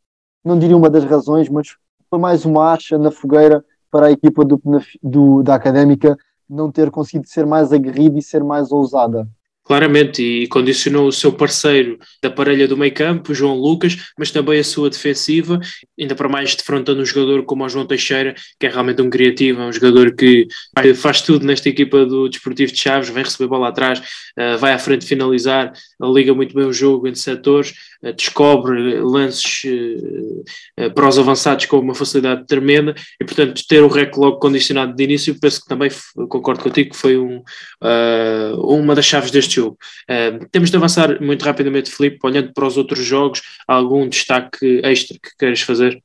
não 0.45 0.59
diria 0.59 0.77
uma 0.77 0.91
das 0.91 1.05
razões, 1.05 1.49
mas 1.49 1.77
foi 2.15 2.21
mais 2.21 2.45
uma 2.45 2.73
acha 2.73 2.97
na 2.97 3.11
fogueira 3.11 3.65
para 3.91 4.07
a 4.07 4.13
equipa 4.13 4.45
do, 4.45 4.61
do, 5.03 5.43
da 5.43 5.57
Académica 5.57 6.17
não 6.49 6.71
ter 6.71 6.89
conseguido 6.89 7.29
ser 7.29 7.45
mais 7.45 7.73
aguerrida 7.73 8.17
e 8.17 8.23
ser 8.23 8.45
mais 8.45 8.71
ousada 8.71 9.29
claramente, 9.65 10.23
e 10.23 10.47
condicionou 10.47 11.09
o 11.09 11.13
seu 11.13 11.33
parceiro 11.33 11.99
da 12.23 12.31
parelha 12.31 12.69
do 12.69 12.77
meio 12.77 12.93
campo, 12.93 13.35
João 13.35 13.57
Lucas, 13.57 13.97
mas 14.19 14.31
também 14.31 14.61
a 14.61 14.65
sua 14.65 14.91
defensiva, 14.91 15.59
ainda 15.99 16.15
para 16.15 16.29
mais 16.29 16.55
defrontando 16.55 17.01
um 17.01 17.07
jogador 17.07 17.45
como 17.45 17.65
o 17.65 17.69
João 17.69 17.87
Teixeira, 17.87 18.35
que 18.61 18.67
é 18.67 18.69
realmente 18.69 19.01
um 19.01 19.09
criativo, 19.09 19.63
é 19.63 19.67
um 19.67 19.73
jogador 19.73 20.15
que 20.15 20.47
faz 20.97 21.23
tudo 21.23 21.47
nesta 21.47 21.69
equipa 21.69 22.05
do 22.05 22.29
Desportivo 22.29 22.73
de 22.73 22.79
Chaves, 22.79 23.09
vem 23.09 23.25
receber 23.25 23.49
bola 23.49 23.69
atrás, 23.69 24.03
eh, 24.37 24.57
vai 24.57 24.73
à 24.73 24.79
frente 24.79 25.07
finalizar, 25.07 25.73
liga 26.03 26.35
muito 26.35 26.55
bem 26.55 26.67
o 26.67 26.73
jogo 26.73 27.09
entre 27.09 27.21
setores, 27.21 27.73
eh, 28.03 28.13
descobre 28.13 29.01
lances 29.01 29.63
eh, 30.77 30.91
para 30.91 31.09
os 31.09 31.19
avançados 31.19 31.65
com 31.67 31.79
uma 31.79 31.95
facilidade 31.95 32.47
tremenda, 32.47 32.95
e 33.21 33.25
portanto 33.25 33.63
ter 33.67 33.83
o 33.83 33.89
rec 33.89 34.17
logo 34.17 34.39
condicionado 34.39 34.95
de 34.95 35.05
início, 35.05 35.39
penso 35.41 35.63
que 35.63 35.69
também, 35.69 35.91
concordo 36.29 36.63
contigo, 36.63 36.91
que 36.91 36.97
foi 36.97 37.17
um, 37.17 37.43
uma 38.59 38.95
das 38.95 39.07
chaves 39.07 39.31
deste 39.31 39.54
jogo. 39.55 39.79
Uh, 40.11 40.47
temos 40.51 40.71
de 40.71 40.77
avançar 40.77 41.21
muito 41.21 41.45
rapidamente, 41.45 41.91
Filipe, 41.91 42.19
olhando 42.25 42.53
para 42.53 42.67
os 42.67 42.77
outros 42.77 43.05
jogos, 43.05 43.43
algum 43.67 44.09
destaque 44.09 44.81
extra 44.85 45.19
que 45.23 45.31
queres 45.39 45.61
fazer? 45.63 46.03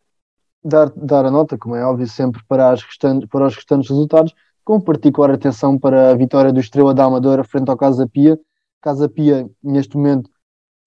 Dar, 0.63 0.91
dar 0.95 1.25
a 1.25 1.31
nota, 1.31 1.57
como 1.57 1.75
é 1.75 1.85
óbvio, 1.85 2.07
sempre 2.07 2.41
para, 2.47 2.71
as 2.71 2.83
restantes, 2.83 3.27
para 3.29 3.47
os 3.47 3.55
restantes 3.55 3.89
resultados, 3.89 4.33
com 4.63 4.79
particular 4.79 5.31
atenção 5.31 5.77
para 5.79 6.11
a 6.11 6.15
vitória 6.15 6.51
do 6.51 6.59
Estrela 6.59 6.93
da 6.93 7.05
Amadora 7.05 7.43
frente 7.43 7.69
ao 7.69 7.77
Casa 7.77 8.07
Pia. 8.07 8.37
Casa 8.81 9.09
Pia, 9.09 9.49
neste 9.63 9.95
momento, 9.95 10.29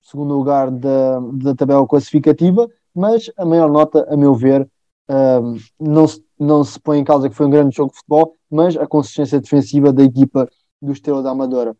segundo 0.02 0.34
lugar 0.34 0.70
da, 0.70 1.20
da 1.34 1.54
tabela 1.54 1.86
classificativa, 1.86 2.68
mas 2.94 3.30
a 3.36 3.44
maior 3.44 3.70
nota, 3.70 4.06
a 4.10 4.16
meu 4.16 4.34
ver, 4.34 4.68
um, 5.08 5.56
não, 5.80 6.06
se, 6.06 6.24
não 6.38 6.64
se 6.64 6.78
põe 6.78 6.98
em 6.98 7.04
causa 7.04 7.28
que 7.28 7.34
foi 7.34 7.46
um 7.46 7.50
grande 7.50 7.74
jogo 7.74 7.90
de 7.90 7.96
futebol, 7.96 8.34
mas 8.50 8.76
a 8.76 8.86
consistência 8.86 9.40
defensiva 9.40 9.92
da 9.92 10.02
equipa 10.02 10.48
do 10.80 10.92
Estrela 10.92 11.22
da 11.22 11.30
Amadora 11.30 11.76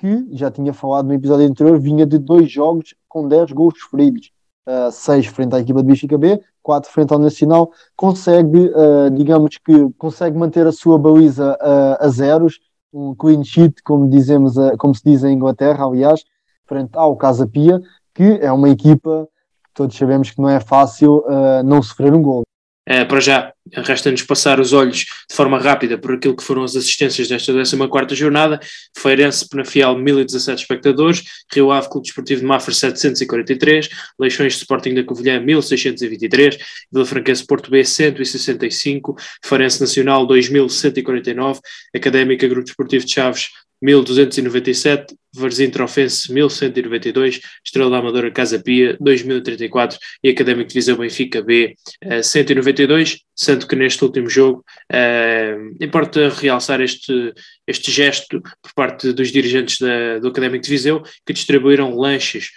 que, 0.00 0.26
já 0.32 0.50
tinha 0.50 0.72
falado 0.72 1.08
no 1.08 1.12
episódio 1.12 1.46
anterior, 1.46 1.78
vinha 1.78 2.06
de 2.06 2.16
dois 2.16 2.50
jogos 2.50 2.94
com 3.06 3.28
10 3.28 3.52
gols 3.52 3.74
feridos. 3.90 4.32
Uh, 4.66 4.90
seis 4.90 5.26
frente 5.26 5.54
à 5.54 5.60
equipa 5.60 5.82
de 5.82 5.88
Benfica 5.88 6.16
B, 6.16 6.40
quatro 6.62 6.90
frente 6.90 7.12
ao 7.12 7.18
Nacional, 7.18 7.70
consegue, 7.96 8.68
uh, 8.68 9.10
digamos 9.12 9.58
que 9.58 9.90
consegue 9.98 10.38
manter 10.38 10.66
a 10.66 10.72
sua 10.72 10.98
baliza 10.98 11.52
uh, 11.60 12.04
a 12.04 12.08
zeros, 12.08 12.60
um 12.92 13.14
clean 13.14 13.44
sheet, 13.44 13.82
como, 13.82 14.08
dizemos, 14.08 14.54
como 14.78 14.94
se 14.94 15.02
diz 15.04 15.22
em 15.22 15.34
Inglaterra, 15.34 15.84
aliás, 15.84 16.24
frente 16.66 16.90
ao 16.94 17.16
Casa 17.16 17.46
Pia, 17.46 17.80
que 18.14 18.38
é 18.40 18.50
uma 18.50 18.68
equipa 18.68 19.28
que 19.64 19.70
todos 19.74 19.96
sabemos 19.96 20.30
que 20.30 20.40
não 20.40 20.48
é 20.48 20.60
fácil 20.60 21.24
não 21.64 21.80
sofrer 21.80 22.12
um 22.12 22.20
gol. 22.20 22.42
Uh, 22.88 23.06
para 23.06 23.20
já, 23.20 23.52
resta-nos 23.72 24.22
passar 24.22 24.58
os 24.58 24.72
olhos 24.72 24.98
de 24.98 25.36
forma 25.36 25.58
rápida 25.58 25.98
por 25.98 26.14
aquilo 26.14 26.34
que 26.34 26.42
foram 26.42 26.64
as 26.64 26.74
assistências 26.74 27.28
desta 27.28 27.52
14 27.52 28.14
jornada. 28.16 28.58
Feirense 28.96 29.48
Penafiel, 29.48 29.96
1017 29.96 30.62
espectadores, 30.62 31.22
Rio 31.52 31.70
Ave 31.70 31.88
Clube 31.88 32.06
Desportivo 32.06 32.40
de 32.40 32.46
Mafra, 32.46 32.74
743, 32.74 33.88
Leixões 34.18 34.54
Sporting 34.54 34.94
da 34.94 35.04
Covilhã, 35.04 35.38
1623, 35.40 36.58
Vila 36.90 37.06
Franquense 37.06 37.46
Porto 37.46 37.70
B, 37.70 37.84
165, 37.84 39.14
Feirense 39.44 39.80
Nacional, 39.80 40.26
2149, 40.26 41.60
Académica 41.94 42.48
Grupo 42.48 42.64
Desportivo 42.64 43.04
de 43.04 43.12
Chaves, 43.12 43.48
1297, 43.80 45.14
Varzim 45.34 45.70
Trofense 45.70 46.32
1192, 46.32 47.40
Estrela 47.64 47.90
da 47.90 47.98
Amadora 47.98 48.30
Casa 48.30 48.58
Pia 48.58 48.96
2034 49.00 49.98
e 50.22 50.30
Académico 50.30 50.68
de 50.68 50.74
Visão 50.74 50.96
Benfica 50.96 51.40
B 51.42 51.74
192, 52.22 53.20
sendo 53.34 53.66
que 53.66 53.76
neste 53.76 54.04
último 54.04 54.28
jogo 54.28 54.64
uh, 54.92 55.76
importa 55.80 56.28
realçar 56.30 56.80
este, 56.80 57.32
este 57.66 57.90
gesto 57.90 58.42
por 58.60 58.74
parte 58.74 59.12
dos 59.12 59.30
dirigentes 59.30 59.78
da, 59.78 60.18
do 60.18 60.28
Académico 60.28 60.64
de 60.64 60.70
Viseu 60.70 61.02
que 61.24 61.32
distribuíram 61.32 61.96
lanches 61.96 62.50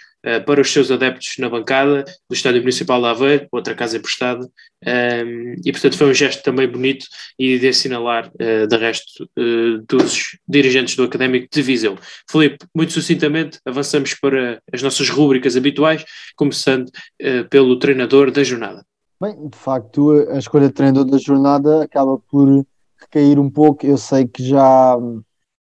para 0.46 0.60
os 0.60 0.72
seus 0.72 0.90
adeptos 0.90 1.34
na 1.38 1.48
bancada 1.48 2.04
do 2.28 2.34
Estádio 2.34 2.60
Municipal 2.60 3.00
de 3.00 3.06
Aveiro, 3.06 3.48
outra 3.52 3.74
casa 3.74 3.96
emprestada, 3.96 4.48
um, 4.86 5.54
e 5.64 5.72
portanto 5.72 5.96
foi 5.96 6.10
um 6.10 6.14
gesto 6.14 6.42
também 6.42 6.68
bonito 6.68 7.06
e 7.38 7.58
de 7.58 7.68
assinalar 7.68 8.30
uh, 8.34 8.66
de 8.66 8.76
resto 8.76 9.24
uh, 9.38 9.82
dos 9.88 10.38
dirigentes 10.46 10.94
do 10.94 11.04
Académico 11.04 11.48
de 11.50 11.62
Viseu. 11.62 11.96
Felipe, 12.30 12.66
muito 12.74 12.92
sucintamente 12.92 13.58
avançamos 13.64 14.14
para 14.14 14.60
as 14.72 14.82
nossas 14.82 15.08
rúbricas 15.08 15.56
habituais, 15.56 16.04
começando 16.36 16.88
uh, 16.88 17.48
pelo 17.48 17.78
treinador 17.78 18.30
da 18.30 18.44
jornada. 18.44 18.84
Bem, 19.20 19.48
de 19.48 19.56
facto, 19.56 20.10
a 20.30 20.38
escolha 20.38 20.66
de 20.68 20.74
treinador 20.74 21.06
da 21.06 21.18
jornada 21.18 21.84
acaba 21.84 22.18
por 22.18 22.66
recair 23.00 23.38
um 23.38 23.48
pouco. 23.48 23.86
Eu 23.86 23.96
sei 23.96 24.26
que 24.26 24.46
já, 24.46 24.98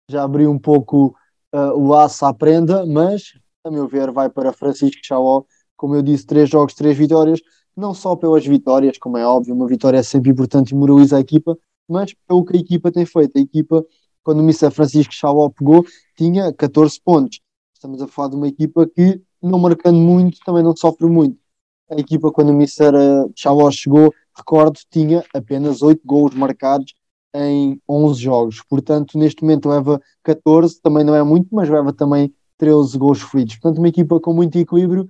já 0.08 0.22
abri 0.22 0.46
um 0.46 0.58
pouco 0.58 1.14
o 1.52 1.92
aço 1.94 2.24
à 2.24 2.32
prenda, 2.32 2.86
mas 2.86 3.34
a 3.64 3.70
meu 3.70 3.86
ver 3.86 4.10
vai 4.10 4.28
para 4.28 4.52
Francisco 4.52 5.00
Chauó. 5.02 5.44
Como 5.76 5.94
eu 5.94 6.02
disse, 6.02 6.26
três 6.26 6.48
jogos, 6.48 6.74
três 6.74 6.96
vitórias 6.96 7.40
não 7.76 7.94
só 7.94 8.16
pelas 8.16 8.44
vitórias, 8.46 8.98
como 8.98 9.16
é 9.16 9.26
óbvio, 9.26 9.54
uma 9.54 9.66
vitória 9.66 9.98
é 9.98 10.02
sempre 10.02 10.30
importante 10.30 10.70
e 10.70 10.74
moraliza 10.74 11.16
a 11.16 11.20
equipa, 11.20 11.56
mas 11.88 12.14
pelo 12.26 12.44
que 12.44 12.56
a 12.56 12.60
equipa 12.60 12.92
tem 12.92 13.06
feito. 13.06 13.36
A 13.36 13.40
equipa, 13.40 13.84
quando 14.22 14.40
o 14.40 14.42
Missa 14.42 14.70
Francisco 14.70 15.14
Chauó 15.14 15.48
pegou, 15.48 15.84
tinha 16.16 16.52
14 16.52 17.00
pontos. 17.02 17.40
Estamos 17.72 18.02
a 18.02 18.08
falar 18.08 18.28
de 18.28 18.36
uma 18.36 18.48
equipa 18.48 18.86
que, 18.86 19.22
não 19.42 19.58
marcando 19.58 19.98
muito, 19.98 20.38
também 20.44 20.62
não 20.62 20.76
sofre 20.76 21.06
muito. 21.06 21.38
A 21.90 21.98
equipa, 21.98 22.30
quando 22.30 22.50
o 22.50 22.54
Missa 22.54 22.92
Chauó 23.34 23.70
chegou, 23.70 24.12
recordo, 24.36 24.78
tinha 24.90 25.24
apenas 25.34 25.82
8 25.82 26.02
gols 26.04 26.34
marcados 26.34 26.94
em 27.34 27.80
11 27.88 28.20
jogos. 28.20 28.62
Portanto, 28.68 29.18
neste 29.18 29.42
momento 29.42 29.68
leva 29.68 30.00
14, 30.22 30.80
também 30.80 31.04
não 31.04 31.14
é 31.14 31.22
muito, 31.22 31.48
mas 31.52 31.68
leva 31.68 31.92
também 31.92 32.32
13 32.60 32.98
gols 32.98 33.22
feridos. 33.22 33.56
Portanto, 33.56 33.78
uma 33.78 33.88
equipa 33.88 34.20
com 34.20 34.34
muito 34.34 34.58
equilíbrio 34.58 35.08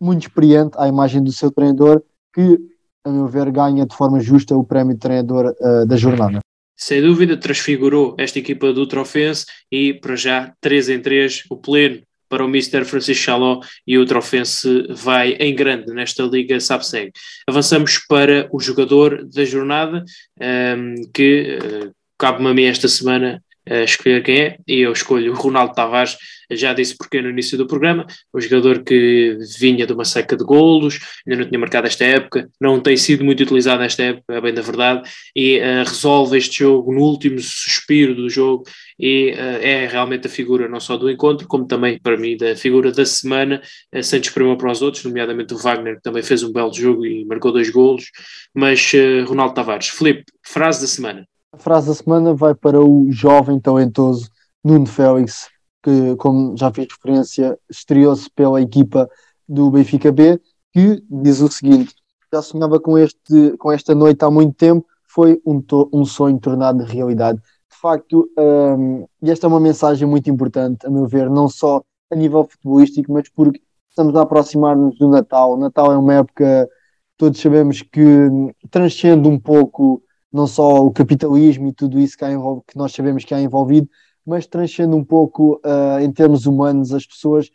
muito 0.00 0.22
experiente 0.22 0.76
à 0.78 0.88
imagem 0.88 1.22
do 1.22 1.32
seu 1.32 1.50
treinador, 1.50 2.02
que, 2.32 2.58
a 3.04 3.10
meu 3.10 3.26
ver, 3.26 3.50
ganha 3.50 3.84
de 3.84 3.94
forma 3.94 4.20
justa 4.20 4.56
o 4.56 4.64
prémio 4.64 4.94
de 4.94 5.00
treinador 5.00 5.54
uh, 5.60 5.86
da 5.86 5.96
jornada. 5.96 6.40
Sem 6.76 7.02
dúvida, 7.02 7.36
transfigurou 7.36 8.14
esta 8.16 8.38
equipa 8.38 8.72
do 8.72 8.86
Trofense 8.86 9.44
e, 9.70 9.94
para 9.94 10.14
já, 10.14 10.52
3 10.60 10.90
em 10.90 11.00
3, 11.00 11.44
o 11.50 11.56
pleno 11.56 12.00
para 12.28 12.44
o 12.44 12.48
Mr. 12.48 12.84
Francisco 12.84 13.24
Chaló 13.24 13.60
e 13.86 13.98
o 13.98 14.04
Trofense 14.04 14.86
vai 14.90 15.32
em 15.32 15.54
grande 15.54 15.92
nesta 15.92 16.22
Liga 16.22 16.60
SAPSEG. 16.60 17.10
Avançamos 17.48 17.98
para 18.06 18.48
o 18.52 18.60
jogador 18.60 19.26
da 19.26 19.44
jornada, 19.44 20.04
um, 20.40 20.44
ehm, 20.44 20.94
que 21.12 21.58
uh, 21.58 21.92
cabe-me 22.18 22.48
a 22.50 22.54
mim 22.54 22.64
esta 22.64 22.86
semana 22.86 23.42
uh, 23.70 23.84
escolher 23.84 24.22
quem 24.22 24.40
é, 24.40 24.58
e 24.66 24.80
eu 24.80 24.92
escolho 24.92 25.32
o 25.32 25.36
Ronaldo 25.36 25.74
Tavares, 25.74 26.16
já 26.50 26.72
disse 26.72 26.96
porque 26.96 27.20
no 27.20 27.30
início 27.30 27.58
do 27.58 27.66
programa, 27.66 28.06
o 28.32 28.40
jogador 28.40 28.82
que 28.82 29.38
vinha 29.58 29.86
de 29.86 29.92
uma 29.92 30.04
seca 30.04 30.36
de 30.36 30.44
golos, 30.44 30.98
ainda 31.26 31.42
não 31.42 31.48
tinha 31.48 31.58
marcado 31.58 31.86
esta 31.86 32.04
época, 32.04 32.48
não 32.60 32.80
tem 32.80 32.96
sido 32.96 33.24
muito 33.24 33.42
utilizado 33.42 33.80
nesta 33.80 34.02
época, 34.02 34.34
é 34.34 34.40
bem 34.40 34.54
da 34.54 34.62
verdade, 34.62 35.08
e 35.36 35.58
uh, 35.58 35.84
resolve 35.86 36.38
este 36.38 36.60
jogo 36.60 36.92
no 36.92 37.00
último 37.00 37.38
suspiro 37.38 38.14
do 38.14 38.30
jogo 38.30 38.64
e 38.98 39.32
uh, 39.32 39.62
é 39.62 39.86
realmente 39.86 40.26
a 40.26 40.30
figura 40.30 40.68
não 40.68 40.80
só 40.80 40.96
do 40.96 41.10
encontro, 41.10 41.46
como 41.46 41.66
também 41.66 41.98
para 41.98 42.16
mim 42.16 42.36
da 42.36 42.56
figura 42.56 42.90
da 42.90 43.04
semana, 43.04 43.60
uh, 43.94 44.02
sem 44.02 44.20
para 44.28 44.72
os 44.72 44.82
outros, 44.82 45.04
nomeadamente 45.04 45.54
o 45.54 45.58
Wagner, 45.58 45.96
que 45.96 46.02
também 46.02 46.22
fez 46.22 46.42
um 46.42 46.52
belo 46.52 46.72
jogo 46.72 47.04
e 47.06 47.24
marcou 47.24 47.52
dois 47.52 47.70
golos, 47.70 48.10
mas 48.54 48.92
Ronaldo 49.26 49.54
Tavares. 49.54 49.88
Felipe, 49.88 50.24
frase 50.42 50.80
da 50.80 50.86
semana. 50.86 51.26
A 51.50 51.56
frase 51.56 51.88
da 51.88 51.94
semana 51.94 52.34
vai 52.34 52.54
para 52.54 52.78
o 52.78 53.10
jovem 53.10 53.58
talentoso 53.58 54.30
Nuno 54.62 54.84
Félix, 54.84 55.48
que, 55.82 56.14
como 56.16 56.54
já 56.54 56.70
fiz 56.70 56.88
referência, 56.90 57.58
estreou-se 57.70 58.28
pela 58.30 58.60
equipa 58.60 59.08
do 59.48 59.70
Benfica 59.70 60.12
B, 60.12 60.38
que 60.74 61.02
diz 61.10 61.40
o 61.40 61.50
seguinte: 61.50 61.94
já 62.30 62.42
sonhava 62.42 62.78
com, 62.78 62.98
este, 62.98 63.56
com 63.56 63.72
esta 63.72 63.94
noite 63.94 64.22
há 64.22 64.30
muito 64.30 64.54
tempo, 64.56 64.86
foi 65.06 65.40
um, 65.46 65.64
um 65.90 66.04
sonho 66.04 66.38
tornado 66.38 66.84
realidade. 66.84 67.38
De 67.38 67.76
facto, 67.80 68.28
um, 68.38 69.06
e 69.22 69.30
esta 69.30 69.46
é 69.46 69.48
uma 69.48 69.60
mensagem 69.60 70.06
muito 70.06 70.28
importante, 70.28 70.86
a 70.86 70.90
meu 70.90 71.06
ver, 71.06 71.30
não 71.30 71.48
só 71.48 71.82
a 72.10 72.14
nível 72.14 72.44
futebolístico, 72.44 73.10
mas 73.10 73.26
porque 73.30 73.62
estamos 73.88 74.14
a 74.16 74.22
aproximar-nos 74.22 74.98
do 74.98 75.08
Natal. 75.08 75.54
O 75.54 75.56
Natal 75.56 75.92
é 75.92 75.96
uma 75.96 76.14
época, 76.14 76.68
todos 77.16 77.40
sabemos 77.40 77.80
que 77.80 78.28
transcende 78.70 79.26
um 79.26 79.40
pouco 79.40 80.02
não 80.32 80.46
só 80.46 80.84
o 80.84 80.92
capitalismo 80.92 81.68
e 81.68 81.72
tudo 81.72 81.98
isso 81.98 82.16
que, 82.16 82.24
que 82.66 82.76
nós 82.76 82.92
sabemos 82.92 83.24
que 83.24 83.34
há 83.34 83.40
envolvido, 83.40 83.88
mas 84.24 84.46
transcende 84.46 84.94
um 84.94 85.04
pouco 85.04 85.60
uh, 85.64 86.00
em 86.00 86.12
termos 86.12 86.46
humanos 86.46 86.92
as 86.92 87.06
pessoas. 87.06 87.50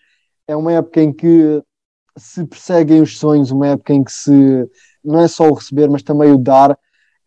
É 0.48 0.56
uma 0.56 0.74
época 0.74 1.02
em 1.02 1.14
que 1.14 1.62
se 2.18 2.46
perseguem 2.46 3.02
os 3.02 3.18
sonhos, 3.18 3.52
uma 3.52 3.68
época 3.68 3.94
em 3.94 4.04
que 4.04 4.12
se 4.12 4.70
não 5.04 5.20
é 5.20 5.28
só 5.28 5.50
o 5.50 5.54
receber, 5.54 5.90
mas 5.90 6.04
também 6.04 6.32
o 6.32 6.38
dar, 6.38 6.78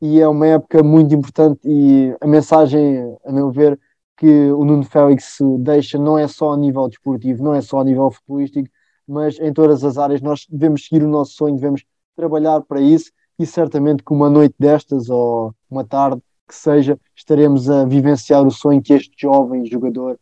e 0.01 0.20
é 0.20 0.28
uma 0.28 0.47
época 0.47 0.82
muito 0.82 1.14
importante. 1.14 1.61
E 1.64 2.14
a 2.20 2.26
mensagem, 2.26 3.16
a 3.24 3.32
meu 3.32 3.51
ver, 3.51 3.78
que 4.16 4.51
o 4.51 4.64
Nuno 4.64 4.84
Félix 4.84 5.38
deixa 5.61 5.99
não 5.99 6.18
é 6.18 6.26
só 6.26 6.53
a 6.53 6.57
nível 6.57 6.88
desportivo, 6.88 7.42
não 7.44 7.55
é 7.55 7.61
só 7.61 7.80
a 7.80 7.84
nível 7.84 8.11
futebolístico, 8.11 8.68
mas 9.07 9.38
em 9.38 9.53
todas 9.53 9.84
as 9.84 9.99
áreas 9.99 10.20
nós 10.20 10.47
devemos 10.49 10.86
seguir 10.86 11.05
o 11.05 11.09
nosso 11.09 11.32
sonho, 11.32 11.55
devemos 11.55 11.84
trabalhar 12.16 12.62
para 12.62 12.80
isso 12.80 13.12
e 13.39 13.47
certamente 13.47 14.03
que 14.03 14.12
uma 14.12 14.30
noite 14.30 14.55
destas 14.59 15.09
ou 15.11 15.55
uma 15.70 15.84
tarde 15.84 16.20
que 16.49 16.55
seja, 16.55 16.99
estaremos 17.14 17.68
a 17.68 17.84
vivenciar 17.84 18.47
o 18.47 18.51
sonho 18.51 18.82
que 18.82 18.93
este 18.93 19.12
jovem 19.18 19.66
jogador 19.66 20.18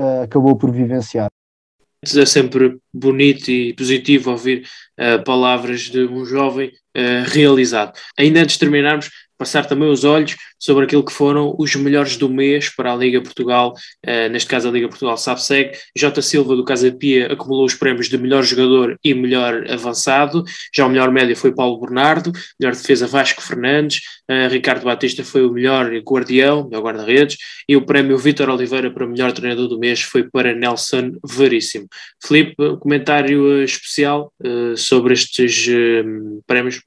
uh, 0.00 0.22
acabou 0.22 0.56
por 0.56 0.70
vivenciar. 0.70 1.28
É 2.02 2.26
sempre 2.26 2.78
bonito 2.94 3.50
e 3.50 3.74
positivo 3.74 4.30
ouvir 4.30 4.68
uh, 4.98 5.22
palavras 5.24 5.82
de 5.82 6.06
um 6.06 6.24
jovem 6.24 6.68
uh, 6.68 7.24
realizado. 7.26 7.98
Ainda 8.16 8.40
antes 8.40 8.54
de 8.54 8.60
terminarmos, 8.60 9.10
passar 9.38 9.66
também 9.66 9.88
os 9.88 10.04
olhos 10.04 10.36
sobre 10.58 10.84
aquilo 10.84 11.04
que 11.04 11.12
foram 11.12 11.54
os 11.58 11.74
melhores 11.76 12.16
do 12.16 12.28
mês 12.28 12.68
para 12.68 12.92
a 12.92 12.96
Liga 12.96 13.20
Portugal, 13.20 13.74
uh, 14.06 14.28
neste 14.30 14.48
caso 14.48 14.68
a 14.68 14.70
Liga 14.70 14.88
Portugal 14.88 15.16
SAPSEG. 15.16 15.72
J. 15.96 16.22
Silva 16.22 16.56
do 16.56 16.64
Casa 16.64 16.90
Pia 16.92 17.32
acumulou 17.32 17.64
os 17.64 17.74
prémios 17.74 18.08
de 18.08 18.18
melhor 18.18 18.42
jogador 18.42 18.98
e 19.04 19.14
melhor 19.14 19.70
avançado, 19.70 20.44
já 20.74 20.86
o 20.86 20.88
melhor 20.88 21.10
médio 21.10 21.36
foi 21.36 21.54
Paulo 21.54 21.80
Bernardo, 21.80 22.32
melhor 22.58 22.74
defesa 22.74 23.06
Vasco 23.06 23.42
Fernandes, 23.42 24.00
uh, 24.30 24.48
Ricardo 24.50 24.84
Batista 24.84 25.24
foi 25.24 25.46
o 25.46 25.52
melhor 25.52 25.90
guardião, 25.98 26.64
melhor 26.64 26.82
guarda-redes, 26.82 27.36
e 27.68 27.76
o 27.76 27.84
prémio 27.84 28.18
Vítor 28.18 28.48
Oliveira 28.48 28.90
para 28.90 29.06
melhor 29.06 29.32
treinador 29.32 29.68
do 29.68 29.78
mês 29.78 30.00
foi 30.02 30.28
para 30.28 30.54
Nelson 30.54 31.12
Veríssimo. 31.24 31.86
Felipe, 32.24 32.54
um 32.62 32.76
comentário 32.76 33.62
especial 33.62 34.32
uh, 34.42 34.76
sobre 34.76 35.14
estes 35.14 35.66
prémios? 36.46 36.80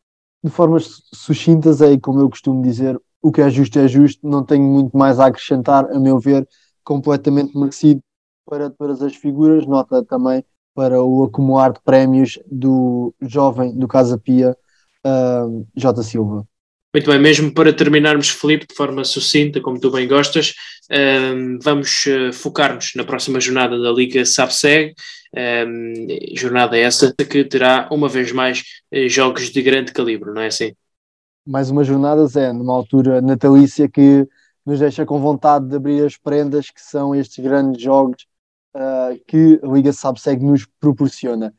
De 0.43 0.49
formas 0.49 1.01
sucintas, 1.13 1.81
é 1.81 1.97
como 1.97 2.19
eu 2.21 2.29
costumo 2.29 2.61
dizer, 2.61 2.99
o 3.21 3.31
que 3.31 3.41
é 3.41 3.49
justo 3.49 3.77
é 3.79 3.87
justo, 3.87 4.27
não 4.27 4.43
tenho 4.43 4.63
muito 4.63 4.97
mais 4.97 5.19
a 5.19 5.25
acrescentar, 5.27 5.85
a 5.91 5.99
meu 5.99 6.19
ver, 6.19 6.47
completamente 6.83 7.57
merecido 7.57 8.01
para 8.45 8.69
todas 8.69 9.01
as 9.01 9.15
figuras, 9.15 9.65
nota 9.65 10.03
também 10.03 10.43
para 10.73 11.03
o 11.03 11.23
acumular 11.25 11.73
de 11.73 11.81
prémios 11.81 12.39
do 12.49 13.13
jovem 13.21 13.75
do 13.77 13.87
Casa 13.87 14.17
Pia, 14.17 14.57
uh, 15.05 15.67
J. 15.75 16.03
Silva. 16.03 16.47
Muito 16.91 17.07
bem, 17.07 17.19
mesmo 17.19 17.53
para 17.53 17.71
terminarmos, 17.71 18.29
Felipe, 18.29 18.65
de 18.67 18.73
forma 18.73 19.03
sucinta, 19.03 19.61
como 19.61 19.79
tu 19.79 19.91
bem 19.91 20.07
gostas, 20.07 20.55
um, 20.91 21.59
vamos 21.61 22.05
uh, 22.07 22.33
focar-nos 22.33 22.93
na 22.95 23.03
próxima 23.03 23.39
jornada 23.39 23.79
da 23.79 23.91
Liga 23.91 24.25
SAPSEG, 24.25 24.95
um, 25.67 25.93
jornada 26.35 26.75
essa 26.75 27.13
que 27.13 27.45
terá 27.45 27.87
uma 27.91 28.09
vez 28.09 28.31
mais 28.31 28.63
uh, 28.91 29.07
jogos 29.07 29.51
de 29.51 29.61
grande 29.61 29.93
calibre, 29.93 30.31
não 30.33 30.41
é 30.41 30.47
assim? 30.47 30.73
Mais 31.45 31.69
uma 31.69 31.83
jornada, 31.83 32.25
Zé, 32.25 32.51
numa 32.51 32.73
altura 32.73 33.21
natalícia 33.21 33.87
que 33.87 34.27
nos 34.65 34.79
deixa 34.79 35.05
com 35.05 35.19
vontade 35.19 35.67
de 35.67 35.75
abrir 35.75 36.03
as 36.03 36.17
prendas 36.17 36.71
que 36.71 36.81
são 36.81 37.13
estes 37.13 37.37
grandes 37.43 37.79
jogos 37.79 38.25
uh, 38.75 39.19
que 39.27 39.59
a 39.61 39.67
Liga 39.67 39.93
SAPSEG 39.93 40.43
nos 40.43 40.65
proporciona 40.79 41.53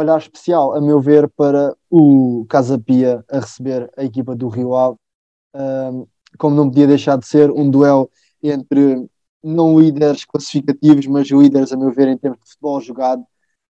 olhar 0.00 0.18
especial, 0.18 0.74
a 0.74 0.80
meu 0.80 1.00
ver, 1.00 1.28
para 1.30 1.76
o 1.90 2.44
Casa 2.48 2.78
Pia 2.78 3.24
a 3.30 3.40
receber 3.40 3.90
a 3.96 4.04
equipa 4.04 4.34
do 4.34 4.48
Rio 4.48 4.74
Ave. 4.74 4.96
Um, 5.54 6.06
como 6.38 6.54
não 6.54 6.68
podia 6.68 6.86
deixar 6.86 7.16
de 7.16 7.26
ser 7.26 7.50
um 7.50 7.70
duelo 7.70 8.10
entre 8.42 9.08
não 9.42 9.78
líderes 9.78 10.24
classificativos, 10.24 11.06
mas 11.06 11.28
líderes, 11.28 11.72
a 11.72 11.76
meu 11.76 11.92
ver, 11.92 12.08
em 12.08 12.18
termos 12.18 12.40
de 12.40 12.50
futebol 12.50 12.80
jogado. 12.80 13.24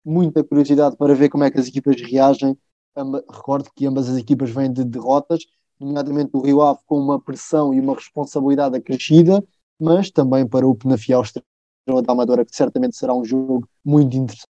Muita 0.04 0.42
curiosidade 0.42 0.96
para 0.96 1.14
ver 1.14 1.28
como 1.28 1.44
é 1.44 1.50
que 1.50 1.60
as 1.60 1.68
equipas 1.68 2.00
reagem. 2.00 2.56
recordo 3.30 3.70
que 3.74 3.86
ambas 3.86 4.08
as 4.08 4.16
equipas 4.16 4.50
vêm 4.50 4.72
de 4.72 4.84
derrotas, 4.84 5.44
nomeadamente 5.78 6.30
o 6.32 6.40
Rio 6.40 6.62
Ave 6.62 6.80
com 6.86 6.98
uma 6.98 7.20
pressão 7.20 7.74
e 7.74 7.80
uma 7.80 7.94
responsabilidade 7.94 8.76
acrescida, 8.76 9.44
mas 9.78 10.10
também 10.10 10.46
para 10.46 10.66
o 10.66 10.74
Penafiel 10.74 11.22
Estrela 11.22 12.02
da 12.02 12.12
Amadora, 12.12 12.44
que 12.44 12.56
certamente 12.56 12.96
será 12.96 13.14
um 13.14 13.24
jogo 13.24 13.68
muito 13.84 14.16
interessante. 14.16 14.55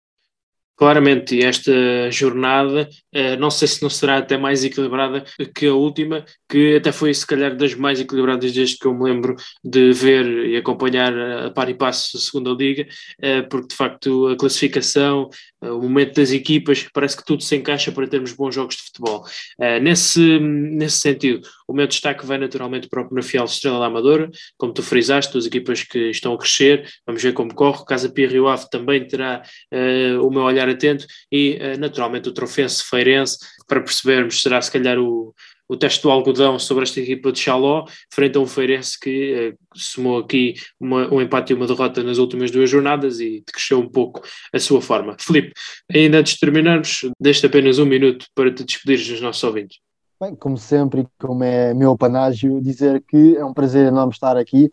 Claramente, 0.77 1.43
esta 1.43 1.73
jornada, 2.11 2.87
eh, 3.11 3.35
não 3.37 3.51
sei 3.51 3.67
se 3.67 3.83
não 3.83 3.89
será 3.89 4.19
até 4.19 4.37
mais 4.37 4.63
equilibrada 4.63 5.25
que 5.55 5.67
a 5.67 5.73
última, 5.73 6.23
que 6.47 6.77
até 6.77 6.93
foi 6.93 7.15
se 7.15 7.27
calhar 7.27 7.57
das 7.57 7.75
mais 7.75 7.99
equilibradas 7.99 8.53
desde 8.53 8.77
que 8.77 8.87
eu 8.87 8.93
me 8.93 9.05
lembro 9.05 9.35
de 9.65 9.93
ver 9.93 10.27
e 10.51 10.57
acompanhar 10.57 11.19
a 11.47 11.51
par 11.51 11.71
e 11.71 11.75
passo 11.75 12.19
a 12.19 12.21
segunda 12.21 12.51
liga, 12.51 12.87
eh, 13.23 13.41
porque 13.41 13.69
de 13.69 13.75
facto 13.75 14.29
a 14.29 14.37
classificação, 14.37 15.31
eh, 15.63 15.71
o 15.71 15.81
momento 15.81 16.17
das 16.17 16.31
equipas, 16.31 16.87
parece 16.93 17.17
que 17.17 17.25
tudo 17.25 17.43
se 17.43 17.57
encaixa 17.57 17.91
para 17.91 18.07
termos 18.07 18.33
bons 18.33 18.55
jogos 18.55 18.77
de 18.77 18.83
futebol. 18.83 19.25
Nesse, 19.81 20.39
nesse 20.39 20.99
sentido, 20.99 21.49
o 21.67 21.73
meu 21.73 21.87
destaque 21.87 22.27
vai 22.27 22.37
naturalmente 22.37 22.89
para 22.89 23.03
o 23.03 23.09
Penafiel 23.09 23.45
Estrela 23.45 23.79
da 23.79 23.87
Amadora, 23.87 24.31
como 24.59 24.73
tu 24.75 24.83
frisaste, 24.83 25.33
duas 25.33 25.47
equipas 25.47 25.83
que 25.83 26.11
estão 26.11 26.35
a 26.35 26.39
crescer, 26.39 26.87
vamos 27.07 27.23
ver 27.23 27.33
como 27.33 27.55
corre, 27.55 27.85
Casa 27.87 28.09
Pia 28.11 28.29
Rio 28.29 28.49
Ave 28.49 28.69
também 28.71 29.07
terá 29.07 29.43
o 30.23 30.31
meu 30.31 30.43
olhar 30.43 30.66
atento 30.69 31.07
e 31.31 31.59
uh, 31.61 31.79
naturalmente 31.79 32.29
o 32.29 32.33
Trofense 32.33 32.83
Feirense 32.85 33.39
para 33.67 33.81
percebermos 33.81 34.41
será 34.41 34.61
se 34.61 34.71
calhar 34.71 34.99
o, 34.99 35.35
o 35.69 35.77
teste 35.77 36.03
do 36.03 36.11
algodão 36.11 36.59
sobre 36.59 36.85
esta 36.85 37.01
equipa 37.01 37.33
de 37.33 37.41
Xaló, 37.41 37.85
frente 38.13 38.37
a 38.37 38.41
um 38.41 38.47
Feirense 38.47 38.99
que 38.99 39.51
uh, 39.51 39.59
somou 39.75 40.19
aqui 40.19 40.55
uma, 40.79 41.13
um 41.13 41.21
empate 41.21 41.53
e 41.53 41.57
uma 41.57 41.67
derrota 41.67 42.03
nas 42.03 42.19
últimas 42.19 42.51
duas 42.51 42.71
jornadas 42.71 43.21
e 43.21 43.43
cresceu 43.47 43.81
um 43.81 43.89
pouco 43.89 44.23
a 44.53 44.59
sua 44.59 44.81
forma. 44.81 45.17
Filipe, 45.19 45.53
ainda 45.93 46.19
antes 46.19 46.35
de 46.35 46.41
terminarmos, 46.41 47.01
deixo 47.21 47.47
apenas 47.47 47.79
um 47.79 47.87
minuto 47.87 48.27
para 48.35 48.53
te 48.53 48.65
despedir 48.65 48.99
dos 48.99 49.21
nossos 49.21 49.43
ouvintes. 49.43 49.79
Bem, 50.21 50.35
como 50.35 50.57
sempre, 50.57 51.03
e 51.03 51.07
como 51.19 51.45
é 51.45 51.75
meu 51.75 51.97
panágio, 51.97 52.61
dizer 52.63 53.03
que 53.07 53.37
é 53.37 53.45
um 53.45 53.53
prazer 53.53 53.87
enorme 53.87 54.13
estar 54.13 54.35
aqui. 54.37 54.73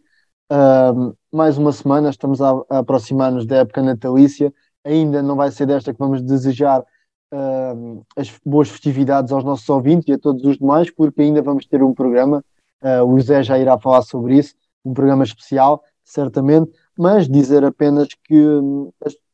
Mais 1.33 1.57
uma 1.57 1.73
semana, 1.73 2.09
estamos 2.09 2.39
a 2.41 2.63
aproximar-nos 2.69 3.45
da 3.45 3.57
época 3.57 3.81
natalícia 3.81 4.53
ainda 4.83 5.21
não 5.21 5.35
vai 5.35 5.51
ser 5.51 5.65
desta 5.65 5.93
que 5.93 5.99
vamos 5.99 6.21
desejar 6.21 6.81
uh, 6.81 8.05
as 8.15 8.31
boas 8.45 8.69
festividades 8.69 9.31
aos 9.31 9.43
nossos 9.43 9.67
ouvintes 9.69 10.07
e 10.07 10.13
a 10.13 10.19
todos 10.19 10.43
os 10.43 10.57
demais, 10.57 10.91
porque 10.91 11.21
ainda 11.21 11.41
vamos 11.41 11.65
ter 11.65 11.81
um 11.81 11.93
programa, 11.93 12.43
uh, 12.83 13.03
o 13.03 13.19
José 13.19 13.43
já 13.43 13.57
irá 13.57 13.77
falar 13.79 14.01
sobre 14.01 14.37
isso, 14.37 14.55
um 14.83 14.93
programa 14.93 15.23
especial, 15.23 15.83
certamente, 16.03 16.71
mas 16.97 17.27
dizer 17.27 17.63
apenas 17.63 18.09
que 18.23 18.43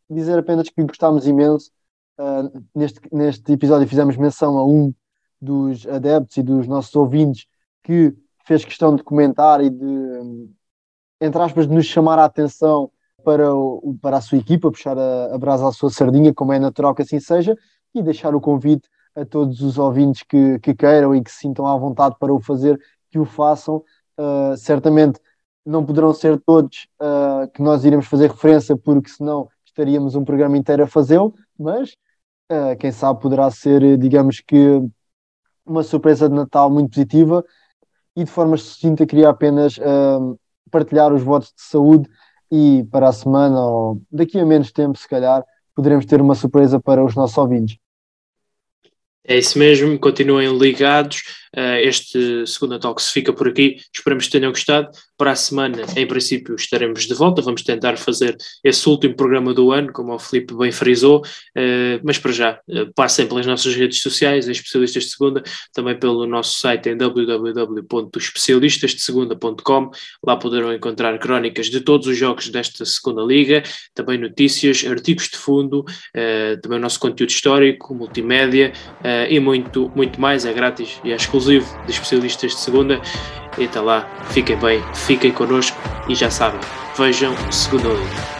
dizer 0.10 0.40
apenas 0.40 0.70
que 0.70 0.84
gostámos 0.84 1.28
imenso. 1.28 1.72
Uh, 2.20 2.64
neste, 2.76 3.00
neste 3.14 3.52
episódio 3.54 3.88
fizemos 3.88 4.18
menção 4.18 4.58
a 4.58 4.66
um 4.66 4.94
dos 5.42 5.88
adeptos 5.88 6.36
e 6.36 6.44
dos 6.44 6.68
nossos 6.68 6.94
ouvintes 6.96 7.46
que 7.84 8.14
fez 8.46 8.66
questão 8.66 8.96
de 8.96 9.04
comentar 9.04 9.64
e 9.64 9.70
de, 9.70 10.50
entre 11.22 11.42
aspas, 11.42 11.68
de 11.68 11.74
nos 11.74 11.86
chamar 11.86 12.20
a 12.20 12.26
atenção 12.26 12.92
para, 13.24 13.54
o, 13.54 13.98
para 14.02 14.18
a 14.18 14.22
sua 14.22 14.38
equipa, 14.38 14.72
puxar 14.72 14.98
a, 14.98 15.36
a 15.36 15.38
brasa 15.38 15.68
à 15.68 15.72
sua 15.72 15.90
sardinha, 15.90 16.34
como 16.34 16.54
é 16.54 16.60
natural 16.60 16.96
que 16.96 17.02
assim 17.02 17.20
seja, 17.20 17.56
e 17.94 18.02
deixar 18.02 18.36
o 18.36 18.42
convite 18.42 18.88
a 19.16 19.26
todos 19.26 19.62
os 19.62 19.78
ouvintes 19.78 20.24
que, 20.24 20.60
que 20.60 20.74
queiram 20.74 21.16
e 21.16 21.24
que 21.24 21.32
se 21.32 21.40
sintam 21.40 21.66
à 21.66 21.76
vontade 21.78 22.16
para 22.20 22.34
o 22.34 22.40
fazer, 22.40 22.80
que 23.10 23.20
o 23.20 23.26
façam. 23.26 23.84
Uh, 24.18 24.56
certamente 24.58 25.20
não 25.66 25.86
poderão 25.86 26.14
ser 26.14 26.40
todos 26.42 26.88
uh, 27.02 27.50
que 27.54 27.62
nós 27.62 27.86
iremos 27.86 28.08
fazer 28.08 28.30
referência, 28.30 28.76
porque 28.76 29.10
senão 29.10 29.48
estaríamos 29.66 30.16
um 30.16 30.26
programa 30.26 30.58
inteiro 30.58 30.84
a 30.84 30.88
fazê-lo, 30.88 31.34
mas 31.58 31.96
uh, 32.52 32.76
quem 32.80 32.92
sabe 32.92 33.22
poderá 33.22 33.50
ser, 33.52 33.98
digamos 33.98 34.42
que, 34.42 34.82
uma 35.66 35.84
surpresa 35.84 36.28
de 36.28 36.34
Natal 36.34 36.70
muito 36.70 36.90
positiva 36.90 37.46
e 38.16 38.24
de 38.24 38.32
forma 38.32 38.58
sucinta 38.58 39.06
queria 39.06 39.30
apenas 39.30 39.76
partilhar 40.72 41.14
os 41.14 41.22
votos 41.22 41.50
de 41.50 41.62
saúde 41.62 42.10
e 42.52 42.84
para 42.92 43.10
a 43.10 43.14
semana, 43.14 43.60
ou 43.60 44.02
daqui 44.12 44.40
a 44.40 44.46
menos 44.46 44.72
tempo, 44.72 44.98
se 44.98 45.08
calhar, 45.08 45.44
poderemos 45.76 46.06
ter 46.06 46.22
uma 46.22 46.36
surpresa 46.36 46.80
para 46.80 47.04
os 47.04 47.16
nossos 47.16 47.38
ouvintes. 47.38 47.78
É 49.24 49.38
isso 49.38 49.60
mesmo, 49.60 50.00
continuem 50.00 50.58
ligados. 50.58 51.22
Uh, 51.56 51.78
este 51.84 52.48
segundo 52.48 52.80
Talks 52.80 53.10
fica 53.10 53.32
por 53.32 53.48
aqui. 53.48 53.78
Esperamos 53.94 54.26
que 54.26 54.32
tenham 54.32 54.52
gostado. 54.52 54.90
Para 55.20 55.32
a 55.32 55.36
semana, 55.36 55.84
em 55.98 56.08
princípio, 56.08 56.56
estaremos 56.56 57.06
de 57.06 57.14
volta. 57.14 57.42
Vamos 57.42 57.62
tentar 57.62 57.98
fazer 57.98 58.38
esse 58.64 58.88
último 58.88 59.18
programa 59.18 59.54
do 59.54 59.70
ano, 59.70 59.92
como 59.92 60.14
o 60.14 60.20
Felipe 60.20 60.56
bem 60.56 60.72
frisou. 60.72 61.20
Uh, 61.58 62.00
mas 62.02 62.18
para 62.18 62.32
já, 62.32 62.58
uh, 62.70 62.90
passem 62.96 63.28
pelas 63.28 63.46
nossas 63.46 63.76
redes 63.76 64.02
sociais, 64.02 64.48
em 64.48 64.52
Especialistas 64.52 65.04
de 65.04 65.10
Segunda, 65.10 65.44
também 65.74 66.00
pelo 66.00 66.26
nosso 66.26 66.58
site 66.58 66.88
em 66.88 66.96
www.especialistasdesegunda.com. 66.96 69.92
Lá 70.26 70.38
poderão 70.38 70.74
encontrar 70.74 71.20
crónicas 71.20 71.66
de 71.66 71.82
todos 71.82 72.08
os 72.08 72.18
jogos 72.18 72.48
desta 72.48 72.86
segunda 72.86 73.22
liga, 73.22 73.62
também 73.94 74.18
notícias, 74.18 74.86
artigos 74.88 75.28
de 75.28 75.36
fundo, 75.36 75.84
também 76.62 76.78
o 76.78 76.82
nosso 76.82 76.98
conteúdo 76.98 77.32
histórico, 77.32 77.94
multimédia 77.94 78.72
e 79.30 79.38
muito, 79.38 79.92
muito 79.94 80.22
mais. 80.22 80.46
É 80.46 80.54
grátis 80.54 80.98
e 81.04 81.12
é 81.12 81.16
exclusivo 81.16 81.68
de 81.86 81.92
especialistas 81.92 82.52
de 82.52 82.60
segunda. 82.60 83.02
E 83.58 83.66
até 83.66 83.82
lá, 83.82 84.08
fiquem 84.32 84.58
bem, 84.58 84.82
fiquem 85.10 85.32
connosco 85.32 85.76
e 86.08 86.14
já 86.14 86.30
sabem, 86.30 86.60
vejam 86.96 87.34
Segunda 87.52 87.90
Liga. 87.90 88.39